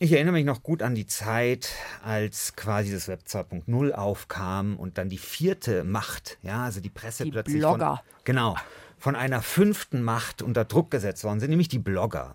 Ich 0.00 0.12
erinnere 0.12 0.32
mich 0.32 0.44
noch 0.44 0.62
gut 0.62 0.82
an 0.82 0.94
die 0.94 1.06
Zeit, 1.06 1.70
als 2.02 2.56
quasi 2.56 2.90
das 2.90 3.06
Web 3.06 3.20
2.0 3.28 3.92
aufkam 3.92 4.76
und 4.76 4.98
dann 4.98 5.08
die 5.08 5.18
vierte 5.18 5.84
Macht, 5.84 6.38
ja, 6.42 6.64
also 6.64 6.80
die 6.80 6.90
Presse 6.90 7.24
die 7.24 7.30
plötzlich. 7.30 7.58
Blogger. 7.58 7.96
Von, 7.96 8.24
genau, 8.24 8.56
von 8.98 9.14
einer 9.14 9.40
fünften 9.40 10.02
Macht 10.02 10.42
unter 10.42 10.64
Druck 10.64 10.90
gesetzt 10.90 11.22
worden 11.22 11.38
sind, 11.38 11.50
nämlich 11.50 11.68
die 11.68 11.78
Blogger. 11.78 12.34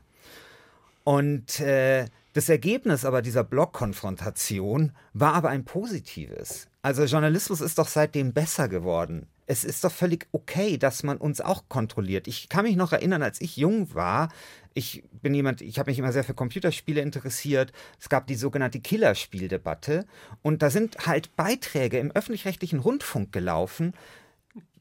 Und 1.04 1.60
äh, 1.60 2.06
das 2.34 2.48
Ergebnis 2.48 3.04
aber 3.04 3.22
dieser 3.22 3.44
Blog-Konfrontation 3.44 4.94
war 5.14 5.34
aber 5.34 5.50
ein 5.50 5.66
positives. 5.66 6.68
Also 6.82 7.04
Journalismus 7.04 7.60
ist 7.60 7.78
doch 7.78 7.88
seitdem 7.88 8.34
besser 8.34 8.70
geworden. 8.70 9.28
Es 9.52 9.64
ist 9.64 9.84
doch 9.84 9.92
völlig 9.92 10.28
okay, 10.32 10.78
dass 10.78 11.02
man 11.02 11.18
uns 11.18 11.42
auch 11.42 11.64
kontrolliert. 11.70 12.28
Ich 12.28 12.50
kann 12.50 12.66
mich 12.66 12.76
noch 12.76 12.94
erinnern, 12.94 13.24
als 13.24 13.42
ich 13.42 13.58
jung 13.58 13.96
war, 13.96 14.30
ich 14.76 15.04
bin 15.12 15.34
jemand, 15.34 15.62
ich 15.62 15.80
habe 15.80 15.90
mich 15.90 15.98
immer 15.98 16.12
sehr 16.12 16.24
für 16.24 16.36
Computerspiele 16.36 17.02
interessiert. 17.02 17.74
Es 18.00 18.10
gab 18.10 18.28
die 18.28 18.36
sogenannte 18.36 18.80
Killerspieldebatte 18.80 20.06
und 20.44 20.62
da 20.62 20.70
sind 20.70 21.08
halt 21.08 21.36
Beiträge 21.36 21.98
im 21.98 22.12
öffentlich-rechtlichen 22.12 22.78
Rundfunk 22.78 23.32
gelaufen. 23.32 23.94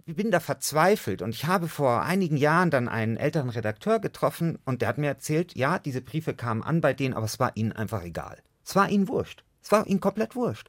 Ich 0.05 0.15
bin 0.15 0.31
da 0.31 0.39
verzweifelt 0.39 1.23
und 1.23 1.35
ich 1.35 1.47
habe 1.47 1.67
vor 1.67 2.03
einigen 2.03 2.37
Jahren 2.37 2.71
dann 2.71 2.89
einen 2.89 3.17
älteren 3.17 3.49
Redakteur 3.49 4.01
getroffen 4.01 4.59
und 4.67 4.83
der 4.83 4.89
hat 4.89 4.99
mir 4.99 5.07
erzählt, 5.07 5.57
ja, 5.57 5.79
diese 5.79 6.03
Briefe 6.03 6.35
kamen 6.35 6.63
an 6.63 6.83
bei 6.83 6.93
denen, 6.93 7.15
aber 7.15 7.25
es 7.25 7.41
war 7.41 7.53
ihnen 7.55 7.73
einfach 7.73 8.05
egal. 8.05 8.37
Es 8.67 8.77
war 8.77 8.91
ihnen 8.91 9.09
wurscht. 9.09 9.45
Es 9.63 9.73
war 9.73 9.87
ihnen 9.87 10.01
komplett 10.01 10.37
wurscht. 10.37 10.69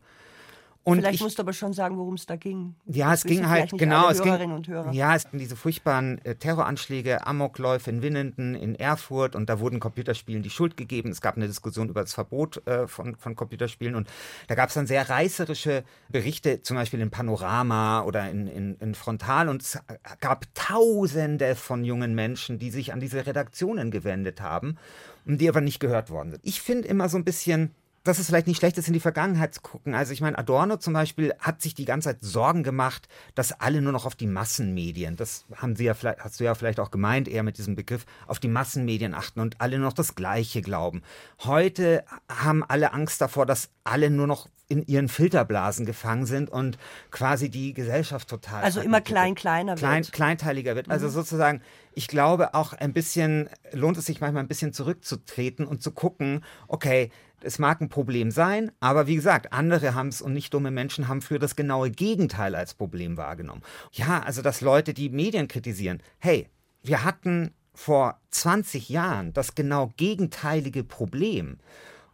Und 0.86 1.00
Vielleicht 1.00 1.16
ich, 1.16 1.22
musst 1.22 1.38
du 1.38 1.44
aber 1.44 1.52
schon 1.52 1.74
sagen, 1.74 1.98
worum 1.98 2.14
es 2.14 2.26
da 2.26 2.38
ging. 2.38 2.74
Ja, 2.86 3.14
es 3.14 3.24
ging 3.24 3.48
halt, 3.48 3.72
genau, 3.78 4.10
es 4.10 4.22
ging, 4.24 4.64
ja, 4.92 5.14
es 5.14 5.30
ging 5.30 5.40
diese 5.40 5.58
furchtbaren 5.58 6.24
äh, 6.24 6.36
Terroranschläge, 6.36 7.28
Amokläufe 7.28 7.90
in 7.90 8.02
Winnenden, 8.02 8.56
in 8.56 8.76
Erfurt 8.76 9.36
und 9.36 9.50
da 9.50 9.60
wurden 9.60 9.82
Computerspielen 9.82 10.42
die 10.42 10.50
Schuld 10.50 10.78
gegeben. 10.78 11.12
Es 11.12 11.20
gab 11.20 11.36
eine 11.36 11.48
Diskussion 11.48 11.90
über 11.90 12.02
das 12.02 12.14
Verbot 12.14 12.66
äh, 12.66 12.88
von, 12.88 13.18
von 13.18 13.36
Computerspielen 13.36 13.94
und 13.94 14.08
da 14.48 14.56
gab 14.56 14.70
es 14.70 14.76
dann 14.76 14.88
sehr 14.88 15.10
reißerische 15.10 15.84
Berichte, 16.08 16.62
zum 16.62 16.78
Beispiel 16.78 17.02
in 17.02 17.12
Panorama 17.12 18.04
oder 18.04 18.30
in, 18.30 18.48
in, 18.48 18.76
in 18.80 18.96
Frontal 18.96 19.50
und 19.50 19.62
es 19.62 19.78
gab 20.22 20.46
Tausende 20.56 21.56
von 21.56 21.84
jungen 21.84 22.16
Menschen, 22.16 22.58
die 22.58 22.72
sich 22.72 22.94
an 22.94 23.02
diese 23.02 23.28
Redaktionen 23.28 23.92
gewendet 23.92 24.40
haben 24.40 24.78
und 25.26 25.40
die 25.42 25.50
aber 25.50 25.62
nicht 25.62 25.80
gehört 25.80 26.10
worden 26.10 26.32
sind. 26.32 26.42
Ich 26.44 26.62
finde 26.62 26.88
immer 26.88 27.10
so 27.10 27.18
ein 27.18 27.26
bisschen, 27.26 27.76
dass 28.04 28.20
es 28.20 28.28
vielleicht 28.28 28.48
nicht 28.48 28.58
schlecht 28.58 28.78
ist, 28.78 28.88
in 28.88 28.94
die 28.94 29.00
Vergangenheit 29.00 29.54
zu 29.54 29.62
gucken. 29.62 29.94
Also 29.94 30.14
ich 30.14 30.22
meine, 30.22 30.38
Adorno 30.38 30.78
zum 30.78 30.94
Beispiel 30.94 31.34
hat 31.40 31.62
sich 31.62 31.76
die 31.76 31.86
ganze 31.86 32.10
Zeit 32.10 32.22
Sorgen 32.22 32.64
gemacht, 32.64 33.08
dass 33.36 33.52
alle 33.52 33.82
nur 33.82 33.92
noch 33.92 34.06
auf 34.06 34.16
die 34.16 34.28
Massenmedien, 34.28 35.16
das 35.16 35.46
haben 35.56 35.76
Sie 35.76 35.86
ja 35.86 35.94
vielleicht, 35.94 36.20
hast 36.20 36.40
du 36.40 36.44
ja 36.44 36.56
vielleicht 36.56 36.80
auch 36.80 36.92
gemeint, 36.92 37.28
eher 37.28 37.44
mit 37.44 37.58
diesem 37.58 37.76
Begriff, 37.76 38.06
auf 38.28 38.40
die 38.40 38.48
Massenmedien 38.48 39.14
achten 39.14 39.40
und 39.40 39.60
alle 39.60 39.78
nur 39.78 39.88
noch 39.88 39.94
das 39.94 40.16
Gleiche 40.16 40.62
glauben. 40.62 41.02
Heute 41.40 42.04
haben 42.30 42.64
alle 42.64 42.94
Angst 42.94 43.22
davor, 43.22 43.46
dass 43.46 43.70
alle 43.84 44.10
nur 44.10 44.28
noch 44.28 44.48
in 44.70 44.86
ihren 44.86 45.10
Filterblasen 45.10 45.86
gefangen 45.86 46.28
sind 46.28 46.50
und 46.50 46.78
quasi 47.10 47.50
die 47.50 47.74
Gesellschaft 47.74 48.30
total. 48.30 48.64
Also 48.64 48.82
immer 48.82 49.02
klein, 49.02 49.34
kleiner 49.34 49.76
klein, 49.76 50.04
wird. 50.04 50.14
Kleinteiliger 50.14 50.76
wird. 50.76 50.90
Also 50.92 51.08
mhm. 51.08 51.12
sozusagen, 51.12 51.62
ich 51.94 52.08
glaube 52.08 52.54
auch 52.54 52.74
ein 52.74 52.94
bisschen, 52.94 53.50
lohnt 53.74 53.98
es 53.98 54.06
sich 54.06 54.22
manchmal 54.22 54.44
ein 54.44 54.48
bisschen 54.48 54.72
zurückzutreten 54.72 55.66
und 55.66 55.82
zu 55.82 55.92
gucken, 55.92 56.46
okay, 56.68 57.10
es 57.44 57.60
mag 57.60 57.82
ein 57.82 57.90
Problem 57.90 58.32
sein, 58.32 58.72
aber 58.80 59.08
wie 59.08 59.16
gesagt, 59.16 59.54
andere 59.54 59.94
haben 59.94 60.10
es 60.10 60.22
und 60.22 60.34
nicht 60.34 60.54
dumme 60.54 60.72
Menschen 60.72 61.08
haben 61.08 61.22
für 61.22 61.40
das 61.40 61.56
genaue 61.56 61.92
Gegenteil 61.92 62.56
als 62.56 62.74
Problem 62.74 63.18
wahrgenommen. 63.18 63.62
Ja, 63.92 64.22
also 64.22 64.42
dass 64.42 64.62
Leute 64.62 64.94
die 64.94 65.10
Medien 65.10 65.48
kritisieren. 65.48 66.02
Hey, 66.20 66.50
wir 66.84 67.04
hatten 67.04 67.54
vor 67.74 68.20
20 68.32 68.90
Jahren 68.90 69.34
das 69.34 69.56
genau 69.56 69.92
gegenteilige 69.98 70.84
Problem. 70.84 71.60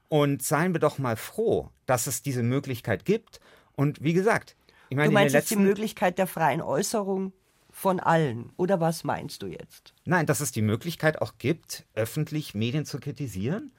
Und 0.08 0.44
seien 0.44 0.74
wir 0.74 0.80
doch 0.80 1.00
mal 1.00 1.16
froh, 1.16 1.70
dass 1.88 2.06
es 2.06 2.22
diese 2.22 2.44
Möglichkeit 2.44 3.06
gibt. 3.06 3.40
Und 3.76 4.04
wie 4.04 4.14
gesagt, 4.14 4.56
ich 4.90 4.98
meine, 4.98 5.10
du 5.10 5.14
meinst 5.14 5.34
jetzt 5.34 5.50
die 5.50 5.56
Möglichkeit 5.56 6.20
der 6.20 6.28
freien 6.28 6.62
Äußerung 6.62 7.34
von 7.72 8.00
allen. 8.00 8.52
Oder 8.56 8.80
was 8.80 9.04
meinst 9.04 9.42
du 9.42 9.48
jetzt? 9.48 9.94
Nein, 10.06 10.28
dass 10.28 10.40
es 10.40 10.52
die 10.52 10.62
Möglichkeit 10.62 11.22
auch 11.22 11.34
gibt, 11.40 11.86
öffentlich 11.96 12.54
Medien 12.54 12.86
zu 12.86 13.00
kritisieren 13.00 13.72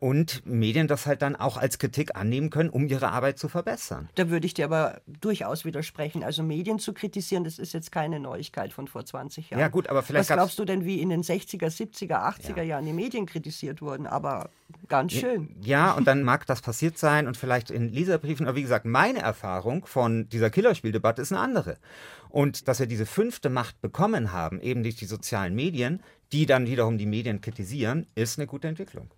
und 0.00 0.44
Medien 0.46 0.88
das 0.88 1.06
halt 1.06 1.22
dann 1.22 1.36
auch 1.36 1.56
als 1.56 1.78
Kritik 1.78 2.16
annehmen 2.16 2.50
können, 2.50 2.70
um 2.70 2.86
ihre 2.86 3.10
Arbeit 3.10 3.38
zu 3.38 3.48
verbessern. 3.48 4.08
Da 4.14 4.30
würde 4.30 4.46
ich 4.46 4.54
dir 4.54 4.64
aber 4.64 5.00
durchaus 5.06 5.64
widersprechen. 5.64 6.24
Also 6.24 6.42
Medien 6.42 6.78
zu 6.78 6.92
kritisieren, 6.92 7.44
das 7.44 7.58
ist 7.58 7.72
jetzt 7.72 7.92
keine 7.92 8.20
Neuigkeit 8.20 8.72
von 8.72 8.88
vor 8.88 9.04
20 9.04 9.50
Jahren. 9.50 9.60
Ja 9.60 9.68
gut, 9.68 9.88
aber 9.88 10.02
vielleicht 10.02 10.30
Was 10.30 10.36
glaubst 10.36 10.58
du 10.58 10.64
denn, 10.64 10.84
wie 10.84 11.00
in 11.00 11.08
den 11.10 11.22
60er, 11.22 11.66
70er, 11.66 12.22
80er 12.22 12.58
ja. 12.58 12.62
Jahren 12.62 12.84
die 12.84 12.92
Medien 12.92 13.26
kritisiert 13.26 13.82
wurden? 13.82 14.06
Aber 14.06 14.50
ganz 14.88 15.12
schön. 15.12 15.54
Ja, 15.60 15.92
und 15.92 16.06
dann 16.06 16.22
mag 16.24 16.46
das 16.46 16.62
passiert 16.62 16.98
sein 16.98 17.26
und 17.26 17.36
vielleicht 17.36 17.70
in 17.70 17.92
Leserbriefen. 17.92 18.46
Aber 18.46 18.56
wie 18.56 18.62
gesagt, 18.62 18.84
meine 18.84 19.20
Erfahrung 19.20 19.86
von 19.86 20.28
dieser 20.28 20.50
Killerspieldebatte 20.50 21.22
ist 21.22 21.32
eine 21.32 21.40
andere. 21.40 21.78
Und 22.28 22.68
dass 22.68 22.78
wir 22.78 22.86
diese 22.86 23.06
fünfte 23.06 23.48
Macht 23.48 23.80
bekommen 23.80 24.32
haben, 24.32 24.60
eben 24.60 24.82
durch 24.82 24.96
die 24.96 25.06
sozialen 25.06 25.54
Medien, 25.54 26.02
die 26.32 26.46
dann 26.46 26.66
wiederum 26.66 26.98
die 26.98 27.06
Medien 27.06 27.40
kritisieren, 27.40 28.06
ist 28.14 28.38
eine 28.38 28.46
gute 28.46 28.68
Entwicklung 28.68 29.10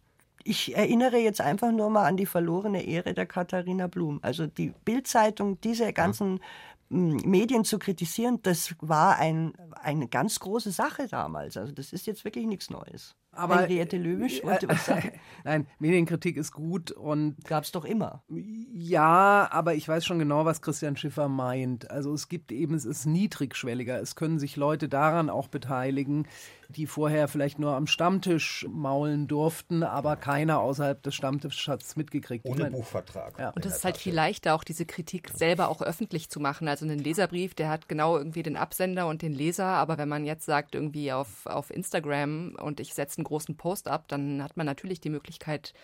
ich 0.45 0.77
erinnere 0.77 1.19
jetzt 1.19 1.41
einfach 1.41 1.73
nur 1.73 1.91
mal 1.91 2.07
an 2.07 2.17
die 2.17 2.27
verlorene 2.27 2.83
Ehre 2.83 3.15
der 3.15 3.27
Katharina 3.27 3.87
Blum. 3.87 4.19
Also 4.23 4.47
die 4.47 4.73
Bildzeitung, 4.85 5.61
diese 5.61 5.93
ganzen 5.93 6.39
ja. 6.39 6.45
Hm, 6.91 7.23
Medien 7.25 7.65
zu 7.65 7.79
kritisieren, 7.79 8.41
das 8.43 8.75
war 8.81 9.17
ein, 9.17 9.53
eine 9.81 10.09
ganz 10.09 10.41
große 10.41 10.73
Sache 10.73 11.07
damals. 11.09 11.57
Also 11.57 11.73
das 11.73 11.93
ist 11.93 12.07
jetzt 12.07 12.25
wirklich 12.25 12.47
nichts 12.47 12.69
Neues. 12.69 13.15
Aber 13.33 13.61
Henriette 13.61 13.97
Löwisch 13.97 14.43
wollte 14.43 14.69
was 14.69 14.87
sagen. 14.87 15.13
Nein, 15.45 15.67
Medienkritik 15.79 16.37
ist 16.37 16.53
gut 16.53 16.91
und. 16.91 17.37
Gab 17.45 17.63
es 17.63 17.71
doch 17.71 17.85
immer. 17.85 18.25
Ja, 18.29 19.49
aber 19.53 19.75
ich 19.75 19.87
weiß 19.87 20.05
schon 20.05 20.19
genau, 20.19 20.45
was 20.45 20.63
Christian 20.63 20.97
Schiffer 20.97 21.29
meint. 21.29 21.91
Also 21.91 22.13
es 22.13 22.29
gibt 22.29 22.51
eben, 22.51 22.75
es 22.75 22.85
ist 22.85 23.07
niedrigschwelliger. 23.07 24.01
Es 24.01 24.17
können 24.17 24.41
sich 24.41 24.57
Leute 24.57 24.89
daran 24.89 25.31
auch 25.31 25.47
beteiligen, 25.47 26.27
die 26.71 26.87
vorher 26.87 27.29
vielleicht 27.29 27.59
nur 27.59 27.75
am 27.75 27.87
Stammtisch 27.87 28.67
maulen 28.69 29.29
durften, 29.29 29.83
aber 29.83 30.17
keiner 30.17 30.61
außerhalb 30.61 31.03
des 31.03 31.15
Stammtisches 31.15 31.69
hat 31.69 31.83
es 31.83 31.97
mitgekriegt. 31.97 32.47
Ohne 32.47 32.65
meine, 32.65 32.77
Buchvertrag. 32.77 33.39
Ja. 33.39 33.51
Und 33.51 33.65
es 33.65 33.77
ist 33.77 33.85
halt 33.85 33.97
viel 33.97 34.15
leichter, 34.15 34.55
auch 34.55 34.65
diese 34.65 34.87
Kritik 34.87 35.31
selber 35.35 35.69
auch 35.69 35.83
öffentlich 35.83 36.31
zu 36.31 36.41
machen. 36.41 36.69
Also 36.69 36.85
einen 36.85 36.99
Leserbrief, 36.99 37.55
der 37.55 37.69
hat 37.69 37.89
genau 37.89 38.17
irgendwie 38.17 38.43
den 38.43 38.57
Absender 38.57 39.07
und 39.07 39.23
den 39.23 39.33
Leser, 39.33 39.67
aber 39.67 39.99
wenn 39.99 40.09
man 40.09 40.25
jetzt 40.25 40.47
sagt, 40.47 40.75
irgendwie 40.75 41.13
auf, 41.13 41.47
auf 41.47 41.71
Instagram 41.71 42.57
und 42.61 42.81
ich 42.81 42.95
setze 42.95 43.20
einen 43.21 43.25
großen 43.25 43.57
Post 43.57 43.89
ab, 43.89 44.07
dann 44.09 44.43
hat 44.43 44.57
man 44.57 44.67
natürlich 44.67 45.01
die 45.01 45.11
Möglichkeit, 45.11 45.75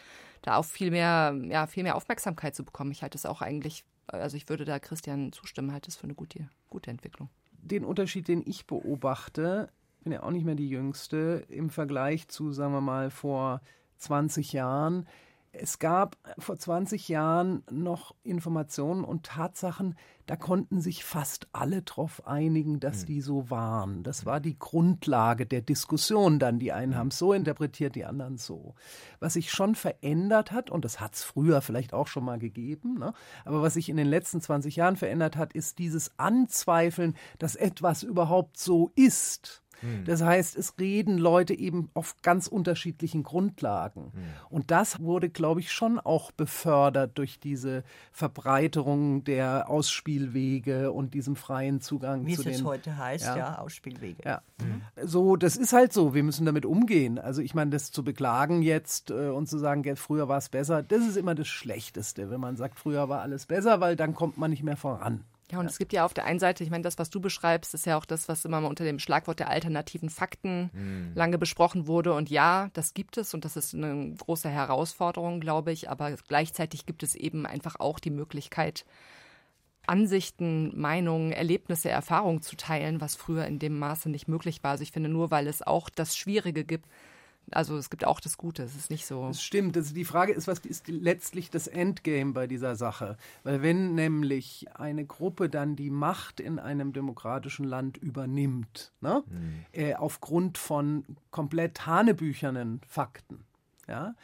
da 0.42 0.56
auch 0.56 0.64
viel 0.64 0.90
mehr, 0.90 1.36
ja, 1.48 1.66
viel 1.66 1.82
mehr 1.82 1.96
Aufmerksamkeit 1.96 2.54
zu 2.54 2.64
bekommen. 2.64 2.90
Ich 2.90 3.02
halte 3.02 3.18
es 3.18 3.26
auch 3.26 3.42
eigentlich, 3.42 3.84
also 4.06 4.36
ich 4.36 4.48
würde 4.48 4.64
da 4.64 4.78
Christian 4.78 5.32
zustimmen, 5.32 5.72
halte 5.72 5.88
es 5.88 5.96
für 5.96 6.04
eine 6.04 6.14
gute, 6.14 6.48
gute 6.70 6.90
Entwicklung. 6.90 7.28
Den 7.52 7.84
Unterschied, 7.84 8.28
den 8.28 8.42
ich 8.46 8.66
beobachte, 8.66 9.70
bin 10.02 10.12
ja 10.12 10.22
auch 10.22 10.30
nicht 10.30 10.44
mehr 10.44 10.54
die 10.54 10.68
Jüngste, 10.68 11.44
im 11.48 11.68
Vergleich 11.68 12.28
zu, 12.28 12.52
sagen 12.52 12.72
wir 12.72 12.80
mal, 12.80 13.10
vor 13.10 13.60
20 13.98 14.52
Jahren. 14.52 15.06
Es 15.60 15.78
gab 15.78 16.16
vor 16.38 16.58
20 16.58 17.08
Jahren 17.08 17.62
noch 17.70 18.14
Informationen 18.22 19.04
und 19.04 19.24
Tatsachen, 19.24 19.96
da 20.26 20.34
konnten 20.34 20.80
sich 20.80 21.04
fast 21.04 21.46
alle 21.52 21.82
darauf 21.82 22.26
einigen, 22.26 22.80
dass 22.80 23.00
hm. 23.00 23.06
die 23.06 23.20
so 23.20 23.48
waren. 23.48 24.02
Das 24.02 24.26
war 24.26 24.40
die 24.40 24.58
Grundlage 24.58 25.46
der 25.46 25.62
Diskussion 25.62 26.40
dann. 26.40 26.58
Die 26.58 26.72
einen 26.72 26.96
haben 26.96 27.08
es 27.08 27.18
so 27.18 27.32
interpretiert, 27.32 27.94
die 27.94 28.04
anderen 28.04 28.36
so. 28.36 28.74
Was 29.20 29.34
sich 29.34 29.52
schon 29.52 29.76
verändert 29.76 30.50
hat, 30.50 30.70
und 30.70 30.84
das 30.84 31.00
hat 31.00 31.14
es 31.14 31.22
früher 31.22 31.60
vielleicht 31.60 31.94
auch 31.94 32.08
schon 32.08 32.24
mal 32.24 32.38
gegeben, 32.38 32.98
ne? 32.98 33.12
aber 33.44 33.62
was 33.62 33.74
sich 33.74 33.88
in 33.88 33.96
den 33.96 34.08
letzten 34.08 34.40
20 34.40 34.76
Jahren 34.76 34.96
verändert 34.96 35.36
hat, 35.36 35.52
ist 35.52 35.78
dieses 35.78 36.18
Anzweifeln, 36.18 37.14
dass 37.38 37.54
etwas 37.54 38.02
überhaupt 38.02 38.58
so 38.58 38.90
ist. 38.96 39.62
Hm. 39.80 40.04
Das 40.04 40.22
heißt, 40.22 40.56
es 40.56 40.74
reden 40.78 41.18
Leute 41.18 41.54
eben 41.54 41.90
auf 41.94 42.16
ganz 42.22 42.46
unterschiedlichen 42.46 43.22
Grundlagen. 43.22 44.12
Hm. 44.14 44.22
Und 44.50 44.70
das 44.70 45.00
wurde, 45.00 45.28
glaube 45.28 45.60
ich, 45.60 45.72
schon 45.72 45.98
auch 45.98 46.32
befördert 46.32 47.18
durch 47.18 47.38
diese 47.38 47.84
Verbreiterung 48.12 49.24
der 49.24 49.68
Ausspielwege 49.68 50.92
und 50.92 51.14
diesem 51.14 51.36
freien 51.36 51.80
Zugang 51.80 52.26
Wie 52.26 52.34
zu 52.34 52.42
den. 52.42 52.52
Wie 52.52 52.56
es 52.56 52.64
heute 52.64 52.96
heißt, 52.96 53.26
ja, 53.26 53.36
ja 53.36 53.58
Ausspielwege. 53.58 54.22
Ja. 54.24 54.42
Mhm. 54.58 54.82
So, 55.06 55.36
das 55.36 55.56
ist 55.56 55.72
halt 55.72 55.92
so. 55.92 56.14
Wir 56.14 56.22
müssen 56.22 56.46
damit 56.46 56.66
umgehen. 56.66 57.18
Also 57.18 57.42
ich 57.42 57.54
meine, 57.54 57.70
das 57.70 57.90
zu 57.90 58.02
beklagen 58.04 58.62
jetzt 58.62 59.10
äh, 59.10 59.28
und 59.28 59.48
zu 59.48 59.58
sagen, 59.58 59.96
früher 59.96 60.28
war 60.28 60.38
es 60.38 60.48
besser, 60.48 60.82
das 60.82 61.06
ist 61.06 61.16
immer 61.16 61.34
das 61.34 61.48
Schlechteste, 61.48 62.30
wenn 62.30 62.40
man 62.40 62.56
sagt, 62.56 62.78
früher 62.78 63.08
war 63.08 63.22
alles 63.22 63.46
besser, 63.46 63.80
weil 63.80 63.96
dann 63.96 64.14
kommt 64.14 64.38
man 64.38 64.50
nicht 64.50 64.62
mehr 64.62 64.76
voran. 64.76 65.24
Ja, 65.52 65.58
und 65.58 65.66
ja. 65.66 65.70
es 65.70 65.78
gibt 65.78 65.92
ja 65.92 66.04
auf 66.04 66.12
der 66.12 66.24
einen 66.24 66.40
Seite, 66.40 66.64
ich 66.64 66.70
meine, 66.70 66.82
das, 66.82 66.98
was 66.98 67.08
du 67.08 67.20
beschreibst, 67.20 67.72
ist 67.72 67.86
ja 67.86 67.96
auch 67.96 68.04
das, 68.04 68.28
was 68.28 68.44
immer 68.44 68.60
mal 68.60 68.68
unter 68.68 68.84
dem 68.84 68.98
Schlagwort 68.98 69.38
der 69.38 69.48
alternativen 69.48 70.10
Fakten 70.10 70.70
mhm. 70.72 71.12
lange 71.14 71.38
besprochen 71.38 71.86
wurde. 71.86 72.14
Und 72.14 72.30
ja, 72.30 72.70
das 72.72 72.94
gibt 72.94 73.16
es 73.16 73.32
und 73.32 73.44
das 73.44 73.56
ist 73.56 73.74
eine 73.74 74.14
große 74.14 74.48
Herausforderung, 74.48 75.40
glaube 75.40 75.70
ich. 75.70 75.88
Aber 75.88 76.12
gleichzeitig 76.28 76.84
gibt 76.84 77.04
es 77.04 77.14
eben 77.14 77.46
einfach 77.46 77.78
auch 77.78 78.00
die 78.00 78.10
Möglichkeit, 78.10 78.84
Ansichten, 79.86 80.78
Meinungen, 80.78 81.30
Erlebnisse, 81.30 81.90
Erfahrungen 81.90 82.42
zu 82.42 82.56
teilen, 82.56 83.00
was 83.00 83.14
früher 83.14 83.46
in 83.46 83.60
dem 83.60 83.78
Maße 83.78 84.10
nicht 84.10 84.26
möglich 84.26 84.64
war. 84.64 84.72
Also 84.72 84.82
ich 84.82 84.90
finde, 84.90 85.08
nur 85.08 85.30
weil 85.30 85.46
es 85.46 85.64
auch 85.64 85.88
das 85.88 86.16
Schwierige 86.16 86.64
gibt, 86.64 86.86
also 87.52 87.76
es 87.76 87.90
gibt 87.90 88.04
auch 88.04 88.20
das 88.20 88.36
Gute, 88.36 88.62
es 88.62 88.74
ist 88.74 88.90
nicht 88.90 89.06
so. 89.06 89.28
Das 89.28 89.42
stimmt. 89.42 89.76
Also 89.76 89.94
die 89.94 90.04
Frage 90.04 90.32
ist, 90.32 90.48
was 90.48 90.58
ist 90.60 90.88
letztlich 90.88 91.50
das 91.50 91.68
Endgame 91.68 92.32
bei 92.32 92.46
dieser 92.46 92.76
Sache? 92.76 93.16
Weil 93.44 93.62
wenn 93.62 93.94
nämlich 93.94 94.66
eine 94.74 95.04
Gruppe 95.04 95.48
dann 95.48 95.76
die 95.76 95.90
Macht 95.90 96.40
in 96.40 96.58
einem 96.58 96.92
demokratischen 96.92 97.64
Land 97.64 97.96
übernimmt, 97.98 98.92
ne, 99.00 99.22
mhm. 99.26 99.64
äh, 99.72 99.94
aufgrund 99.94 100.58
von 100.58 101.04
komplett 101.30 101.86
hanebüchernen 101.86 102.80
Fakten, 102.86 103.44
ja, 103.86 104.14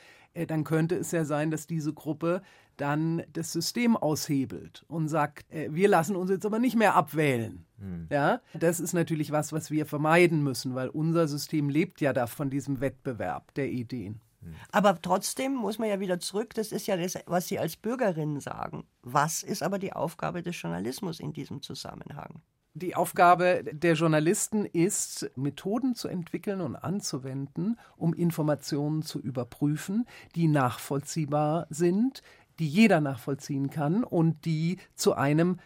dann 0.47 0.65
könnte 0.65 0.97
es 0.97 1.13
ja 1.13 1.25
sein, 1.25 1.51
dass 1.51 1.67
diese 1.67 1.93
Gruppe 1.93 2.43
dann 2.77 3.23
das 3.33 3.53
System 3.53 3.97
aushebelt 3.97 4.85
und 4.89 5.09
sagt, 5.09 5.51
äh, 5.53 5.69
wir 5.71 5.89
lassen 5.89 6.17
uns 6.17 6.31
jetzt 6.31 6.47
aber 6.47 6.59
nicht 6.59 6.77
mehr 6.77 6.95
abwählen. 6.95 7.67
Mhm. 7.79 8.09
Ja, 8.11 8.41
das 8.55 8.81
ist 8.81 8.93
natürlich 8.93 9.31
was, 9.31 9.53
was 9.53 9.71
wir 9.71 9.87
vermeiden 9.87 10.43
müssen, 10.43 10.75
weil 10.75 10.89
unser 10.89 11.29
System 11.29 11.69
lebt 11.69 12.01
ja 12.01 12.13
da 12.13 12.27
von 12.27 12.51
diesem 12.51 12.81
Wettbewerb 12.81 13.53
der 13.55 13.71
Ideen. 13.71 14.21
Hm. 14.43 14.55
Aber 14.71 15.01
trotzdem 15.01 15.55
muss 15.55 15.79
man 15.79 15.89
ja 15.89 16.01
wieder 16.01 16.19
zurück, 16.19 16.55
das 16.55 16.73
ist 16.73 16.87
ja 16.87 16.97
das, 16.97 17.19
was 17.27 17.49
Sie 17.49 17.59
als 17.59 17.77
Bürgerin 17.77 18.41
sagen. 18.41 18.85
Was 19.03 19.43
ist 19.43 19.63
aber 19.63 19.79
die 19.79 19.93
Aufgabe 19.93 20.43
des 20.43 20.61
Journalismus 20.61 21.21
in 21.21 21.33
diesem 21.33 21.63
Zusammenhang? 21.63 22.43
Die 22.75 22.97
Aufgabe 22.97 23.65
der 23.71 23.95
Journalisten 23.95 24.65
ist, 24.65 25.31
Methoden 25.37 25.95
zu 25.95 26.09
entwickeln 26.09 26.63
und 26.63 26.75
anzuwenden, 26.75 27.79
um 27.97 28.15
Informationen 28.15 29.03
zu 29.03 29.21
überprüfen, 29.21 30.07
die 30.35 30.49
nachvollziehbar 30.49 31.67
sind, 31.69 32.23
die 32.59 32.67
jeder 32.67 33.03
nachvollziehen 33.03 33.69
kann 33.69 34.05
und 34.05 34.47
die 34.47 34.79
zu 34.95 35.13
einem 35.13 35.59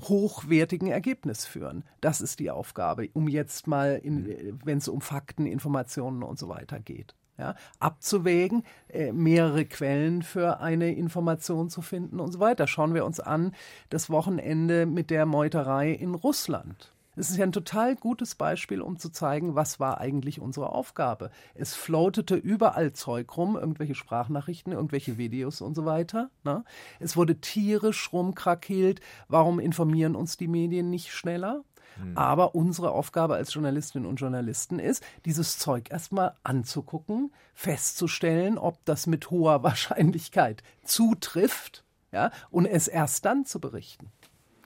hochwertigen 0.00 0.88
Ergebnis 0.88 1.46
führen. 1.46 1.84
Das 2.00 2.20
ist 2.20 2.40
die 2.40 2.50
Aufgabe, 2.50 3.08
um 3.12 3.28
jetzt 3.28 3.68
mal, 3.68 4.00
wenn 4.02 4.78
es 4.78 4.88
um 4.88 5.00
Fakten, 5.00 5.46
Informationen 5.46 6.24
und 6.24 6.40
so 6.40 6.48
weiter 6.48 6.80
geht 6.80 7.14
ja, 7.42 7.54
abzuwägen, 7.80 8.62
äh, 8.88 9.12
mehrere 9.12 9.64
Quellen 9.64 10.22
für 10.22 10.60
eine 10.60 10.94
Information 10.94 11.68
zu 11.68 11.82
finden 11.82 12.20
und 12.20 12.30
so 12.30 12.38
weiter. 12.38 12.68
Schauen 12.68 12.94
wir 12.94 13.04
uns 13.04 13.18
an 13.18 13.52
das 13.90 14.10
Wochenende 14.10 14.86
mit 14.86 15.10
der 15.10 15.26
Meuterei 15.26 15.90
in 15.90 16.14
Russland. 16.14 16.92
Es 17.14 17.28
ist 17.28 17.36
ja 17.36 17.44
ein 17.44 17.52
total 17.52 17.94
gutes 17.96 18.36
Beispiel, 18.36 18.80
um 18.80 18.96
zu 18.96 19.10
zeigen, 19.10 19.54
was 19.54 19.78
war 19.80 20.00
eigentlich 20.00 20.40
unsere 20.40 20.70
Aufgabe. 20.70 21.30
Es 21.54 21.74
floatete 21.74 22.36
überall 22.36 22.92
Zeug 22.94 23.36
rum, 23.36 23.56
irgendwelche 23.56 23.94
Sprachnachrichten, 23.94 24.72
irgendwelche 24.72 25.18
Videos 25.18 25.60
und 25.60 25.74
so 25.74 25.84
weiter. 25.84 26.30
Ne? 26.44 26.64
Es 27.00 27.16
wurde 27.16 27.38
tierisch 27.40 28.12
rumkrakeelt. 28.12 29.02
Warum 29.28 29.58
informieren 29.58 30.14
uns 30.14 30.38
die 30.38 30.48
Medien 30.48 30.88
nicht 30.88 31.12
schneller? 31.12 31.64
Mhm. 31.96 32.16
Aber 32.16 32.54
unsere 32.54 32.90
Aufgabe 32.90 33.34
als 33.34 33.52
Journalistinnen 33.54 34.08
und 34.08 34.16
Journalisten 34.16 34.78
ist, 34.78 35.02
dieses 35.24 35.58
Zeug 35.58 35.90
erstmal 35.90 36.34
anzugucken, 36.42 37.32
festzustellen, 37.54 38.58
ob 38.58 38.84
das 38.84 39.06
mit 39.06 39.30
hoher 39.30 39.62
Wahrscheinlichkeit 39.62 40.62
zutrifft, 40.84 41.84
ja, 42.12 42.30
und 42.50 42.66
es 42.66 42.88
erst 42.88 43.24
dann 43.24 43.44
zu 43.46 43.60
berichten. 43.60 44.10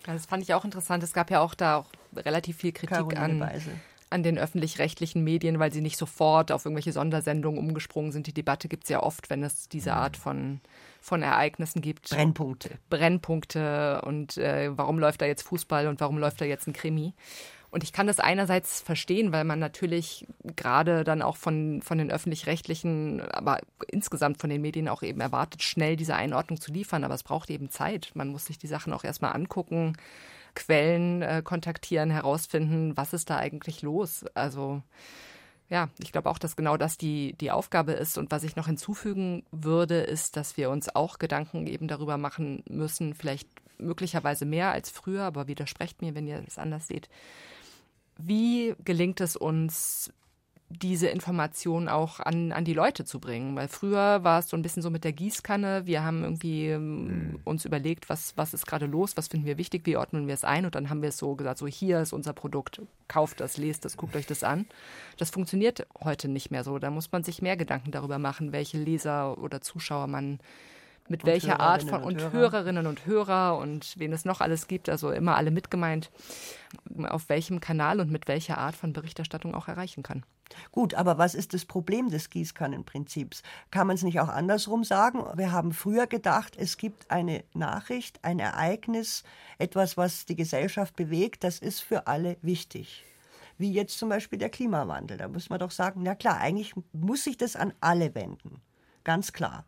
Das 0.05 0.27
fand 0.27 0.43
ich 0.43 0.55
auch 0.55 0.65
interessant. 0.65 1.03
Es 1.03 1.13
gab 1.13 1.31
ja 1.31 1.41
auch 1.41 1.55
da 1.55 1.77
auch 1.77 1.87
relativ 2.15 2.59
viel 2.59 2.73
Kritik 2.73 3.19
an, 3.19 3.43
an 4.09 4.23
den 4.23 4.39
öffentlich-rechtlichen 4.39 5.25
Medien, 5.25 5.59
weil 5.59 5.73
sie 5.73 5.81
nicht 5.81 5.97
sofort 5.97 6.53
auf 6.53 6.65
irgendwelche 6.65 6.93
Sondersendungen 6.93 7.59
umgesprungen 7.59 8.13
sind. 8.13 8.27
Die 8.27 8.35
Debatte 8.35 8.69
gibt 8.69 8.85
es 8.85 8.91
ja 8.91 9.03
oft, 9.03 9.31
wenn 9.31 9.43
es 9.43 9.69
diese 9.69 9.91
mhm. 9.91 9.97
Art 9.97 10.17
von, 10.17 10.61
von 11.01 11.23
Ereignissen 11.23 11.83
gibt. 11.83 12.11
Brennpunkte. 12.11 12.79
Brennpunkte 12.89 14.03
und 14.03 14.37
äh, 14.37 14.71
warum 14.77 14.99
läuft 14.99 15.23
da 15.23 15.27
jetzt 15.27 15.43
Fußball 15.43 15.89
und 15.89 16.01
warum 16.01 16.19
läuft 16.19 16.41
da 16.41 16.45
jetzt 16.45 16.69
ein 16.69 16.73
Krimi? 16.73 17.15
Und 17.71 17.83
ich 17.83 17.93
kann 17.93 18.07
das 18.07 18.21
einerseits 18.21 18.81
verstehen, 18.81 19.33
weil 19.33 19.45
man 19.45 19.59
natürlich 19.59 20.27
gerade 20.55 21.05
dann 21.05 21.21
auch 21.21 21.37
von, 21.37 21.83
von 21.83 21.99
den 21.99 22.11
öffentlich-rechtlichen, 22.11 23.21
aber 23.21 23.59
insgesamt 23.89 24.41
von 24.41 24.49
den 24.49 24.63
Medien 24.63 24.89
auch 24.89 25.03
eben 25.03 25.21
erwartet, 25.21 25.63
schnell 25.63 25.97
diese 25.97 26.15
Einordnung 26.15 26.61
zu 26.61 26.73
liefern. 26.73 27.05
Aber 27.05 27.15
es 27.15 27.25
braucht 27.25 27.51
eben 27.51 27.69
Zeit. 27.69 28.13
Man 28.15 28.29
muss 28.29 28.47
sich 28.47 28.57
die 28.57 28.69
Sachen 28.69 28.93
auch 28.93 29.05
erstmal 29.05 29.35
angucken, 29.35 29.97
Quellen 30.57 31.23
äh, 31.23 31.43
kontaktieren, 31.45 32.11
herausfinden, 32.11 32.97
was 32.97 33.13
ist 33.13 33.31
da 33.31 33.37
eigentlich 33.37 33.83
los. 33.83 34.25
Also 34.35 34.83
ja, 35.69 35.89
ich 35.99 36.13
glaube 36.13 36.31
auch, 36.31 36.39
dass 36.39 36.57
genau 36.57 36.77
das 36.77 36.97
die, 36.97 37.35
die 37.35 37.51
Aufgabe 37.51 37.93
ist. 37.93 38.19
Und 38.19 38.31
was 38.31 38.43
ich 38.43 38.57
noch 38.57 38.67
hinzufügen 38.67 39.45
würde, 39.53 40.01
ist, 40.01 40.37
dass 40.37 40.57
wir 40.57 40.71
uns 40.71 40.95
auch 40.95 41.19
Gedanken 41.19 41.67
eben 41.67 41.89
darüber 41.89 42.19
machen 42.19 42.63
müssen, 42.69 43.15
vielleicht 43.15 43.49
möglicherweise 43.79 44.47
mehr 44.47 44.73
als 44.73 44.91
früher, 44.91 45.23
aber 45.23 45.49
widersprecht 45.49 46.03
mir, 46.03 46.15
wenn 46.15 46.27
ihr 46.27 46.41
das 46.41 46.59
anders 46.59 46.87
seht. 46.87 47.09
Wie 48.17 48.75
gelingt 48.85 49.21
es 49.21 49.37
uns, 49.37 50.13
diese 50.69 51.07
Information 51.07 51.89
auch 51.89 52.19
an, 52.19 52.51
an 52.51 52.65
die 52.65 52.75
Leute 52.75 53.05
zu 53.05 53.21
bringen. 53.21 53.55
Weil 53.55 53.69
früher 53.69 54.25
war 54.25 54.41
es 54.41 54.49
so 54.49 54.57
ein 54.57 54.63
bisschen 54.63 54.83
so 54.83 54.91
mit 54.91 55.05
der 55.05 55.13
Gießkanne. 55.13 55.87
Wir 55.87 56.03
haben 56.03 56.25
irgendwie 56.25 56.77
mhm. 56.77 57.39
uns 57.45 57.65
überlegt, 57.65 58.09
was, 58.09 58.37
was 58.37 58.53
ist 58.53 58.67
gerade 58.67 58.87
los, 58.87 59.17
was 59.17 59.29
finden 59.29 59.47
wir 59.47 59.59
wichtig, 59.59 59.87
wie 59.87 59.97
ordnen 59.97 60.27
wir 60.27 60.35
es 60.35 60.45
ein 60.45 60.65
und 60.65 60.75
dann 60.75 60.91
haben 60.91 61.03
wir 61.03 61.11
es 61.11 61.19
so 61.19 61.37
gesagt, 61.37 61.59
so 61.59 61.67
hier 61.67 62.01
ist 62.01 62.13
unser 62.13 62.33
Produkt, 62.33 62.83
kauft 63.07 63.41
das, 63.41 63.57
lest 63.57 63.85
das, 63.85 63.97
guckt 63.97 64.17
euch 64.17 64.27
das 64.27 64.43
an. 64.43 64.67
Das 65.19 65.31
funktioniert 65.31 65.87
heute 66.03 66.29
nicht 66.29 66.51
mehr 66.51 66.65
so. 66.65 66.79
Da 66.79 66.91
muss 66.91 67.13
man 67.13 67.23
sich 67.23 67.43
mehr 67.43 67.57
Gedanken 67.57 67.93
darüber 67.93 68.19
machen, 68.19 68.53
welche 68.53 68.79
Leser 68.79 69.39
oder 69.39 69.61
Zuschauer 69.61 70.09
man 70.09 70.41
mit 71.09 71.23
und 71.23 71.31
welcher 71.31 71.61
Art 71.61 71.85
von 71.85 72.03
und, 72.03 72.21
und 72.21 72.33
Hörerinnen 72.33 72.89
und 72.89 73.07
Hörer 73.07 73.57
und 73.59 73.95
wen 73.99 74.13
es 74.13 74.25
noch 74.25 74.41
alles 74.41 74.67
gibt, 74.67 74.89
also 74.89 75.13
immer 75.13 75.37
alle 75.37 75.53
mitgemeint, 75.53 76.11
auf 77.05 77.29
welchem 77.29 77.61
Kanal 77.61 78.01
und 78.01 78.11
mit 78.11 78.27
welcher 78.27 78.59
Art 78.59 78.75
von 78.75 78.93
Berichterstattung 78.93 79.55
auch 79.55 79.69
erreichen 79.69 80.03
kann. 80.03 80.25
Gut, 80.73 80.95
aber 80.95 81.19
was 81.19 81.35
ist 81.35 81.55
das 81.55 81.65
Problem 81.65 82.11
des 82.11 82.31
Gießkannenprinzips? 82.31 83.43
Kann 83.71 83.87
man 83.87 83.97
es 83.97 84.03
nicht 84.03 84.21
auch 84.21 84.29
andersrum 84.29 84.85
sagen? 84.85 85.25
Wir 85.35 85.53
haben 85.53 85.73
früher 85.73 86.07
gedacht, 86.07 86.57
es 86.57 86.77
gibt 86.77 87.11
eine 87.11 87.45
Nachricht, 87.55 88.19
ein 88.23 88.39
Ereignis, 88.39 89.25
etwas, 89.59 89.97
was 89.97 90.27
die 90.27 90.37
Gesellschaft 90.37 90.97
bewegt, 90.97 91.45
das 91.45 91.59
ist 91.59 91.81
für 91.81 92.07
alle 92.07 92.37
wichtig. 92.43 93.05
Wie 93.59 93.73
jetzt 93.73 93.99
zum 93.99 94.09
Beispiel 94.09 94.39
der 94.39 94.51
Klimawandel. 94.51 95.17
Da 95.17 95.29
muss 95.29 95.49
man 95.49 95.59
doch 95.59 95.71
sagen, 95.71 96.03
na 96.03 96.15
klar, 96.15 96.39
eigentlich 96.39 96.75
muss 96.93 97.25
sich 97.25 97.37
das 97.37 97.57
an 97.57 97.73
alle 97.81 98.15
wenden. 98.15 98.61
Ganz 99.03 99.33
klar 99.33 99.65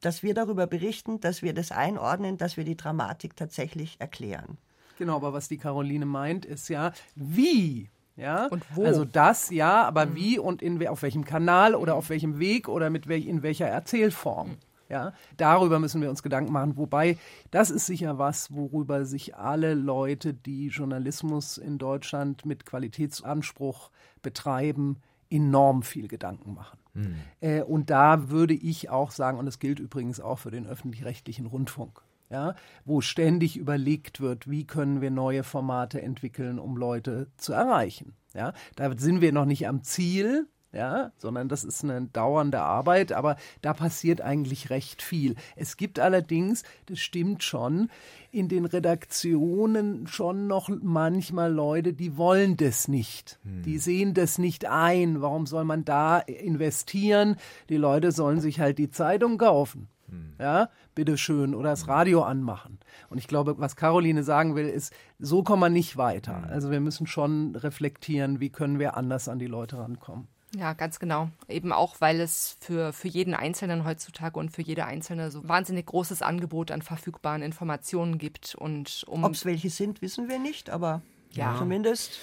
dass 0.00 0.22
wir 0.22 0.34
darüber 0.34 0.66
berichten, 0.66 1.20
dass 1.20 1.42
wir 1.42 1.54
das 1.54 1.72
einordnen, 1.72 2.38
dass 2.38 2.56
wir 2.56 2.64
die 2.64 2.76
Dramatik 2.76 3.36
tatsächlich 3.36 3.96
erklären. 3.98 4.58
Genau, 4.96 5.16
aber 5.16 5.32
was 5.32 5.48
die 5.48 5.58
Caroline 5.58 6.06
meint, 6.06 6.44
ist 6.44 6.68
ja, 6.68 6.92
wie 7.14 7.88
ja? 8.18 8.46
Und 8.46 8.64
wo? 8.74 8.84
Also 8.84 9.04
das, 9.04 9.50
ja, 9.50 9.84
aber 9.84 10.06
mhm. 10.06 10.14
wie 10.16 10.38
und 10.38 10.60
in, 10.60 10.86
auf 10.88 11.02
welchem 11.02 11.24
Kanal 11.24 11.74
oder 11.74 11.94
auf 11.94 12.10
welchem 12.10 12.38
Weg 12.38 12.68
oder 12.68 12.90
mit 12.90 13.08
welch, 13.08 13.26
in 13.26 13.42
welcher 13.42 13.66
Erzählform. 13.66 14.48
Mhm. 14.48 14.56
Ja, 14.90 15.12
darüber 15.36 15.78
müssen 15.78 16.00
wir 16.00 16.08
uns 16.08 16.22
Gedanken 16.22 16.50
machen. 16.52 16.78
Wobei, 16.78 17.18
das 17.50 17.70
ist 17.70 17.86
sicher 17.86 18.18
was, 18.18 18.54
worüber 18.54 19.04
sich 19.04 19.36
alle 19.36 19.74
Leute, 19.74 20.32
die 20.32 20.68
Journalismus 20.68 21.58
in 21.58 21.76
Deutschland 21.76 22.46
mit 22.46 22.64
Qualitätsanspruch 22.64 23.90
betreiben, 24.22 24.96
enorm 25.30 25.82
viel 25.82 26.08
Gedanken 26.08 26.54
machen. 26.54 26.78
Mhm. 26.94 27.16
Äh, 27.40 27.62
und 27.62 27.90
da 27.90 28.30
würde 28.30 28.54
ich 28.54 28.88
auch 28.88 29.10
sagen, 29.10 29.38
und 29.38 29.44
das 29.44 29.58
gilt 29.58 29.78
übrigens 29.78 30.20
auch 30.20 30.38
für 30.38 30.50
den 30.50 30.66
öffentlich-rechtlichen 30.66 31.44
Rundfunk, 31.44 32.00
ja, 32.30 32.54
wo 32.84 33.00
ständig 33.00 33.56
überlegt 33.56 34.20
wird, 34.20 34.48
wie 34.50 34.66
können 34.66 35.00
wir 35.00 35.10
neue 35.10 35.42
Formate 35.42 36.02
entwickeln, 36.02 36.58
um 36.58 36.76
Leute 36.76 37.28
zu 37.36 37.52
erreichen. 37.52 38.14
Ja, 38.34 38.52
da 38.76 38.96
sind 38.96 39.20
wir 39.20 39.32
noch 39.32 39.46
nicht 39.46 39.66
am 39.66 39.82
Ziel, 39.82 40.46
ja, 40.70 41.12
sondern 41.16 41.48
das 41.48 41.64
ist 41.64 41.82
eine 41.82 42.02
dauernde 42.08 42.60
Arbeit, 42.60 43.12
aber 43.12 43.36
da 43.62 43.72
passiert 43.72 44.20
eigentlich 44.20 44.68
recht 44.68 45.00
viel. 45.00 45.34
Es 45.56 45.78
gibt 45.78 45.98
allerdings, 45.98 46.62
das 46.86 46.98
stimmt 46.98 47.42
schon, 47.42 47.88
in 48.30 48.48
den 48.48 48.66
Redaktionen 48.66 50.06
schon 50.06 50.46
noch 50.46 50.68
manchmal 50.68 51.50
Leute, 51.50 51.94
die 51.94 52.18
wollen 52.18 52.58
das 52.58 52.86
nicht. 52.86 53.38
Hm. 53.44 53.62
Die 53.62 53.78
sehen 53.78 54.12
das 54.12 54.36
nicht 54.36 54.66
ein. 54.66 55.22
Warum 55.22 55.46
soll 55.46 55.64
man 55.64 55.86
da 55.86 56.18
investieren? 56.18 57.36
Die 57.70 57.78
Leute 57.78 58.12
sollen 58.12 58.40
sich 58.40 58.60
halt 58.60 58.76
die 58.76 58.90
Zeitung 58.90 59.38
kaufen. 59.38 59.88
Hm. 60.10 60.34
Ja, 60.38 60.68
bitteschön, 60.98 61.54
oder 61.54 61.70
das 61.70 61.86
Radio 61.86 62.24
anmachen. 62.24 62.80
Und 63.08 63.18
ich 63.18 63.28
glaube, 63.28 63.54
was 63.58 63.76
Caroline 63.76 64.24
sagen 64.24 64.56
will, 64.56 64.68
ist, 64.68 64.92
so 65.20 65.44
kommen 65.44 65.62
wir 65.62 65.68
nicht 65.68 65.96
weiter. 65.96 66.42
Hm. 66.42 66.50
Also 66.50 66.72
wir 66.72 66.80
müssen 66.80 67.06
schon 67.06 67.54
reflektieren, 67.54 68.40
wie 68.40 68.50
können 68.50 68.80
wir 68.80 68.96
anders 68.96 69.28
an 69.28 69.38
die 69.38 69.46
Leute 69.46 69.78
rankommen. 69.78 70.26
Ja, 70.56 70.72
ganz 70.72 70.98
genau. 70.98 71.28
Eben 71.46 71.72
auch, 71.72 72.00
weil 72.00 72.20
es 72.20 72.56
für, 72.58 72.92
für 72.92 73.06
jeden 73.06 73.34
Einzelnen 73.34 73.84
heutzutage 73.84 74.40
und 74.40 74.50
für 74.50 74.62
jede 74.62 74.86
Einzelne 74.86 75.30
so 75.30 75.46
wahnsinnig 75.46 75.86
großes 75.86 76.20
Angebot 76.20 76.72
an 76.72 76.82
verfügbaren 76.82 77.42
Informationen 77.42 78.18
gibt. 78.18 78.56
Und 78.56 79.04
um 79.06 79.22
Ob 79.22 79.34
es 79.34 79.44
welche 79.44 79.70
sind, 79.70 80.02
wissen 80.02 80.28
wir 80.28 80.40
nicht, 80.40 80.68
aber 80.68 81.02
ja. 81.30 81.54
zumindest. 81.56 82.18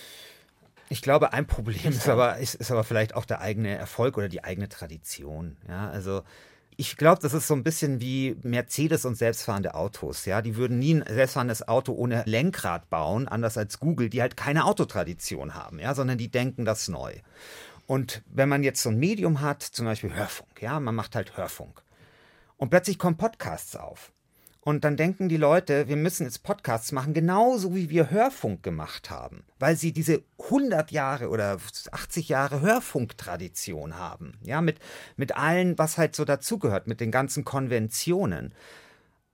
Ich 0.89 1.01
glaube, 1.01 1.32
ein 1.32 1.47
Problem 1.47 1.93
ist 1.93 2.09
aber, 2.09 2.39
ist, 2.39 2.55
ist 2.55 2.71
aber 2.71 2.84
vielleicht 2.84 3.15
auch 3.15 3.23
der 3.23 3.39
eigene 3.39 3.69
Erfolg 3.69 4.17
oder 4.17 4.28
die 4.28 4.43
eigene 4.43 4.67
Tradition. 4.67 5.55
Ja, 5.69 5.89
also 5.89 6.23
ich 6.78 6.97
glaube, 6.97 7.21
das 7.21 7.34
ist 7.34 7.47
so 7.47 7.53
ein 7.53 7.63
bisschen 7.63 8.01
wie 8.01 8.38
Mercedes 8.43 9.05
und 9.05 9.15
selbstfahrende 9.15 9.76
Autos. 9.76 10.26
Ja, 10.26 10.41
die 10.41 10.55
würden 10.55 10.80
nie 10.80 10.95
ein 10.95 11.05
selbstfahrendes 11.07 11.67
Auto 11.67 11.93
ohne 11.93 12.23
Lenkrad 12.26 12.89
bauen, 12.89 13.28
anders 13.28 13.57
als 13.57 13.80
Google, 13.80 14.09
die 14.09 14.21
halt 14.21 14.38
keine 14.38 14.65
Autotradition 14.65 15.53
haben, 15.55 15.80
ja, 15.80 15.93
sondern 15.93 16.17
die 16.17 16.30
denken 16.30 16.65
das 16.65 16.88
neu. 16.88 17.13
Und 17.88 18.23
wenn 18.28 18.49
man 18.49 18.63
jetzt 18.63 18.82
so 18.82 18.89
ein 18.89 18.97
Medium 18.97 19.41
hat, 19.41 19.61
zum 19.61 19.86
Beispiel 19.86 20.13
Hörfunk, 20.13 20.61
ja, 20.61 20.80
man 20.80 20.95
macht 20.95 21.15
halt 21.15 21.38
Hörfunk. 21.38 21.84
Und 22.57 22.69
plötzlich 22.69 22.97
kommen 22.97 23.17
Podcasts 23.17 23.76
auf. 23.76 24.11
Und 24.68 24.84
dann 24.84 24.97
denken 24.97 25.30
die 25.30 25.38
Leute, 25.38 25.88
wir 25.88 25.95
müssen 25.95 26.24
jetzt 26.24 26.41
Podcasts 26.41 26.91
machen, 26.91 27.13
genauso 27.13 27.76
wie 27.76 27.91
wir 27.91 28.09
Hörfunk 28.09 28.63
gemacht 28.63 29.11
haben, 29.11 29.43
weil 29.59 29.76
sie 29.76 29.91
diese 29.91 30.24
100 30.39 30.89
Jahre 30.89 31.30
oder 31.30 31.59
80 31.91 32.30
Jahre 32.30 32.61
Hörfunktradition 32.61 33.95
haben. 33.95 34.39
Ja, 34.41 34.61
mit, 34.61 34.80
mit 35.18 35.38
allen, 35.38 35.78
was 35.78 35.99
halt 35.99 36.16
so 36.16 36.26
dazugehört, 36.26 36.88
mit 36.88 36.99
den 36.99 37.11
ganzen 37.11 37.45
Konventionen. 37.45 38.55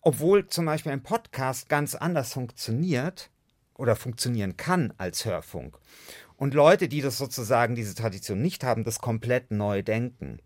Obwohl 0.02 0.48
zum 0.48 0.66
Beispiel 0.66 0.92
ein 0.92 1.04
Podcast 1.04 1.70
ganz 1.70 1.96
anders 1.96 2.34
funktioniert 2.34 3.30
oder 3.76 3.96
funktionieren 3.96 4.58
kann 4.58 4.94
als 4.98 5.24
Hörfunk. 5.24 5.78
Und 6.36 6.54
Leute, 6.54 6.90
die 6.90 7.00
das 7.00 7.18
sozusagen, 7.18 7.76
diese 7.76 7.96
Tradition 7.96 8.42
nicht 8.42 8.66
haben, 8.66 8.84
das 8.84 9.00
komplett 9.00 9.50
neu 9.50 9.82
denken. 9.82 10.40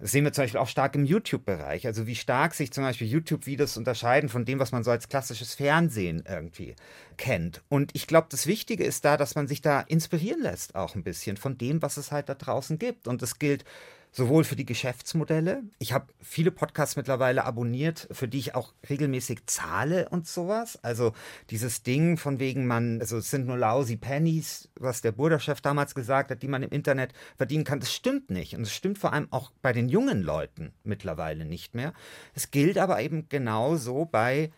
Das 0.00 0.12
sehen 0.12 0.24
wir 0.24 0.32
zum 0.32 0.44
Beispiel 0.44 0.60
auch 0.60 0.68
stark 0.68 0.94
im 0.94 1.04
YouTube-Bereich. 1.04 1.86
Also 1.86 2.06
wie 2.06 2.14
stark 2.14 2.54
sich 2.54 2.72
zum 2.72 2.84
Beispiel 2.84 3.08
YouTube-Videos 3.08 3.76
unterscheiden 3.76 4.28
von 4.28 4.44
dem, 4.44 4.60
was 4.60 4.70
man 4.70 4.84
so 4.84 4.92
als 4.92 5.08
klassisches 5.08 5.54
Fernsehen 5.54 6.22
irgendwie 6.28 6.76
kennt. 7.16 7.62
Und 7.68 7.90
ich 7.94 8.06
glaube, 8.06 8.28
das 8.30 8.46
Wichtige 8.46 8.84
ist 8.84 9.04
da, 9.04 9.16
dass 9.16 9.34
man 9.34 9.48
sich 9.48 9.60
da 9.60 9.80
inspirieren 9.80 10.40
lässt, 10.40 10.76
auch 10.76 10.94
ein 10.94 11.02
bisschen 11.02 11.36
von 11.36 11.58
dem, 11.58 11.82
was 11.82 11.96
es 11.96 12.12
halt 12.12 12.28
da 12.28 12.34
draußen 12.34 12.78
gibt. 12.78 13.08
Und 13.08 13.22
das 13.22 13.40
gilt 13.40 13.64
sowohl 14.10 14.44
für 14.44 14.56
die 14.56 14.64
Geschäftsmodelle. 14.64 15.62
Ich 15.78 15.92
habe 15.92 16.06
viele 16.20 16.50
Podcasts 16.50 16.96
mittlerweile 16.96 17.44
abonniert, 17.44 18.08
für 18.10 18.28
die 18.28 18.38
ich 18.38 18.54
auch 18.54 18.72
regelmäßig 18.88 19.46
zahle 19.46 20.08
und 20.08 20.26
sowas. 20.26 20.78
Also 20.82 21.12
dieses 21.50 21.82
Ding 21.82 22.16
von 22.16 22.38
wegen 22.38 22.66
man, 22.66 23.00
also 23.00 23.18
es 23.18 23.30
sind 23.30 23.46
nur 23.46 23.56
lousy 23.56 23.96
Pennies, 23.96 24.68
was 24.78 25.02
der 25.02 25.12
Burda-Chef 25.12 25.60
damals 25.60 25.94
gesagt 25.94 26.30
hat, 26.30 26.42
die 26.42 26.48
man 26.48 26.62
im 26.62 26.70
Internet 26.70 27.12
verdienen 27.36 27.64
kann, 27.64 27.80
das 27.80 27.92
stimmt 27.92 28.30
nicht. 28.30 28.54
Und 28.54 28.62
es 28.62 28.72
stimmt 28.72 28.98
vor 28.98 29.12
allem 29.12 29.28
auch 29.30 29.52
bei 29.62 29.72
den 29.72 29.88
jungen 29.88 30.22
Leuten 30.22 30.72
mittlerweile 30.84 31.44
nicht 31.44 31.74
mehr. 31.74 31.92
Es 32.34 32.50
gilt 32.50 32.78
aber 32.78 33.00
eben 33.00 33.28
genauso 33.28 34.04
bei 34.04 34.50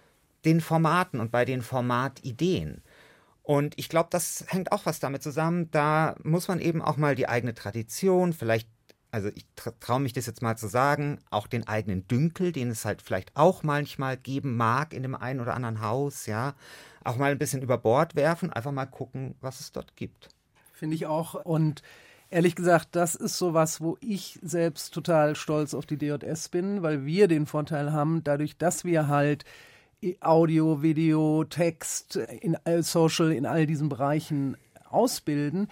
den 0.45 0.61
Formaten 0.61 1.21
und 1.21 1.31
bei 1.31 1.45
den 1.45 1.63
Formatideen. 1.63 2.83
Und 3.43 3.75
ich 3.79 3.89
glaube, 3.89 4.09
das 4.11 4.45
hängt 4.49 4.73
auch 4.73 4.87
was 4.87 5.01
damit 5.01 5.23
zusammen. 5.23 5.71
Da 5.71 6.15
muss 6.23 6.49
man 6.49 6.61
eben 6.61 6.83
auch 6.83 6.97
mal 6.97 7.15
die 7.15 7.29
eigene 7.29 7.55
Tradition, 7.55 8.33
vielleicht 8.33 8.69
also 9.13 9.29
ich 9.35 9.45
traue 9.81 10.01
mich 10.01 10.13
das 10.13 10.27
jetzt 10.27 10.43
mal 10.43 10.57
zu 10.57 10.69
sagen, 10.69 11.19
auch 11.31 11.47
den 11.47 11.67
eigenen 11.67 12.07
Dünkel, 12.09 12.53
den 12.53 12.71
es 12.71 12.85
halt 12.85 13.03
vielleicht 13.03 13.37
auch 13.37 13.63
manchmal 13.63 14.17
geben 14.17 14.57
mag 14.57 14.93
in 14.93 15.03
dem 15.03 15.15
einen 15.15 15.41
oder 15.41 15.55
anderen 15.55 15.81
Haus, 15.81 16.27
ja, 16.27 16.55
auch 17.05 17.17
mal 17.17 17.31
ein 17.31 17.39
bisschen 17.39 17.63
über 17.63 17.79
Bord 17.79 18.15
werfen, 18.15 18.53
einfach 18.53 18.73
mal 18.73 18.87
gucken, 18.87 19.35
was 19.41 19.61
es 19.61 19.73
dort 19.73 19.97
gibt. 19.97 20.29
Finde 20.73 20.97
ich 20.97 21.07
auch. 21.07 21.35
Und 21.35 21.83
ehrlich 22.31 22.55
gesagt, 22.55 22.89
das 22.93 23.15
ist 23.15 23.39
sowas, 23.39 23.81
wo 23.81 23.97
ich 24.01 24.39
selbst 24.43 24.95
total 24.95 25.37
stolz 25.37 25.75
auf 25.75 25.87
die 25.87 25.99
DJS 25.99 26.49
bin, 26.49 26.83
weil 26.83 27.05
wir 27.05 27.29
den 27.29 27.47
Vorteil 27.47 27.93
haben, 27.93 28.23
dadurch, 28.25 28.57
dass 28.57 28.85
wir 28.85 29.09
halt 29.09 29.45
Audio, 30.21 30.83
Video, 30.83 31.45
Text, 31.45 32.17
in 32.17 32.57
Social, 32.83 33.33
in 33.33 33.45
all 33.45 33.67
diesen 33.67 33.89
Bereichen 33.89 34.57
ausbilden, 34.89 35.69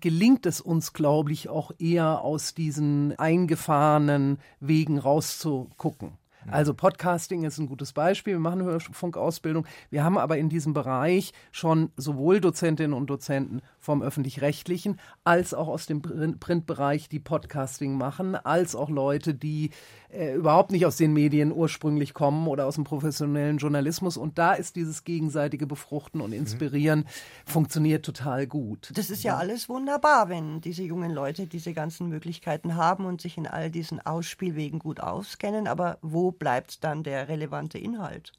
gelingt 0.00 0.46
es 0.46 0.60
uns, 0.60 0.92
glaube 0.92 1.32
ich, 1.32 1.48
auch 1.48 1.70
eher 1.78 2.22
aus 2.22 2.54
diesen 2.54 3.18
eingefahrenen 3.18 4.38
Wegen 4.60 4.98
rauszugucken. 4.98 6.12
Also 6.50 6.74
Podcasting 6.74 7.44
ist 7.44 7.58
ein 7.58 7.66
gutes 7.66 7.92
Beispiel. 7.92 8.34
Wir 8.34 8.40
machen 8.40 8.62
Hörfunkausbildung. 8.62 9.66
Wir 9.90 10.04
haben 10.04 10.18
aber 10.18 10.38
in 10.38 10.48
diesem 10.48 10.72
Bereich 10.72 11.32
schon 11.52 11.90
sowohl 11.96 12.40
Dozentinnen 12.40 12.92
und 12.92 13.08
Dozenten 13.08 13.62
vom 13.78 14.02
öffentlich-rechtlichen 14.02 15.00
als 15.24 15.54
auch 15.54 15.68
aus 15.68 15.86
dem 15.86 16.02
Printbereich, 16.02 17.08
die 17.08 17.20
Podcasting 17.20 17.96
machen, 17.96 18.34
als 18.34 18.74
auch 18.74 18.90
Leute, 18.90 19.34
die 19.34 19.70
äh, 20.08 20.34
überhaupt 20.34 20.70
nicht 20.70 20.86
aus 20.86 20.96
den 20.96 21.12
Medien 21.12 21.52
ursprünglich 21.52 22.14
kommen 22.14 22.46
oder 22.46 22.66
aus 22.66 22.76
dem 22.76 22.84
professionellen 22.84 23.58
Journalismus. 23.58 24.16
Und 24.16 24.38
da 24.38 24.54
ist 24.54 24.76
dieses 24.76 25.04
gegenseitige 25.04 25.66
Befruchten 25.66 26.20
und 26.20 26.32
Inspirieren 26.32 27.00
mhm. 27.00 27.04
funktioniert 27.44 28.04
total 28.04 28.46
gut. 28.46 28.90
Das 28.94 29.10
ist 29.10 29.24
ja 29.24 29.36
alles 29.36 29.68
wunderbar, 29.68 30.28
wenn 30.28 30.60
diese 30.60 30.82
jungen 30.82 31.10
Leute 31.10 31.46
diese 31.46 31.72
ganzen 31.72 32.08
Möglichkeiten 32.08 32.76
haben 32.76 33.04
und 33.04 33.20
sich 33.20 33.36
in 33.36 33.46
all 33.46 33.70
diesen 33.70 34.04
Ausspielwegen 34.04 34.78
gut 34.78 35.00
auskennen. 35.00 35.66
Aber 35.66 35.98
wo 36.02 36.32
bleibt 36.38 36.84
dann 36.84 37.02
der 37.02 37.28
relevante 37.28 37.78
Inhalt? 37.78 38.32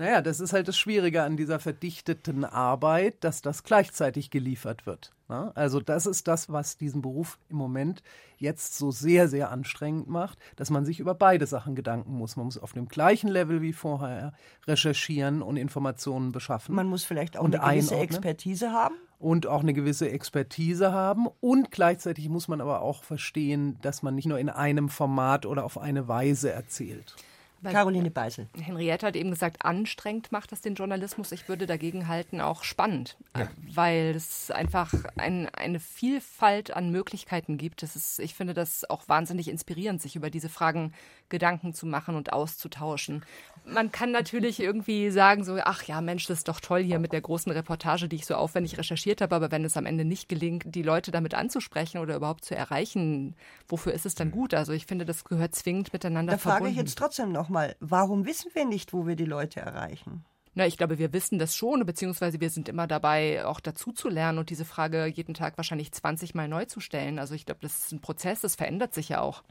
Naja, 0.00 0.22
das 0.22 0.40
ist 0.40 0.54
halt 0.54 0.66
das 0.66 0.78
Schwierige 0.78 1.22
an 1.24 1.36
dieser 1.36 1.58
verdichteten 1.58 2.46
Arbeit, 2.46 3.22
dass 3.22 3.42
das 3.42 3.64
gleichzeitig 3.64 4.30
geliefert 4.30 4.86
wird. 4.86 5.12
Ne? 5.28 5.52
Also 5.54 5.78
das 5.78 6.06
ist 6.06 6.26
das, 6.26 6.50
was 6.50 6.78
diesen 6.78 7.02
Beruf 7.02 7.38
im 7.50 7.58
Moment 7.58 8.02
jetzt 8.38 8.78
so 8.78 8.90
sehr, 8.90 9.28
sehr 9.28 9.50
anstrengend 9.50 10.08
macht, 10.08 10.38
dass 10.56 10.70
man 10.70 10.86
sich 10.86 11.00
über 11.00 11.14
beide 11.14 11.46
Sachen 11.46 11.74
Gedanken 11.74 12.14
muss. 12.14 12.36
Man 12.36 12.46
muss 12.46 12.56
auf 12.56 12.72
dem 12.72 12.88
gleichen 12.88 13.28
Level 13.28 13.60
wie 13.60 13.74
vorher 13.74 14.32
recherchieren 14.66 15.42
und 15.42 15.58
Informationen 15.58 16.32
beschaffen. 16.32 16.74
Man 16.74 16.86
muss 16.86 17.04
vielleicht 17.04 17.36
auch 17.36 17.44
eine 17.44 17.58
gewisse 17.58 17.92
einordnen. 17.92 18.00
Expertise 18.00 18.72
haben. 18.72 18.94
Und 19.18 19.46
auch 19.46 19.60
eine 19.60 19.74
gewisse 19.74 20.10
Expertise 20.10 20.92
haben. 20.92 21.28
Und 21.40 21.70
gleichzeitig 21.70 22.30
muss 22.30 22.48
man 22.48 22.62
aber 22.62 22.80
auch 22.80 23.04
verstehen, 23.04 23.76
dass 23.82 24.02
man 24.02 24.14
nicht 24.14 24.26
nur 24.26 24.38
in 24.38 24.48
einem 24.48 24.88
Format 24.88 25.44
oder 25.44 25.64
auf 25.64 25.76
eine 25.76 26.08
Weise 26.08 26.50
erzählt. 26.50 27.16
Weil 27.62 27.72
Caroline 27.72 28.10
Beisel. 28.10 28.48
Henriette 28.58 29.06
hat 29.06 29.16
eben 29.16 29.30
gesagt, 29.30 29.64
anstrengend 29.64 30.32
macht 30.32 30.52
das 30.52 30.62
den 30.62 30.74
Journalismus. 30.74 31.30
Ich 31.32 31.48
würde 31.48 31.66
dagegen 31.66 32.08
halten, 32.08 32.40
auch 32.40 32.64
spannend, 32.64 33.18
ja. 33.36 33.48
weil 33.74 34.14
es 34.16 34.50
einfach 34.50 34.94
ein, 35.16 35.48
eine 35.50 35.78
Vielfalt 35.78 36.70
an 36.74 36.90
Möglichkeiten 36.90 37.58
gibt. 37.58 37.82
Das 37.82 37.96
ist, 37.96 38.18
ich 38.18 38.34
finde 38.34 38.54
das 38.54 38.88
auch 38.88 39.08
wahnsinnig 39.08 39.48
inspirierend, 39.48 40.00
sich 40.00 40.16
über 40.16 40.30
diese 40.30 40.48
Fragen 40.48 40.94
Gedanken 41.28 41.74
zu 41.74 41.86
machen 41.86 42.16
und 42.16 42.32
auszutauschen. 42.32 43.24
Man 43.64 43.92
kann 43.92 44.10
natürlich 44.10 44.60
irgendwie 44.60 45.10
sagen, 45.10 45.44
so, 45.44 45.58
ach 45.62 45.84
ja, 45.84 46.00
Mensch, 46.00 46.26
das 46.26 46.38
ist 46.38 46.48
doch 46.48 46.60
toll 46.60 46.82
hier 46.82 46.98
mit 46.98 47.12
der 47.12 47.20
großen 47.20 47.52
Reportage, 47.52 48.08
die 48.08 48.16
ich 48.16 48.26
so 48.26 48.34
aufwendig 48.34 48.78
recherchiert 48.78 49.20
habe, 49.20 49.34
aber 49.34 49.50
wenn 49.50 49.64
es 49.64 49.76
am 49.76 49.86
Ende 49.86 50.04
nicht 50.04 50.28
gelingt, 50.28 50.64
die 50.66 50.82
Leute 50.82 51.10
damit 51.10 51.34
anzusprechen 51.34 51.98
oder 51.98 52.16
überhaupt 52.16 52.44
zu 52.44 52.56
erreichen, 52.56 53.36
wofür 53.68 53.92
ist 53.92 54.06
es 54.06 54.14
dann 54.14 54.30
gut? 54.30 54.54
Also 54.54 54.72
ich 54.72 54.86
finde, 54.86 55.04
das 55.04 55.24
gehört 55.24 55.54
zwingend 55.54 55.92
miteinander 55.92 56.32
da 56.32 56.38
verbunden. 56.38 56.64
Da 56.64 56.64
frage 56.64 56.70
ich 56.72 56.76
jetzt 56.76 56.98
trotzdem 56.98 57.32
nochmal, 57.50 57.74
warum 57.80 58.26
wissen 58.26 58.50
wir 58.54 58.64
nicht, 58.64 58.92
wo 58.92 59.06
wir 59.06 59.16
die 59.16 59.24
Leute 59.24 59.60
erreichen? 59.60 60.24
Na, 60.54 60.66
ich 60.66 60.76
glaube, 60.76 60.98
wir 60.98 61.12
wissen 61.12 61.38
das 61.38 61.56
schon, 61.56 61.84
beziehungsweise 61.84 62.40
wir 62.40 62.50
sind 62.50 62.68
immer 62.68 62.86
dabei, 62.86 63.44
auch 63.44 63.60
dazu 63.60 63.92
zu 63.92 64.08
lernen 64.08 64.38
und 64.38 64.50
diese 64.50 64.64
Frage 64.64 65.06
jeden 65.06 65.34
Tag 65.34 65.56
wahrscheinlich 65.56 65.92
20 65.92 66.34
Mal 66.34 66.48
neu 66.48 66.64
zu 66.64 66.80
stellen. 66.80 67.18
Also 67.18 67.34
ich 67.34 67.46
glaube, 67.46 67.60
das 67.62 67.78
ist 67.78 67.92
ein 67.92 68.00
Prozess, 68.00 68.40
das 68.40 68.56
verändert 68.56 68.94
sich 68.94 69.08
ja 69.08 69.20
auch. 69.20 69.42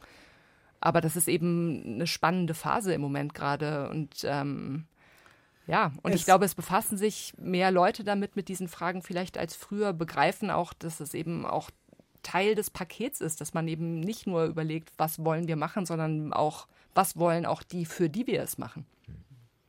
Aber 0.82 1.02
das 1.02 1.18
ist 1.18 1.28
eben 1.28 1.96
eine 1.96 2.08
spannende 2.08 2.54
Phase 2.54 2.94
im 2.94 3.02
Moment 3.02 3.34
gerade. 3.34 3.90
Und 3.90 4.24
ähm, 4.24 4.86
ja, 5.68 5.92
und 6.02 6.14
es 6.14 6.22
ich 6.22 6.26
glaube, 6.26 6.46
es 6.46 6.56
befassen 6.56 6.98
sich 6.98 7.34
mehr 7.38 7.72
Leute 7.72 8.06
damit 8.06 8.38
mit 8.38 8.48
diesen 8.48 8.70
Fragen 8.70 9.02
vielleicht 9.02 9.38
als 9.38 9.56
früher, 9.56 9.92
begreifen 9.92 10.52
auch, 10.52 10.74
dass 10.74 11.02
es 11.02 11.14
eben 11.14 11.46
auch 11.46 11.70
Teil 12.24 12.56
des 12.56 12.70
Pakets 12.70 13.22
ist, 13.22 13.42
dass 13.42 13.54
man 13.54 13.68
eben 13.68 14.00
nicht 14.00 14.28
nur 14.28 14.46
überlegt, 14.46 14.92
was 14.98 15.24
wollen 15.24 15.48
wir 15.48 15.56
machen, 15.56 15.86
sondern 15.86 16.34
auch, 16.34 16.68
was 17.00 17.16
wollen 17.16 17.46
auch 17.46 17.64
die, 17.64 17.86
für 17.86 18.10
die 18.10 18.28
wir 18.28 18.42
es 18.44 18.58
machen. 18.58 18.86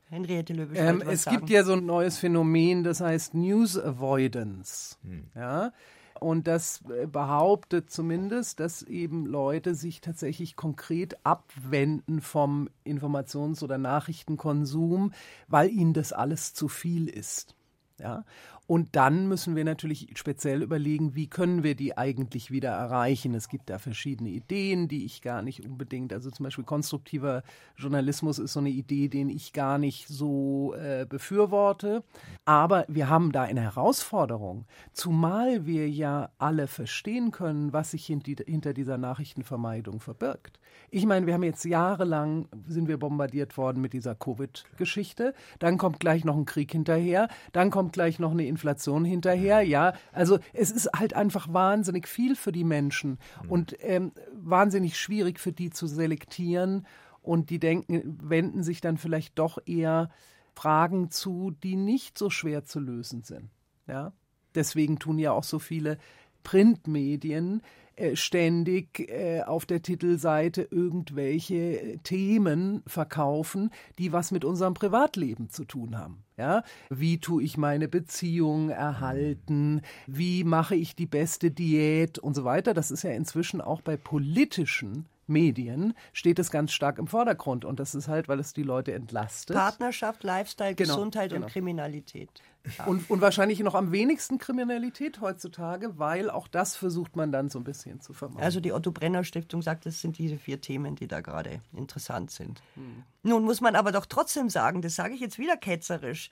Henriette 0.08 0.52
Löwe. 0.52 0.74
Ähm, 0.74 1.00
es 1.08 1.22
sagen. 1.22 1.36
gibt 1.36 1.50
ja 1.50 1.62
so 1.62 1.74
ein 1.74 1.86
neues 1.86 2.18
Phänomen, 2.18 2.82
das 2.82 3.00
heißt 3.00 3.34
News 3.34 3.78
Avoidance. 3.78 4.96
Hm. 5.04 5.28
Ja, 5.36 5.72
und 6.18 6.48
das 6.48 6.82
äh, 6.90 7.06
behauptet 7.06 7.88
zumindest, 7.88 8.58
dass 8.58 8.82
eben 8.82 9.26
Leute 9.26 9.76
sich 9.76 10.00
tatsächlich 10.00 10.56
konkret 10.56 11.24
abwenden 11.24 12.20
vom 12.20 12.68
Informations- 12.84 13.62
oder 13.62 13.78
Nachrichtenkonsum, 13.78 15.12
weil 15.46 15.70
ihnen 15.70 15.92
das 15.92 16.12
alles 16.12 16.52
zu 16.52 16.66
viel 16.66 17.08
ist. 17.08 17.54
Ja? 18.00 18.24
Und 18.70 18.94
dann 18.94 19.26
müssen 19.26 19.56
wir 19.56 19.64
natürlich 19.64 20.06
speziell 20.14 20.62
überlegen, 20.62 21.16
wie 21.16 21.26
können 21.26 21.64
wir 21.64 21.74
die 21.74 21.98
eigentlich 21.98 22.52
wieder 22.52 22.68
erreichen. 22.68 23.34
Es 23.34 23.48
gibt 23.48 23.68
da 23.68 23.80
verschiedene 23.80 24.28
Ideen, 24.28 24.86
die 24.86 25.04
ich 25.04 25.22
gar 25.22 25.42
nicht 25.42 25.66
unbedingt, 25.66 26.12
also 26.12 26.30
zum 26.30 26.44
Beispiel 26.44 26.62
konstruktiver 26.62 27.42
Journalismus 27.76 28.38
ist 28.38 28.52
so 28.52 28.60
eine 28.60 28.68
Idee, 28.68 29.08
den 29.08 29.28
ich 29.28 29.52
gar 29.52 29.78
nicht 29.78 30.06
so 30.06 30.72
äh, 30.74 31.04
befürworte. 31.04 32.04
Aber 32.44 32.84
wir 32.86 33.08
haben 33.08 33.32
da 33.32 33.42
eine 33.42 33.62
Herausforderung, 33.62 34.66
zumal 34.92 35.66
wir 35.66 35.90
ja 35.90 36.30
alle 36.38 36.68
verstehen 36.68 37.32
können, 37.32 37.72
was 37.72 37.90
sich 37.90 38.06
hinter 38.06 38.72
dieser 38.72 38.98
Nachrichtenvermeidung 38.98 39.98
verbirgt. 39.98 40.60
Ich 40.92 41.06
meine, 41.06 41.26
wir 41.26 41.34
haben 41.34 41.42
jetzt 41.42 41.64
jahrelang, 41.64 42.48
sind 42.66 42.86
wir 42.86 42.98
bombardiert 42.98 43.56
worden 43.56 43.80
mit 43.80 43.92
dieser 43.92 44.14
Covid-Geschichte. 44.14 45.34
Dann 45.58 45.78
kommt 45.78 45.98
gleich 45.98 46.24
noch 46.24 46.36
ein 46.36 46.44
Krieg 46.44 46.70
hinterher. 46.70 47.28
Dann 47.52 47.70
kommt 47.70 47.92
gleich 47.92 48.18
noch 48.20 48.30
eine 48.30 48.46
Inflation 48.60 49.04
hinterher. 49.04 49.62
Ja, 49.62 49.94
also 50.12 50.38
es 50.52 50.70
ist 50.70 50.90
halt 50.94 51.14
einfach 51.14 51.52
wahnsinnig 51.52 52.06
viel 52.06 52.36
für 52.36 52.52
die 52.52 52.64
Menschen 52.64 53.18
mhm. 53.42 53.50
und 53.50 53.76
ähm, 53.80 54.12
wahnsinnig 54.32 54.98
schwierig 54.98 55.40
für 55.40 55.52
die 55.52 55.70
zu 55.70 55.86
selektieren. 55.86 56.86
Und 57.22 57.50
die 57.50 57.58
denken, 57.58 58.18
wenden 58.22 58.62
sich 58.62 58.80
dann 58.80 58.96
vielleicht 58.96 59.38
doch 59.38 59.58
eher 59.66 60.10
Fragen 60.54 61.10
zu, 61.10 61.50
die 61.62 61.76
nicht 61.76 62.16
so 62.16 62.30
schwer 62.30 62.64
zu 62.64 62.80
lösen 62.80 63.24
sind. 63.24 63.50
Ja, 63.86 64.12
deswegen 64.54 64.98
tun 64.98 65.18
ja 65.18 65.32
auch 65.32 65.44
so 65.44 65.58
viele 65.58 65.98
Printmedien 66.42 67.62
äh, 68.00 68.16
ständig 68.16 69.10
äh, 69.10 69.42
auf 69.42 69.66
der 69.66 69.82
Titelseite 69.82 70.66
irgendwelche 70.70 71.98
Themen 72.02 72.82
verkaufen, 72.86 73.70
die 73.98 74.12
was 74.12 74.30
mit 74.30 74.44
unserem 74.44 74.74
Privatleben 74.74 75.50
zu 75.50 75.64
tun 75.64 75.98
haben. 75.98 76.24
Ja, 76.38 76.62
wie 76.88 77.18
tue 77.18 77.42
ich 77.42 77.58
meine 77.58 77.88
Beziehung 77.88 78.70
erhalten? 78.70 79.82
Wie 80.06 80.44
mache 80.44 80.76
ich 80.76 80.96
die 80.96 81.06
beste 81.06 81.50
Diät 81.50 82.18
und 82.18 82.34
so 82.34 82.44
weiter? 82.44 82.72
Das 82.72 82.90
ist 82.90 83.02
ja 83.02 83.10
inzwischen 83.10 83.60
auch 83.60 83.82
bei 83.82 83.98
politischen 83.98 85.06
Medien 85.30 85.94
steht 86.12 86.38
es 86.38 86.50
ganz 86.50 86.72
stark 86.72 86.98
im 86.98 87.06
Vordergrund. 87.06 87.64
Und 87.64 87.80
das 87.80 87.94
ist 87.94 88.08
halt, 88.08 88.28
weil 88.28 88.38
es 88.40 88.52
die 88.52 88.62
Leute 88.62 88.92
entlastet. 88.92 89.56
Partnerschaft, 89.56 90.22
Lifestyle, 90.24 90.74
genau, 90.74 90.94
Gesundheit 90.94 91.30
genau. 91.30 91.46
und 91.46 91.52
Kriminalität. 91.52 92.42
Ja. 92.76 92.84
Und, 92.84 93.08
und 93.08 93.22
wahrscheinlich 93.22 93.60
noch 93.60 93.74
am 93.74 93.90
wenigsten 93.90 94.36
Kriminalität 94.36 95.22
heutzutage, 95.22 95.98
weil 95.98 96.28
auch 96.28 96.46
das 96.46 96.76
versucht 96.76 97.16
man 97.16 97.32
dann 97.32 97.48
so 97.48 97.58
ein 97.58 97.64
bisschen 97.64 98.00
zu 98.00 98.12
vermeiden. 98.12 98.44
Also 98.44 98.60
die 98.60 98.72
Otto 98.72 98.90
Brenner 98.90 99.24
Stiftung 99.24 99.62
sagt, 99.62 99.86
das 99.86 100.02
sind 100.02 100.18
diese 100.18 100.36
vier 100.36 100.60
Themen, 100.60 100.94
die 100.94 101.08
da 101.08 101.22
gerade 101.22 101.62
interessant 101.74 102.30
sind. 102.30 102.62
Hm. 102.74 103.04
Nun 103.22 103.44
muss 103.44 103.62
man 103.62 103.76
aber 103.76 103.92
doch 103.92 104.04
trotzdem 104.04 104.50
sagen, 104.50 104.82
das 104.82 104.94
sage 104.94 105.14
ich 105.14 105.20
jetzt 105.20 105.38
wieder 105.38 105.56
ketzerisch, 105.56 106.30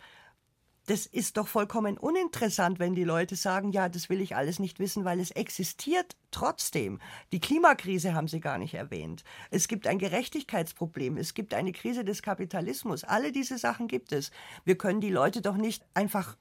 das 0.89 1.05
ist 1.05 1.37
doch 1.37 1.47
vollkommen 1.47 1.99
uninteressant, 1.99 2.79
wenn 2.79 2.95
die 2.95 3.05
Leute 3.05 3.37
sagen, 3.37 3.73
ja, 3.73 3.91
das 3.91 4.09
will 4.09 4.23
ich 4.23 4.37
alles 4.37 4.59
nicht 4.59 4.79
wissen, 4.79 5.05
weil 5.05 5.21
es 5.21 5.31
existiert 5.31 6.17
trotzdem. 6.31 6.99
Die 7.31 7.41
Klimakrise 7.41 8.15
haben 8.15 8.27
Sie 8.27 8.41
gar 8.41 8.57
nicht 8.57 8.73
erwähnt. 8.73 9.23
Es 9.51 9.69
gibt 9.69 9.87
ein 9.87 9.99
Gerechtigkeitsproblem. 9.99 11.19
Es 11.19 11.35
gibt 11.35 11.53
eine 11.53 11.73
Krise 11.73 12.05
des 12.05 12.23
Kapitalismus. 12.23 13.05
Alle 13.05 13.33
diese 13.33 13.59
Sachen 13.59 13.87
gibt 13.87 14.13
es. 14.13 14.31
Wir 14.65 14.79
können 14.79 15.03
die 15.03 15.11
Leute 15.11 15.43
doch 15.43 15.59
nicht 15.59 15.85
einfach 15.93 16.39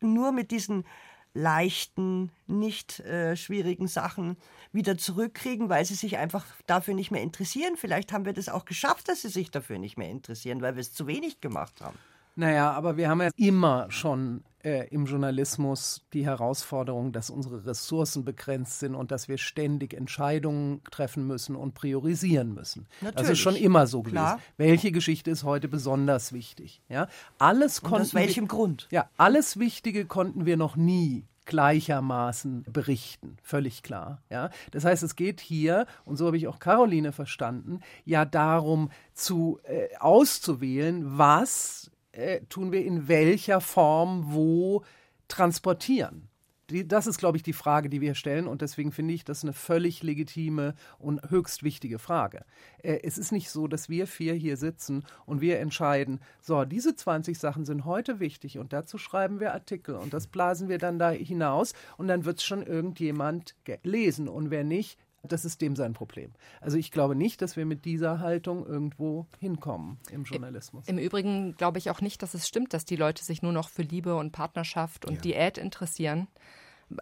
nur 0.00 0.32
mit 0.32 0.50
diesen 0.50 0.84
leichten, 1.32 2.32
nicht 2.48 2.98
äh, 3.00 3.36
schwierigen 3.36 3.86
Sachen 3.86 4.36
wieder 4.72 4.98
zurückkriegen, 4.98 5.68
weil 5.68 5.84
sie 5.84 5.94
sich 5.94 6.16
einfach 6.16 6.44
dafür 6.66 6.94
nicht 6.94 7.12
mehr 7.12 7.22
interessieren. 7.22 7.76
Vielleicht 7.76 8.12
haben 8.12 8.24
wir 8.24 8.32
das 8.32 8.48
auch 8.48 8.64
geschafft, 8.64 9.08
dass 9.08 9.22
sie 9.22 9.28
sich 9.28 9.52
dafür 9.52 9.78
nicht 9.78 9.96
mehr 9.96 10.10
interessieren, 10.10 10.60
weil 10.60 10.74
wir 10.74 10.80
es 10.80 10.92
zu 10.92 11.06
wenig 11.06 11.40
gemacht 11.40 11.80
haben. 11.80 11.96
Naja, 12.36 12.70
aber 12.72 12.96
wir 12.96 13.08
haben 13.08 13.22
ja 13.22 13.30
immer 13.36 13.90
schon 13.90 14.44
äh, 14.62 14.88
im 14.88 15.06
Journalismus 15.06 16.04
die 16.12 16.26
Herausforderung, 16.26 17.12
dass 17.12 17.30
unsere 17.30 17.64
Ressourcen 17.64 18.24
begrenzt 18.24 18.80
sind 18.80 18.94
und 18.94 19.10
dass 19.10 19.26
wir 19.26 19.38
ständig 19.38 19.94
Entscheidungen 19.94 20.82
treffen 20.90 21.26
müssen 21.26 21.56
und 21.56 21.74
priorisieren 21.74 22.52
müssen. 22.52 22.86
Natürlich. 23.00 23.14
Das 23.14 23.30
ist 23.30 23.38
schon 23.38 23.56
immer 23.56 23.86
so 23.86 24.02
gewesen. 24.02 24.16
Klar. 24.16 24.40
Welche 24.58 24.92
Geschichte 24.92 25.30
ist 25.30 25.44
heute 25.44 25.68
besonders 25.68 26.32
wichtig? 26.32 26.82
Ja, 26.90 27.08
alles 27.38 27.80
konnten 27.80 27.94
und 27.94 28.02
aus 28.02 28.14
welchem 28.14 28.44
wir, 28.44 28.48
Grund? 28.48 28.88
Ja, 28.90 29.08
alles 29.16 29.58
Wichtige 29.58 30.04
konnten 30.04 30.44
wir 30.44 30.58
noch 30.58 30.76
nie 30.76 31.24
gleichermaßen 31.46 32.64
berichten, 32.64 33.36
völlig 33.42 33.82
klar. 33.82 34.20
Ja, 34.30 34.50
das 34.72 34.84
heißt, 34.84 35.04
es 35.04 35.14
geht 35.14 35.40
hier 35.40 35.86
und 36.04 36.16
so 36.16 36.26
habe 36.26 36.36
ich 36.36 36.48
auch 36.48 36.58
Caroline 36.58 37.12
verstanden, 37.12 37.80
ja 38.04 38.24
darum 38.24 38.90
zu 39.14 39.60
äh, 39.62 39.96
auszuwählen, 40.00 41.16
was 41.16 41.92
äh, 42.16 42.40
tun 42.48 42.72
wir 42.72 42.84
in 42.84 43.08
welcher 43.08 43.60
Form 43.60 44.32
wo 44.32 44.84
transportieren? 45.28 46.28
Die, 46.70 46.86
das 46.86 47.06
ist, 47.06 47.18
glaube 47.18 47.36
ich, 47.36 47.44
die 47.44 47.52
Frage, 47.52 47.88
die 47.88 48.00
wir 48.00 48.16
stellen. 48.16 48.48
Und 48.48 48.60
deswegen 48.60 48.90
finde 48.90 49.14
ich 49.14 49.24
das 49.24 49.44
eine 49.44 49.52
völlig 49.52 50.02
legitime 50.02 50.74
und 50.98 51.20
höchst 51.30 51.62
wichtige 51.62 52.00
Frage. 52.00 52.44
Äh, 52.82 53.00
es 53.04 53.18
ist 53.18 53.30
nicht 53.30 53.50
so, 53.50 53.68
dass 53.68 53.88
wir 53.88 54.08
vier 54.08 54.34
hier 54.34 54.56
sitzen 54.56 55.04
und 55.26 55.40
wir 55.40 55.60
entscheiden, 55.60 56.20
so, 56.40 56.64
diese 56.64 56.96
20 56.96 57.38
Sachen 57.38 57.64
sind 57.64 57.84
heute 57.84 58.18
wichtig 58.18 58.58
und 58.58 58.72
dazu 58.72 58.98
schreiben 58.98 59.38
wir 59.38 59.54
Artikel 59.54 59.94
und 59.94 60.12
das 60.12 60.26
blasen 60.26 60.68
wir 60.68 60.78
dann 60.78 60.98
da 60.98 61.10
hinaus 61.10 61.72
und 61.98 62.08
dann 62.08 62.24
wird 62.24 62.38
es 62.38 62.44
schon 62.44 62.66
irgendjemand 62.66 63.54
lesen. 63.84 64.28
Und 64.28 64.50
wer 64.50 64.64
nicht, 64.64 64.98
das 65.32 65.44
ist 65.44 65.60
dem 65.60 65.76
sein 65.76 65.92
Problem. 65.92 66.32
Also 66.60 66.76
ich 66.76 66.90
glaube 66.90 67.14
nicht, 67.14 67.42
dass 67.42 67.56
wir 67.56 67.66
mit 67.66 67.84
dieser 67.84 68.20
Haltung 68.20 68.66
irgendwo 68.66 69.26
hinkommen 69.38 69.98
im 70.10 70.24
Journalismus. 70.24 70.88
Im 70.88 70.98
Übrigen 70.98 71.54
glaube 71.56 71.78
ich 71.78 71.90
auch 71.90 72.00
nicht, 72.00 72.22
dass 72.22 72.34
es 72.34 72.46
stimmt, 72.46 72.74
dass 72.74 72.84
die 72.84 72.96
Leute 72.96 73.24
sich 73.24 73.42
nur 73.42 73.52
noch 73.52 73.68
für 73.68 73.82
Liebe 73.82 74.16
und 74.16 74.32
Partnerschaft 74.32 75.04
und 75.04 75.14
ja. 75.14 75.20
Diät 75.20 75.58
interessieren. 75.58 76.28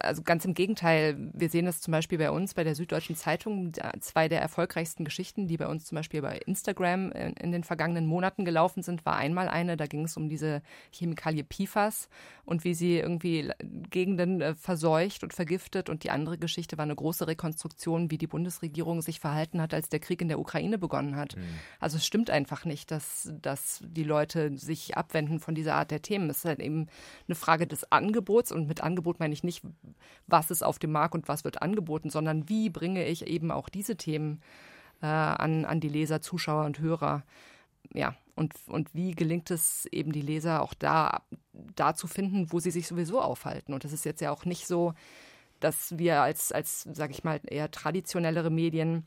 Also 0.01 0.23
ganz 0.23 0.45
im 0.45 0.55
Gegenteil, 0.55 1.17
wir 1.35 1.51
sehen 1.51 1.67
das 1.67 1.81
zum 1.81 1.93
Beispiel 1.93 2.17
bei 2.17 2.31
uns 2.31 2.55
bei 2.55 2.65
der 2.65 2.75
Süddeutschen 2.75 3.17
Zeitung, 3.17 3.73
zwei 4.01 4.29
der 4.29 4.41
erfolgreichsten 4.41 5.05
Geschichten, 5.05 5.47
die 5.47 5.59
bei 5.59 5.67
uns 5.67 5.85
zum 5.85 5.97
Beispiel 5.97 6.23
bei 6.23 6.39
Instagram 6.39 7.13
in, 7.13 7.35
in 7.35 7.53
den 7.53 7.65
vergangenen 7.65 8.07
Monaten 8.07 8.45
gelaufen 8.45 8.83
sind, 8.83 9.05
war 9.05 9.17
einmal 9.17 9.49
eine, 9.49 9.77
da 9.77 9.87
ging 9.87 10.05
es 10.05 10.17
um 10.17 10.29
diese 10.29 10.63
Chemikalie 10.91 11.45
PFAS 11.45 12.09
und 12.45 12.65
wie 12.65 12.75
sie 12.75 12.99
irgendwie 12.99 13.51
Gegenden 13.91 14.41
äh, 14.41 14.55
verseucht 14.55 15.23
und 15.23 15.35
vergiftet 15.35 15.91
und 15.91 16.03
die 16.05 16.11
andere 16.11 16.39
Geschichte 16.39 16.79
war 16.79 16.85
eine 16.85 16.97
große 16.97 17.27
Rekonstruktion, 17.27 18.11
wie 18.11 18.19
die 18.19 18.27
Bundesregierung 18.27 19.03
sich 19.03 19.21
verhalten 19.21 19.61
hat, 19.61 19.75
als 19.75 19.89
der 19.91 20.01
Krieg 20.01 20.23
in 20.23 20.29
der 20.29 20.39
Ukraine 20.39 20.79
begonnen 20.79 21.17
hat. 21.17 21.37
Mhm. 21.37 21.43
Also 21.79 21.99
es 21.99 22.07
stimmt 22.07 22.31
einfach 22.31 22.65
nicht, 22.65 22.91
dass, 22.91 23.33
dass 23.43 23.83
die 23.87 24.05
Leute 24.05 24.57
sich 24.57 24.97
abwenden 24.97 25.41
von 25.41 25.55
dieser 25.55 25.75
Art 25.75 25.91
der 25.91 26.03
Themen. 26.03 26.31
Es 26.31 26.39
ist 26.39 26.45
halt 26.47 26.61
eben 26.61 26.87
eine 27.29 27.35
Frage 27.35 27.67
des 27.67 27.91
Angebots 27.93 28.53
und 28.53 28.67
mit 28.67 28.83
Angebot 28.83 29.21
meine 29.21 29.35
ich 29.35 29.45
nicht, 29.45 29.63
was 30.27 30.51
ist 30.51 30.63
auf 30.63 30.79
dem 30.79 30.93
Markt 30.93 31.15
und 31.15 31.29
was 31.29 31.45
wird 31.45 31.63
angeboten, 31.63 32.11
sondern 32.11 32.49
wie 32.49 32.71
bringe 32.71 33.07
ich 33.07 33.27
eben 33.27 33.51
auch 33.51 33.69
diese 33.69 33.97
Themen 33.97 34.41
äh, 35.03 35.07
an, 35.07 35.65
an 35.65 35.81
die 35.81 35.89
Leser, 35.89 36.21
Zuschauer 36.21 36.65
und 36.65 36.79
Hörer. 36.79 37.23
ja, 37.93 38.15
und, 38.37 38.55
und 38.67 38.93
wie 38.95 39.13
gelingt 39.13 39.51
es 39.51 39.87
eben 39.87 40.13
die 40.13 40.21
Leser 40.21 40.63
auch 40.63 40.75
da, 40.75 41.23
da 41.77 41.95
zu 41.95 42.07
finden, 42.07 42.51
wo 42.53 42.59
sie 42.59 42.73
sich 42.73 42.89
sowieso 42.89 43.21
aufhalten. 43.21 43.73
Und 43.73 43.85
das 43.85 43.93
ist 43.93 44.05
jetzt 44.05 44.21
ja 44.21 44.33
auch 44.33 44.45
nicht 44.45 44.67
so, 44.67 44.95
dass 45.61 45.97
wir 45.99 46.21
als, 46.21 46.51
als 46.51 46.83
sage 46.83 47.13
ich 47.13 47.23
mal, 47.23 47.41
eher 47.47 47.71
traditionellere 47.71 48.51
Medien 48.51 49.07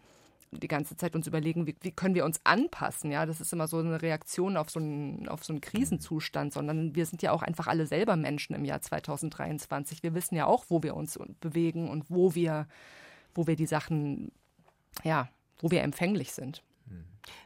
die 0.52 0.68
ganze 0.68 0.95
Zeit 0.95 1.16
uns 1.16 1.28
überlegen, 1.28 1.68
wie, 1.68 1.76
wie, 1.82 1.91
können 1.91 2.16
wir 2.16 2.26
uns 2.26 2.39
anpassen. 2.43 3.12
Ja, 3.12 3.26
das 3.26 3.41
ist 3.41 3.52
immer 3.54 3.68
so 3.68 3.78
eine 3.78 4.02
Reaktion 4.02 4.58
auf 4.58 4.70
so 4.70 4.80
einen, 4.80 5.28
auf 5.28 5.43
so 5.43 5.54
einen 5.54 5.62
Krisenzustand, 5.62 6.54
sondern 6.54 6.95
wir 6.95 7.06
sind 7.06 7.22
ja 7.22 7.32
auch 7.32 7.43
einfach 7.43 7.68
alle 7.68 7.86
selber 7.86 8.16
Menschen 8.16 8.56
im 8.56 8.66
Jahr 8.66 8.82
2023. 8.82 10.04
Wir 10.04 10.14
wissen 10.14 10.36
ja 10.36 10.45
auch, 10.45 10.66
wo 10.70 10.84
wir 10.84 10.95
uns 10.95 11.20
bewegen 11.41 11.89
und 11.89 12.10
wo 12.10 12.34
wir, 12.36 12.68
wo 13.36 13.48
wir 13.48 13.56
die 13.56 13.68
Sachen, 13.68 14.32
ja, 15.04 15.30
wo 15.60 15.72
wir 15.72 15.82
empfänglich 15.82 16.32
sind. 16.32 16.64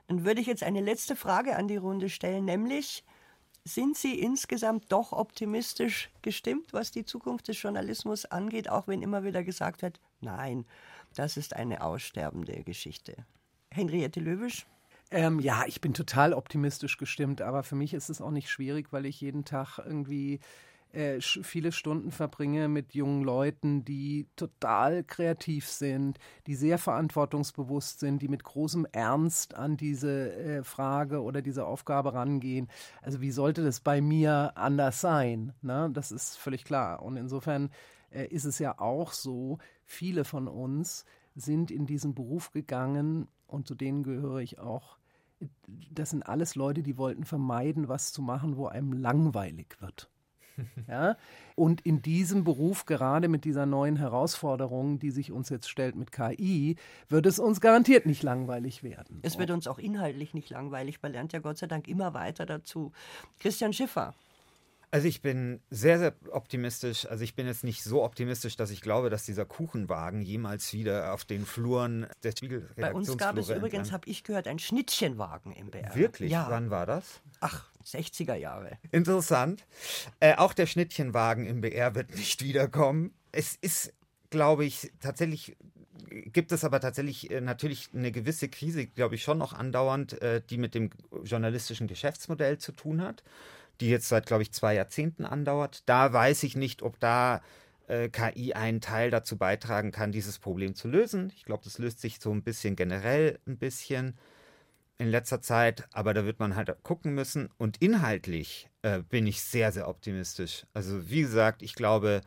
Dann 0.08 0.26
würde 0.26 0.42
ich 0.42 0.48
jetzt 0.48 0.64
eine 0.64 0.82
letzte 0.82 1.16
Frage 1.16 1.56
an 1.56 1.68
die 1.68 1.78
Runde 1.78 2.10
stellen, 2.10 2.46
nämlich, 2.46 3.04
sind 3.64 3.96
Sie 3.96 4.20
insgesamt 4.20 4.92
doch 4.92 5.12
optimistisch 5.12 6.10
gestimmt, 6.22 6.74
was 6.74 6.92
die 6.92 7.06
Zukunft 7.06 7.48
des 7.48 7.62
Journalismus 7.62 8.26
angeht, 8.26 8.70
auch 8.70 8.88
wenn 8.88 9.04
immer 9.04 9.24
wieder 9.24 9.44
gesagt 9.44 9.84
wird, 9.84 10.00
nein, 10.20 10.66
das 11.16 11.38
ist 11.38 11.56
eine 11.56 11.82
aussterbende 11.82 12.64
Geschichte. 12.64 13.26
Henriette 13.72 14.20
Löwisch? 14.20 14.66
Ähm, 15.12 15.40
ja, 15.40 15.64
ich 15.68 15.82
bin 15.82 15.94
total 15.94 16.34
optimistisch 16.34 16.98
gestimmt, 16.98 17.42
aber 17.42 17.64
für 17.64 17.76
mich 17.76 17.94
ist 17.94 18.10
es 18.10 18.22
auch 18.22 18.32
nicht 18.32 18.50
schwierig, 18.50 18.94
weil 18.94 19.06
ich 19.06 19.20
jeden 19.20 19.44
Tag 19.44 19.78
irgendwie 19.78 20.40
äh, 20.94 21.20
viele 21.22 21.72
Stunden 21.72 22.12
verbringe 22.12 22.68
mit 22.68 22.94
jungen 22.94 23.24
Leuten, 23.24 23.86
die 23.86 24.28
total 24.36 25.04
kreativ 25.04 25.68
sind, 25.68 26.18
die 26.48 26.56
sehr 26.56 26.78
verantwortungsbewusst 26.78 28.00
sind, 28.00 28.22
die 28.22 28.28
mit 28.28 28.44
großem 28.44 28.86
Ernst 28.92 29.56
an 29.56 29.78
diese 29.78 30.34
äh, 30.34 30.64
Frage 30.64 31.22
oder 31.22 31.42
diese 31.42 31.66
Aufgabe 31.66 32.14
rangehen. 32.14 32.70
Also 33.02 33.22
wie 33.22 33.32
sollte 33.32 33.64
das 33.64 33.80
bei 33.80 34.02
mir 34.02 34.52
anders 34.56 35.02
sein? 35.02 35.54
Ne? 35.62 35.90
Das 35.94 36.12
ist 36.12 36.38
völlig 36.38 36.66
klar. 36.66 37.02
Und 37.04 37.16
insofern 37.18 37.70
äh, 38.12 38.26
ist 38.28 38.46
es 38.46 38.60
ja 38.60 38.80
auch 38.80 39.14
so, 39.14 39.60
viele 39.92 40.24
von 40.24 40.48
uns 40.48 41.06
sind 41.36 41.72
in 41.72 41.86
diesen 41.86 42.16
Beruf 42.16 42.52
gegangen 42.52 43.28
und 43.48 43.68
zu 43.68 43.76
denen 43.76 44.04
gehöre 44.04 44.40
ich 44.40 44.60
auch. 44.60 44.98
Das 45.90 46.12
sind 46.12 46.24
alles 46.24 46.56
Leute, 46.56 46.84
die 46.84 46.98
wollten 46.98 47.26
vermeiden, 47.26 47.88
was 47.88 48.14
zu 48.14 48.22
machen, 48.22 48.58
wo 48.58 48.68
einem 48.68 48.94
langweilig 48.94 49.78
wird. 49.80 50.10
Ja? 50.88 51.16
Und 51.56 51.82
in 51.82 52.02
diesem 52.02 52.44
Beruf, 52.44 52.86
gerade 52.86 53.28
mit 53.30 53.46
dieser 53.46 53.66
neuen 53.66 53.96
Herausforderung, 53.96 55.00
die 55.00 55.10
sich 55.10 55.32
uns 55.32 55.50
jetzt 55.50 55.70
stellt 55.70 55.96
mit 55.96 56.12
KI, 56.12 56.76
wird 57.10 57.26
es 57.26 57.40
uns 57.40 57.62
garantiert 57.62 58.06
nicht 58.06 58.22
langweilig 58.22 58.84
werden. 58.84 59.20
Es 59.24 59.40
wird 59.40 59.50
uns 59.50 59.66
auch 59.66 59.80
inhaltlich 59.80 60.34
nicht 60.34 60.50
langweilig. 60.50 61.02
Man 61.02 61.14
lernt 61.14 61.34
ja 61.34 61.40
Gott 61.40 61.58
sei 61.58 61.68
Dank 61.68 61.88
immer 61.88 62.14
weiter 62.14 62.46
dazu. 62.46 62.92
Christian 63.40 63.74
Schiffer. 63.74 64.14
Also 64.94 65.08
ich 65.08 65.22
bin 65.22 65.62
sehr, 65.70 66.00
sehr 66.00 66.14
optimistisch. 66.32 67.06
Also 67.06 67.24
ich 67.24 67.34
bin 67.34 67.48
jetzt 67.48 67.64
nicht 67.64 67.82
so 67.82 68.04
optimistisch, 68.04 68.58
dass 68.58 68.72
ich 68.72 68.82
glaube, 68.82 69.10
dass 69.10 69.26
dieser 69.26 69.46
Kuchenwagen 69.46 70.22
jemals 70.22 70.74
wieder 70.74 71.14
auf 71.14 71.24
den 71.24 71.46
Fluren 71.46 72.08
der 72.24 72.32
Spiegel 72.32 72.70
Bei 72.76 72.94
uns 72.94 73.18
gab 73.18 73.38
es 73.38 73.50
übrigens, 73.50 73.94
habe 73.94 74.10
ich 74.10 74.26
gehört, 74.26 74.50
einen 74.50 74.60
Schnittchenwagen 74.60 75.54
im 75.54 75.72
BR. 75.72 75.96
Wirklich? 75.96 76.32
Ja. 76.32 76.48
Wann 76.50 76.72
war 76.72 76.86
das? 76.86 77.22
Ach, 77.40 77.72
60er 77.86 78.36
Jahre. 78.36 78.78
Interessant. 78.92 79.66
Äh, 80.20 80.36
auch 80.36 80.52
der 80.52 80.66
Schnittchenwagen 80.66 81.46
im 81.46 81.62
BR 81.62 81.96
wird 81.96 82.14
nicht 82.14 82.44
wiederkommen. 82.44 83.14
Es 83.32 83.56
ist, 83.56 83.94
glaube 84.30 84.66
ich, 84.66 84.92
tatsächlich 85.00 85.56
gibt 86.10 86.52
es 86.52 86.66
aber 86.66 86.82
tatsächlich 86.82 87.32
äh, 87.32 87.40
natürlich 87.40 87.90
eine 87.94 88.12
gewisse 88.12 88.50
Krise, 88.50 88.88
glaube 88.88 89.16
ich, 89.16 89.24
schon 89.24 89.38
noch 89.38 89.54
andauernd, 89.54 90.22
äh, 90.22 90.42
die 90.50 90.58
mit 90.58 90.76
dem 90.76 90.90
journalistischen 91.24 91.88
Geschäftsmodell 91.88 92.58
zu 92.58 92.74
tun 92.74 93.02
hat 93.02 93.24
die 93.80 93.90
jetzt 93.90 94.10
seit, 94.10 94.26
glaube 94.26 94.44
ich, 94.44 94.52
zwei 94.52 94.76
Jahrzehnten 94.76 95.26
andauert. 95.26 95.84
Da 95.88 96.14
weiß 96.14 96.44
ich 96.44 96.56
nicht, 96.56 96.82
ob 96.82 97.00
da 97.00 97.42
äh, 97.88 98.10
KI 98.10 98.54
einen 98.54 98.82
Teil 98.82 99.12
dazu 99.12 99.38
beitragen 99.38 99.92
kann, 99.92 100.12
dieses 100.12 100.40
Problem 100.40 100.76
zu 100.76 100.88
lösen. 100.88 101.32
Ich 101.36 101.46
glaube, 101.46 101.64
das 101.64 101.78
löst 101.78 102.00
sich 102.00 102.20
so 102.20 102.32
ein 102.32 102.44
bisschen 102.44 102.76
generell 102.76 103.40
ein 103.46 103.58
bisschen 103.58 104.18
in 104.98 105.10
letzter 105.10 105.42
Zeit, 105.42 105.88
aber 105.92 106.14
da 106.14 106.26
wird 106.26 106.40
man 106.40 106.56
halt 106.56 106.72
gucken 106.84 107.16
müssen. 107.16 107.50
Und 107.58 107.82
inhaltlich 107.82 108.70
äh, 108.84 109.00
bin 109.00 109.26
ich 109.26 109.42
sehr, 109.42 109.72
sehr 109.72 109.88
optimistisch. 109.88 110.66
Also 110.74 111.10
wie 111.10 111.22
gesagt, 111.22 111.64
ich 111.64 111.74
glaube, 111.74 112.22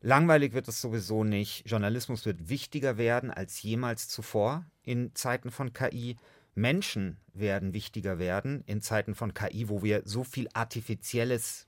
langweilig 0.00 0.52
wird 0.52 0.68
es 0.68 0.80
sowieso 0.80 1.22
nicht. 1.22 1.68
Journalismus 1.70 2.26
wird 2.26 2.48
wichtiger 2.48 2.98
werden 2.98 3.30
als 3.30 3.62
jemals 3.62 4.08
zuvor 4.08 4.64
in 4.82 5.14
Zeiten 5.14 5.50
von 5.50 5.72
KI. 5.72 6.16
Menschen 6.54 7.18
werden 7.34 7.72
wichtiger 7.72 8.18
werden 8.18 8.62
in 8.66 8.80
Zeiten 8.80 9.14
von 9.14 9.34
KI, 9.34 9.68
wo 9.68 9.82
wir 9.82 10.02
so 10.04 10.24
viel 10.24 10.48
artifizielles 10.52 11.66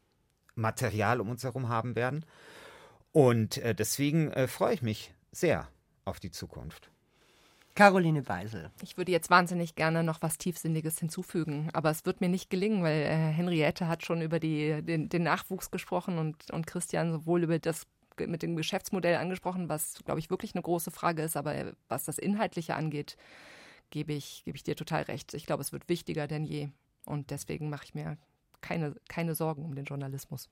Material 0.55 1.20
um 1.20 1.31
uns 1.31 1.45
herum 1.45 1.68
haben 1.68 1.95
werden. 1.95 2.24
Und 3.12 3.59
äh, 3.59 3.74
deswegen 3.74 4.31
äh, 4.33 4.47
freue 4.47 4.74
ich 4.74 4.83
mich 4.83 5.14
sehr 5.33 5.68
auf 6.05 6.20
die 6.20 6.31
Zukunft. 6.31 6.91
Caroline 7.74 8.22
Beisel. 8.22 8.70
Ich 8.83 8.97
würde 8.97 9.12
jetzt 9.12 9.31
wahnsinnig 9.31 9.74
gerne 9.74 10.03
noch 10.03 10.22
was 10.22 10.39
Tiefsinniges 10.39 10.99
hinzufügen, 10.99 11.70
aber 11.72 11.91
es 11.91 12.05
wird 12.05 12.20
mir 12.20 12.28
nicht 12.28 12.51
gelingen, 12.51 12.83
weil 12.83 13.03
äh, 13.03 13.33
Henriette 13.33 13.89
hat 13.89 14.05
schon 14.05 14.20
über 14.22 14.41
die, 14.41 14.83
den, 14.83 15.09
den 15.09 15.22
Nachwuchs 15.22 15.70
gesprochen 15.70 16.18
und, 16.18 16.51
und 16.51 16.66
Christian 16.66 17.12
sowohl 17.12 17.45
über 17.45 17.59
das 17.59 17.87
mit 18.18 18.43
dem 18.43 18.55
Geschäftsmodell 18.55 19.16
angesprochen, 19.16 19.70
was, 19.70 19.95
glaube 20.05 20.20
ich, 20.20 20.28
wirklich 20.28 20.55
eine 20.55 20.62
große 20.62 20.91
Frage 20.91 21.22
ist, 21.22 21.39
aber 21.39 21.72
was 21.89 22.05
das 22.05 22.18
Inhaltliche 22.18 22.74
angeht, 22.74 23.16
gebe 23.91 24.12
ich, 24.12 24.43
gebe 24.45 24.57
ich 24.57 24.62
dir 24.62 24.76
total 24.76 25.03
recht. 25.03 25.34
Ich 25.34 25.47
glaube, 25.47 25.62
es 25.62 25.72
wird 25.72 25.88
wichtiger 25.88 26.26
denn 26.26 26.45
je. 26.45 26.70
Und 27.05 27.30
deswegen 27.30 27.70
mache 27.70 27.84
ich 27.84 27.95
mir 27.95 28.18
keine, 28.61 28.95
keine 29.09 29.34
Sorgen 29.34 29.64
um 29.64 29.74
den 29.74 29.84
Journalismus. 29.84 30.49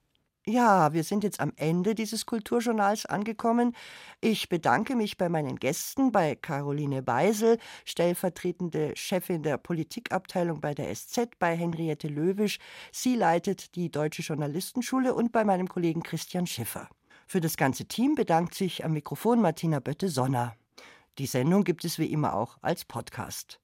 Ja, 0.46 0.94
wir 0.94 1.04
sind 1.04 1.24
jetzt 1.24 1.40
am 1.40 1.52
Ende 1.56 1.94
dieses 1.94 2.24
Kulturjournals 2.24 3.04
angekommen. 3.04 3.76
Ich 4.22 4.48
bedanke 4.48 4.96
mich 4.96 5.18
bei 5.18 5.28
meinen 5.28 5.56
Gästen, 5.56 6.10
bei 6.10 6.36
Caroline 6.36 7.02
Beisel, 7.02 7.58
stellvertretende 7.84 8.96
Chefin 8.96 9.42
der 9.42 9.58
Politikabteilung 9.58 10.62
bei 10.62 10.72
der 10.72 10.94
SZ, 10.94 11.38
bei 11.38 11.54
Henriette 11.54 12.08
Löwisch. 12.08 12.60
Sie 12.92 13.14
leitet 13.14 13.74
die 13.74 13.90
Deutsche 13.90 14.22
Journalistenschule 14.22 15.12
und 15.12 15.32
bei 15.32 15.44
meinem 15.44 15.68
Kollegen 15.68 16.02
Christian 16.02 16.46
Schiffer. 16.46 16.88
Für 17.26 17.42
das 17.42 17.58
ganze 17.58 17.84
Team 17.84 18.14
bedankt 18.14 18.54
sich 18.54 18.86
am 18.86 18.94
Mikrofon 18.94 19.42
Martina 19.42 19.80
Bötte-Sonner. 19.80 20.56
Die 21.18 21.26
Sendung 21.26 21.64
gibt 21.64 21.84
es 21.84 21.98
wie 21.98 22.12
immer 22.12 22.34
auch 22.34 22.58
als 22.62 22.84
Podcast. 22.84 23.60